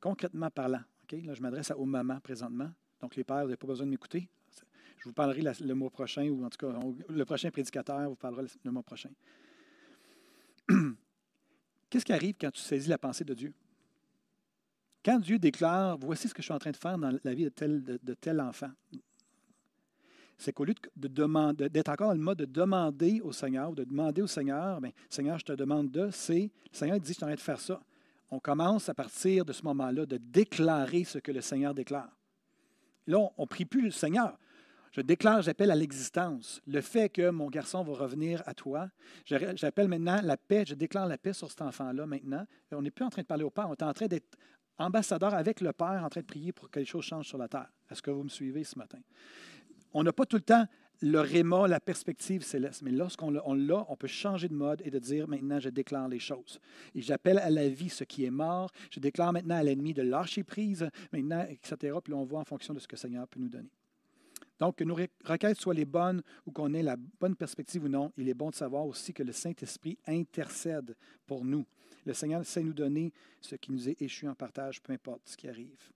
Concrètement 0.00 0.50
parlant, 0.50 0.82
là, 1.12 1.34
je 1.34 1.42
m'adresse 1.42 1.70
aux 1.76 1.84
mamans 1.84 2.20
présentement. 2.20 2.70
Donc, 3.00 3.16
les 3.16 3.24
pères, 3.24 3.38
vous 3.38 3.44
n'avez 3.44 3.56
pas 3.56 3.66
besoin 3.66 3.86
de 3.86 3.90
m'écouter. 3.90 4.28
Je 4.98 5.04
vous 5.04 5.12
parlerai 5.12 5.42
le 5.42 5.74
mois 5.74 5.90
prochain, 5.90 6.28
ou 6.28 6.44
en 6.44 6.50
tout 6.50 6.58
cas, 6.58 6.78
le 7.08 7.24
prochain 7.24 7.50
prédicateur 7.50 8.08
vous 8.08 8.16
parlera 8.16 8.42
le 8.62 8.70
mois 8.70 8.82
prochain. 8.82 9.10
Qu'est-ce 11.90 12.04
qui 12.04 12.12
arrive 12.12 12.34
quand 12.40 12.50
tu 12.50 12.60
saisis 12.60 12.88
la 12.88 12.98
pensée 12.98 13.24
de 13.24 13.34
Dieu? 13.34 13.52
Quand 15.02 15.18
Dieu 15.18 15.38
déclare, 15.38 15.96
voici 15.98 16.28
ce 16.28 16.34
que 16.34 16.42
je 16.42 16.46
suis 16.46 16.52
en 16.52 16.58
train 16.58 16.70
de 16.70 16.76
faire 16.76 16.98
dans 16.98 17.18
la 17.24 17.34
vie 17.34 17.44
de 17.44 18.14
tel, 18.14 18.40
enfant, 18.40 18.70
c'est 20.36 20.52
qu'au 20.52 20.64
lieu 20.64 20.74
de, 20.96 21.68
d'être 21.68 21.88
encore 21.88 22.08
dans 22.08 22.14
le 22.14 22.20
mode 22.20 22.38
de 22.38 22.44
demander 22.44 23.20
au 23.22 23.32
Seigneur, 23.32 23.72
de 23.72 23.84
demander 23.84 24.22
au 24.22 24.26
Seigneur, 24.26 24.80
bien, 24.80 24.90
Seigneur, 25.08 25.38
je 25.38 25.44
te 25.46 25.52
demande 25.52 25.90
de, 25.90 26.10
c'est, 26.10 26.50
le 26.70 26.76
Seigneur 26.76 27.00
dit, 27.00 27.08
je 27.08 27.14
suis 27.14 27.24
en 27.24 27.28
train 27.28 27.34
de 27.34 27.40
faire 27.40 27.60
ça. 27.60 27.80
On 28.30 28.38
commence 28.38 28.88
à 28.88 28.94
partir 28.94 29.44
de 29.44 29.52
ce 29.52 29.62
moment-là 29.64 30.06
de 30.06 30.16
déclarer 30.16 31.04
ce 31.04 31.18
que 31.18 31.32
le 31.32 31.40
Seigneur 31.40 31.74
déclare. 31.74 32.16
Là, 33.06 33.18
on 33.36 33.42
ne 33.42 33.46
prie 33.46 33.64
plus 33.64 33.82
le 33.82 33.90
Seigneur. 33.90 34.38
Je 34.92 35.00
déclare, 35.00 35.42
j'appelle 35.42 35.70
à 35.70 35.76
l'existence 35.76 36.60
le 36.66 36.80
fait 36.80 37.08
que 37.08 37.30
mon 37.30 37.48
garçon 37.48 37.82
va 37.84 37.92
revenir 37.92 38.42
à 38.46 38.54
toi. 38.54 38.88
J'appelle 39.24 39.88
maintenant 39.88 40.20
la 40.22 40.36
paix, 40.36 40.64
je 40.66 40.74
déclare 40.74 41.06
la 41.06 41.16
paix 41.16 41.32
sur 41.32 41.48
cet 41.48 41.62
enfant-là 41.62 42.06
maintenant. 42.06 42.44
on 42.72 42.82
n'est 42.82 42.90
plus 42.90 43.04
en 43.04 43.10
train 43.10 43.22
de 43.22 43.26
parler 43.26 43.44
au 43.44 43.50
Père, 43.50 43.68
on 43.68 43.74
est 43.74 43.82
en 43.82 43.92
train 43.92 44.06
d'être 44.06 44.36
ambassadeur 44.78 45.34
avec 45.34 45.60
le 45.60 45.72
Père, 45.72 46.02
en 46.04 46.08
train 46.08 46.22
de 46.22 46.26
prier 46.26 46.52
pour 46.52 46.70
que 46.70 46.80
les 46.80 46.84
choses 46.84 47.04
changent 47.04 47.28
sur 47.28 47.38
la 47.38 47.48
terre. 47.48 47.70
Est-ce 47.88 48.02
que 48.02 48.10
vous 48.10 48.24
me 48.24 48.28
suivez 48.28 48.64
ce 48.64 48.76
matin? 48.78 48.98
On 49.92 50.02
n'a 50.02 50.12
pas 50.12 50.26
tout 50.26 50.36
le 50.36 50.42
temps 50.42 50.66
le 51.02 51.20
réma, 51.20 51.66
la 51.66 51.80
perspective 51.80 52.42
céleste, 52.42 52.82
mais 52.82 52.90
lorsqu'on 52.90 53.30
l'a, 53.30 53.86
on 53.88 53.96
peut 53.96 54.06
changer 54.06 54.48
de 54.48 54.54
mode 54.54 54.82
et 54.84 54.90
de 54.90 54.98
dire 54.98 55.28
maintenant, 55.28 55.58
je 55.58 55.70
déclare 55.70 56.08
les 56.08 56.18
choses. 56.18 56.60
Et 56.94 57.00
j'appelle 57.00 57.38
à 57.38 57.50
la 57.50 57.68
vie 57.68 57.88
ce 57.88 58.04
qui 58.04 58.24
est 58.24 58.30
mort. 58.30 58.70
Je 58.90 59.00
déclare 59.00 59.32
maintenant 59.32 59.56
à 59.56 59.62
l'ennemi 59.62 59.94
de 59.94 60.02
lâcher 60.02 60.44
prise, 60.44 60.88
maintenant, 61.12 61.46
etc. 61.48 61.96
Puis 62.04 62.12
on 62.12 62.24
voit 62.24 62.40
en 62.40 62.44
fonction 62.44 62.74
de 62.74 62.78
ce 62.78 62.86
que 62.86 62.96
le 62.96 63.00
Seigneur 63.00 63.26
peut 63.28 63.40
nous 63.40 63.48
donner. 63.48 63.70
Donc, 64.58 64.76
que 64.76 64.84
nos 64.84 64.96
requêtes 65.24 65.58
soient 65.58 65.72
les 65.72 65.86
bonnes 65.86 66.22
ou 66.44 66.52
qu'on 66.52 66.74
ait 66.74 66.82
la 66.82 66.96
bonne 66.96 67.34
perspective 67.34 67.84
ou 67.84 67.88
non, 67.88 68.12
il 68.18 68.28
est 68.28 68.34
bon 68.34 68.50
de 68.50 68.54
savoir 68.54 68.84
aussi 68.84 69.14
que 69.14 69.22
le 69.22 69.32
Saint-Esprit 69.32 69.96
intercède 70.06 70.94
pour 71.26 71.46
nous. 71.46 71.64
Le 72.04 72.12
Seigneur 72.12 72.44
sait 72.44 72.62
nous 72.62 72.74
donner 72.74 73.10
ce 73.40 73.54
qui 73.56 73.72
nous 73.72 73.88
est 73.88 74.00
échu 74.02 74.28
en 74.28 74.34
partage, 74.34 74.82
peu 74.82 74.92
importe 74.92 75.22
ce 75.24 75.36
qui 75.38 75.48
arrive. 75.48 75.90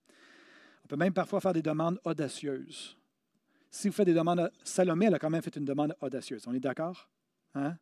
On 0.82 0.86
peut 0.86 0.96
même 0.96 1.12
parfois 1.12 1.42
faire 1.42 1.52
des 1.52 1.62
demandes 1.62 2.00
audacieuses. 2.04 2.96
Si 3.74 3.88
vous 3.88 3.94
faites 3.94 4.06
des 4.06 4.14
demandes, 4.14 4.52
Salomé, 4.62 5.06
elle 5.06 5.14
a 5.14 5.18
quand 5.18 5.28
même 5.28 5.42
fait 5.42 5.56
une 5.56 5.64
demande 5.64 5.96
audacieuse. 6.00 6.46
On 6.46 6.54
est 6.54 6.60
d'accord? 6.60 7.10
Hein? 7.56 7.76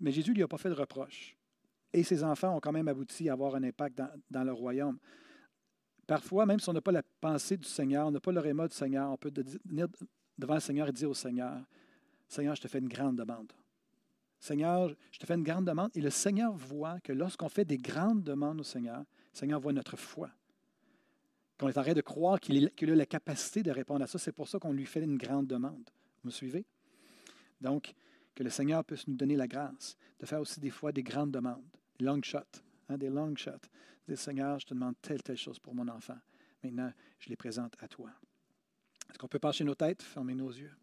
Mais 0.00 0.10
Jésus 0.10 0.30
ne 0.32 0.34
lui 0.34 0.42
a 0.42 0.48
pas 0.48 0.58
fait 0.58 0.68
de 0.68 0.74
reproche. 0.74 1.36
Et 1.92 2.02
ses 2.02 2.24
enfants 2.24 2.56
ont 2.56 2.58
quand 2.58 2.72
même 2.72 2.88
abouti 2.88 3.28
à 3.28 3.34
avoir 3.34 3.54
un 3.54 3.62
impact 3.62 4.02
dans, 4.28 4.42
le 4.42 4.52
royaume. 4.52 4.98
Parfois, 6.08 6.44
même 6.44 6.58
si 6.58 6.68
on 6.68 6.72
n'a 6.72 6.80
pas 6.80 6.90
la 6.90 7.04
pensée 7.20 7.56
du 7.56 7.68
Seigneur, 7.68 8.08
on 8.08 8.10
n'a 8.10 8.18
pas 8.18 8.32
le 8.32 8.40
réma 8.40 8.66
du 8.66 8.74
Seigneur, 8.74 9.12
on 9.12 9.16
peut 9.16 9.32
venir 9.64 9.86
devant 10.36 10.54
le 10.54 10.60
Seigneur 10.60 10.88
et 10.88 10.92
dire 10.92 11.08
au 11.08 11.14
Seigneur, 11.14 11.56
Seigneur, 12.26 12.56
je 12.56 12.62
te 12.62 12.66
fais 12.66 12.80
une 12.80 12.88
grande 12.88 13.14
demande. 13.14 13.52
Seigneur, 14.40 14.92
je 15.12 15.20
te 15.20 15.24
fais 15.24 15.34
une 15.34 15.44
grande 15.44 15.66
demande. 15.66 15.92
Et 15.94 16.00
le 16.00 16.10
Seigneur 16.10 16.52
voit 16.52 16.98
que 16.98 17.12
lorsqu'on 17.12 17.48
fait 17.48 17.64
des 17.64 17.78
grandes 17.78 18.24
demandes 18.24 18.58
au 18.58 18.64
Seigneur, 18.64 18.98
le 18.98 19.38
Seigneur 19.38 19.60
voit 19.60 19.72
notre 19.72 19.96
foi. 19.96 20.30
Qu'on 21.58 21.70
train 21.70 21.92
de 21.92 22.00
croire 22.00 22.40
qu'il 22.40 22.66
a 22.66 22.94
la 22.94 23.06
capacité 23.06 23.62
de 23.62 23.70
répondre 23.70 24.02
à 24.02 24.06
ça. 24.06 24.18
C'est 24.18 24.32
pour 24.32 24.48
ça 24.48 24.58
qu'on 24.58 24.72
lui 24.72 24.86
fait 24.86 25.02
une 25.02 25.16
grande 25.16 25.46
demande. 25.46 25.88
Vous 26.22 26.28
me 26.28 26.30
suivez? 26.30 26.64
Donc, 27.60 27.94
que 28.34 28.42
le 28.42 28.50
Seigneur 28.50 28.84
puisse 28.84 29.06
nous 29.06 29.14
donner 29.14 29.36
la 29.36 29.46
grâce 29.46 29.96
de 30.18 30.26
faire 30.26 30.40
aussi 30.40 30.58
des 30.58 30.70
fois 30.70 30.90
des 30.90 31.04
grandes 31.04 31.30
demandes, 31.30 31.62
des 31.98 32.04
long 32.04 32.20
shots, 32.22 32.38
hein, 32.88 32.98
des 32.98 33.08
long 33.08 33.34
shots. 33.36 33.52
Seigneur, 34.16 34.58
je 34.58 34.66
te 34.66 34.74
demande 34.74 34.96
telle, 35.00 35.22
telle 35.22 35.36
chose 35.36 35.58
pour 35.58 35.74
mon 35.74 35.88
enfant. 35.88 36.18
Maintenant, 36.62 36.92
je 37.18 37.28
les 37.28 37.36
présente 37.36 37.74
à 37.80 37.88
toi. 37.88 38.10
Est-ce 39.08 39.18
qu'on 39.18 39.28
peut 39.28 39.38
pencher 39.38 39.64
nos 39.64 39.74
têtes, 39.74 40.02
fermer 40.02 40.34
nos 40.34 40.50
yeux? 40.50 40.74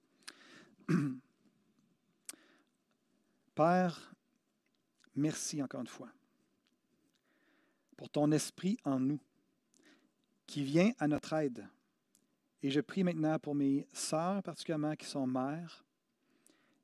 Père, 3.56 4.14
merci 5.16 5.62
encore 5.62 5.82
une 5.82 5.88
fois 5.88 6.10
pour 8.02 8.10
ton 8.10 8.32
esprit 8.32 8.78
en 8.84 9.00
nous 9.00 9.20
qui 10.52 10.64
vient 10.66 10.92
à 11.00 11.08
notre 11.08 11.32
aide. 11.32 11.66
Et 12.62 12.72
je 12.72 12.82
prie 12.82 13.06
maintenant 13.06 13.40
pour 13.40 13.56
mes 13.56 13.88
sœurs, 13.94 14.44
particulièrement 14.44 14.98
qui 14.98 15.06
sont 15.06 15.26
mères. 15.26 15.86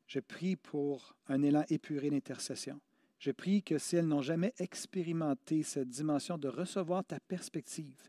Je 0.08 0.22
prie 0.22 0.56
pour 0.56 1.14
un 1.28 1.42
élan 1.42 1.66
épuré 1.68 2.10
d'intercession. 2.10 2.80
Je 3.20 3.32
prie 3.32 3.62
que 3.62 3.78
si 3.78 3.98
elles 3.98 4.08
n'ont 4.08 4.22
jamais 4.22 4.54
expérimenté 4.60 5.64
cette 5.64 5.90
dimension 5.90 6.38
de 6.38 6.48
recevoir 6.48 7.04
ta 7.04 7.20
perspective, 7.20 8.08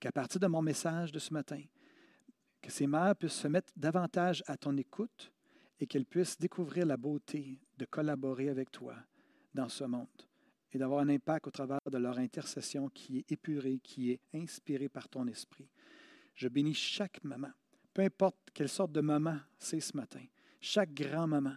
qu'à 0.00 0.12
partir 0.12 0.38
de 0.38 0.48
mon 0.48 0.60
message 0.60 1.12
de 1.12 1.18
ce 1.18 1.32
matin, 1.32 1.62
que 2.60 2.70
ces 2.70 2.86
mères 2.86 3.16
puissent 3.16 3.32
se 3.32 3.48
mettre 3.48 3.72
davantage 3.78 4.44
à 4.48 4.58
ton 4.58 4.76
écoute 4.76 5.32
et 5.78 5.86
qu'elles 5.86 6.04
puissent 6.04 6.38
découvrir 6.38 6.84
la 6.84 6.98
beauté 6.98 7.58
de 7.78 7.86
collaborer 7.86 8.50
avec 8.50 8.70
toi 8.70 8.96
dans 9.54 9.70
ce 9.70 9.84
monde 9.84 10.29
et 10.72 10.78
d'avoir 10.78 11.00
un 11.00 11.08
impact 11.08 11.46
au 11.46 11.50
travers 11.50 11.80
de 11.90 11.98
leur 11.98 12.18
intercession 12.18 12.88
qui 12.88 13.18
est 13.18 13.32
épurée, 13.32 13.80
qui 13.82 14.10
est 14.12 14.20
inspirée 14.34 14.88
par 14.88 15.08
ton 15.08 15.26
esprit. 15.26 15.68
Je 16.34 16.48
bénis 16.48 16.74
chaque 16.74 17.22
maman, 17.24 17.50
peu 17.92 18.02
importe 18.02 18.36
quelle 18.54 18.68
sorte 18.68 18.92
de 18.92 19.00
maman 19.00 19.38
c'est 19.58 19.80
ce 19.80 19.96
matin, 19.96 20.24
chaque 20.60 20.94
grand-maman, 20.94 21.56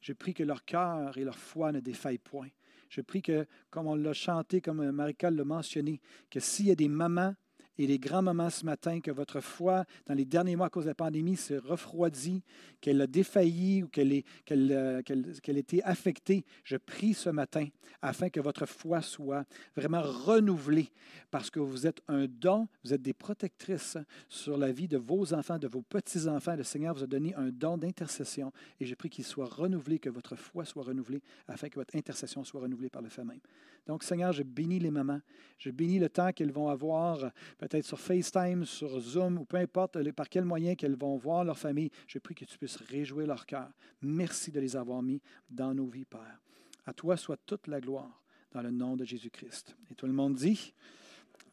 je 0.00 0.12
prie 0.12 0.34
que 0.34 0.42
leur 0.42 0.64
cœur 0.64 1.16
et 1.18 1.24
leur 1.24 1.38
foi 1.38 1.72
ne 1.72 1.80
défaillent 1.80 2.18
point. 2.18 2.48
Je 2.88 3.00
prie 3.00 3.22
que, 3.22 3.46
comme 3.70 3.88
on 3.88 3.96
l'a 3.96 4.12
chanté, 4.12 4.60
comme 4.60 4.90
Maricole 4.92 5.34
l'a 5.34 5.44
mentionné, 5.44 6.00
que 6.30 6.38
s'il 6.38 6.66
y 6.66 6.70
a 6.70 6.76
des 6.76 6.88
mamans 6.88 7.34
et 7.78 7.86
les 7.86 7.98
grands 7.98 8.22
moments 8.22 8.50
ce 8.50 8.64
matin 8.64 9.00
que 9.00 9.10
votre 9.10 9.40
foi, 9.40 9.84
dans 10.06 10.14
les 10.14 10.24
derniers 10.24 10.56
mois 10.56 10.66
à 10.66 10.70
cause 10.70 10.84
de 10.84 10.90
la 10.90 10.94
pandémie, 10.94 11.36
s'est 11.36 11.58
refroidie, 11.58 12.42
qu'elle 12.80 13.00
a 13.00 13.06
défailli 13.06 13.82
ou 13.82 13.88
qu'elle 13.88 14.22
euh, 14.52 15.02
a 15.06 15.50
été 15.50 15.82
affectée, 15.84 16.44
je 16.64 16.76
prie 16.76 17.14
ce 17.14 17.30
matin 17.30 17.66
afin 18.02 18.28
que 18.28 18.40
votre 18.40 18.66
foi 18.66 19.02
soit 19.02 19.44
vraiment 19.74 20.02
renouvelée 20.02 20.90
parce 21.30 21.50
que 21.50 21.60
vous 21.60 21.86
êtes 21.86 22.02
un 22.08 22.26
don, 22.26 22.68
vous 22.84 22.94
êtes 22.94 23.02
des 23.02 23.12
protectrices 23.12 23.98
sur 24.28 24.56
la 24.56 24.72
vie 24.72 24.88
de 24.88 24.98
vos 24.98 25.34
enfants, 25.34 25.58
de 25.58 25.68
vos 25.68 25.82
petits-enfants. 25.82 26.56
Le 26.56 26.62
Seigneur 26.62 26.94
vous 26.94 27.04
a 27.04 27.06
donné 27.06 27.34
un 27.34 27.50
don 27.50 27.76
d'intercession 27.78 28.52
et 28.80 28.86
je 28.86 28.94
prie 28.94 29.10
qu'il 29.10 29.24
soit 29.24 29.46
renouvelé, 29.46 29.98
que 29.98 30.10
votre 30.10 30.36
foi 30.36 30.64
soit 30.64 30.84
renouvelée 30.84 31.22
afin 31.48 31.68
que 31.68 31.76
votre 31.76 31.96
intercession 31.96 32.44
soit 32.44 32.60
renouvelée 32.60 32.90
par 32.90 33.02
le 33.02 33.08
fait 33.08 33.24
même. 33.24 33.40
Donc, 33.86 34.02
Seigneur, 34.02 34.32
je 34.32 34.42
bénis 34.42 34.80
les 34.80 34.90
mamans, 34.90 35.20
je 35.58 35.70
bénis 35.70 36.00
le 36.00 36.08
temps 36.08 36.32
qu'elles 36.32 36.50
vont 36.50 36.68
avoir 36.68 37.30
peut-être 37.66 37.84
sur 37.84 37.98
FaceTime, 37.98 38.64
sur 38.64 39.00
Zoom 39.00 39.38
ou 39.38 39.44
peu 39.44 39.56
importe 39.56 40.10
par 40.12 40.28
quel 40.28 40.44
moyen 40.44 40.76
qu'elles 40.76 40.96
vont 40.96 41.16
voir 41.16 41.44
leur 41.44 41.58
famille. 41.58 41.90
Je 42.06 42.18
prie 42.18 42.34
que 42.34 42.44
tu 42.44 42.56
puisses 42.58 42.76
réjouir 42.76 43.26
leur 43.26 43.44
cœur. 43.44 43.68
Merci 44.02 44.52
de 44.52 44.60
les 44.60 44.76
avoir 44.76 45.02
mis 45.02 45.20
dans 45.50 45.74
nos 45.74 45.86
vies, 45.86 46.04
Père. 46.04 46.40
À 46.86 46.92
toi 46.92 47.16
soit 47.16 47.38
toute 47.44 47.66
la 47.66 47.80
gloire 47.80 48.22
dans 48.52 48.62
le 48.62 48.70
nom 48.70 48.96
de 48.96 49.04
Jésus-Christ. 49.04 49.76
Et 49.90 49.94
tout 49.94 50.06
le 50.06 50.12
monde 50.12 50.34
dit 50.34 50.72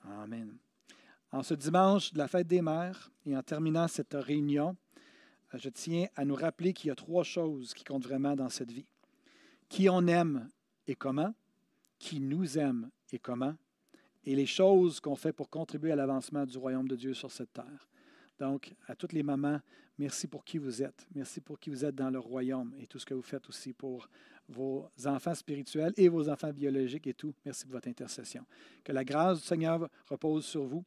Amen. 0.04 0.56
En 1.32 1.42
ce 1.42 1.56
dimanche 1.56 2.14
de 2.14 2.20
la 2.20 2.28
fête 2.28 2.48
des 2.48 2.62
mères 2.62 3.12
et 3.26 3.36
en 3.36 3.42
terminant 3.42 3.88
cette 3.88 4.14
réunion, 4.14 4.76
je 5.56 5.70
tiens 5.70 6.06
à 6.16 6.26
nous 6.26 6.36
rappeler 6.36 6.74
qu'il 6.74 6.90
y 6.90 6.92
a 6.92 6.96
trois 6.96 7.24
choses 7.24 7.74
qui 7.74 7.84
comptent 7.84 8.06
vraiment 8.06 8.36
dans 8.36 8.50
cette 8.50 8.72
vie. 8.72 8.86
Qui 9.68 9.90
on 9.90 10.06
aime 10.06 10.48
et 10.86 10.94
comment, 10.94 11.34
qui 11.98 12.20
nous 12.20 12.60
aime 12.60 12.92
et 13.12 13.18
comment, 13.18 13.56
et 14.26 14.36
les 14.36 14.46
choses 14.46 15.00
qu'on 15.00 15.16
fait 15.16 15.34
pour 15.34 15.50
contribuer 15.50 15.92
à 15.92 15.96
l'avancement 15.96 16.46
du 16.46 16.58
royaume 16.58 16.88
de 16.88 16.96
Dieu 16.96 17.14
sur 17.14 17.32
cette 17.32 17.54
terre. 17.54 17.88
Donc, 18.40 18.74
à 18.88 18.96
toutes 18.96 19.14
les 19.14 19.24
mamans, 19.24 19.60
merci 19.98 20.28
pour 20.28 20.44
qui 20.44 20.58
vous 20.58 20.82
êtes. 20.82 21.08
Merci 21.14 21.42
pour 21.42 21.60
qui 21.60 21.70
vous 21.70 21.86
êtes 21.86 21.96
dans 21.96 22.10
le 22.10 22.20
royaume 22.20 22.74
et 22.80 22.88
tout 22.88 23.00
ce 23.00 23.06
que 23.06 23.14
vous 23.14 23.22
faites 23.22 23.48
aussi 23.48 23.74
pour 23.74 24.08
vos 24.50 24.90
enfants 25.06 25.36
spirituels 25.36 25.94
et 25.98 26.10
vos 26.10 26.30
enfants 26.30 26.52
biologiques 26.52 27.08
et 27.08 27.14
tout. 27.14 27.34
Merci 27.46 27.66
pour 27.66 27.74
votre 27.74 27.88
intercession. 27.88 28.46
Que 28.84 28.92
la 28.92 29.04
grâce 29.04 29.42
du 29.42 29.46
Seigneur 29.46 29.88
repose 30.10 30.46
sur 30.46 30.64
vous. 30.64 30.84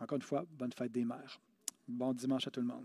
Encore 0.00 0.16
une 0.16 0.22
fois, 0.22 0.44
bonne 0.50 0.72
fête 0.72 0.92
des 0.92 1.04
mères. 1.04 1.40
Bon 1.86 2.12
dimanche 2.12 2.46
à 2.46 2.50
tout 2.50 2.60
le 2.60 2.66
monde. 2.66 2.84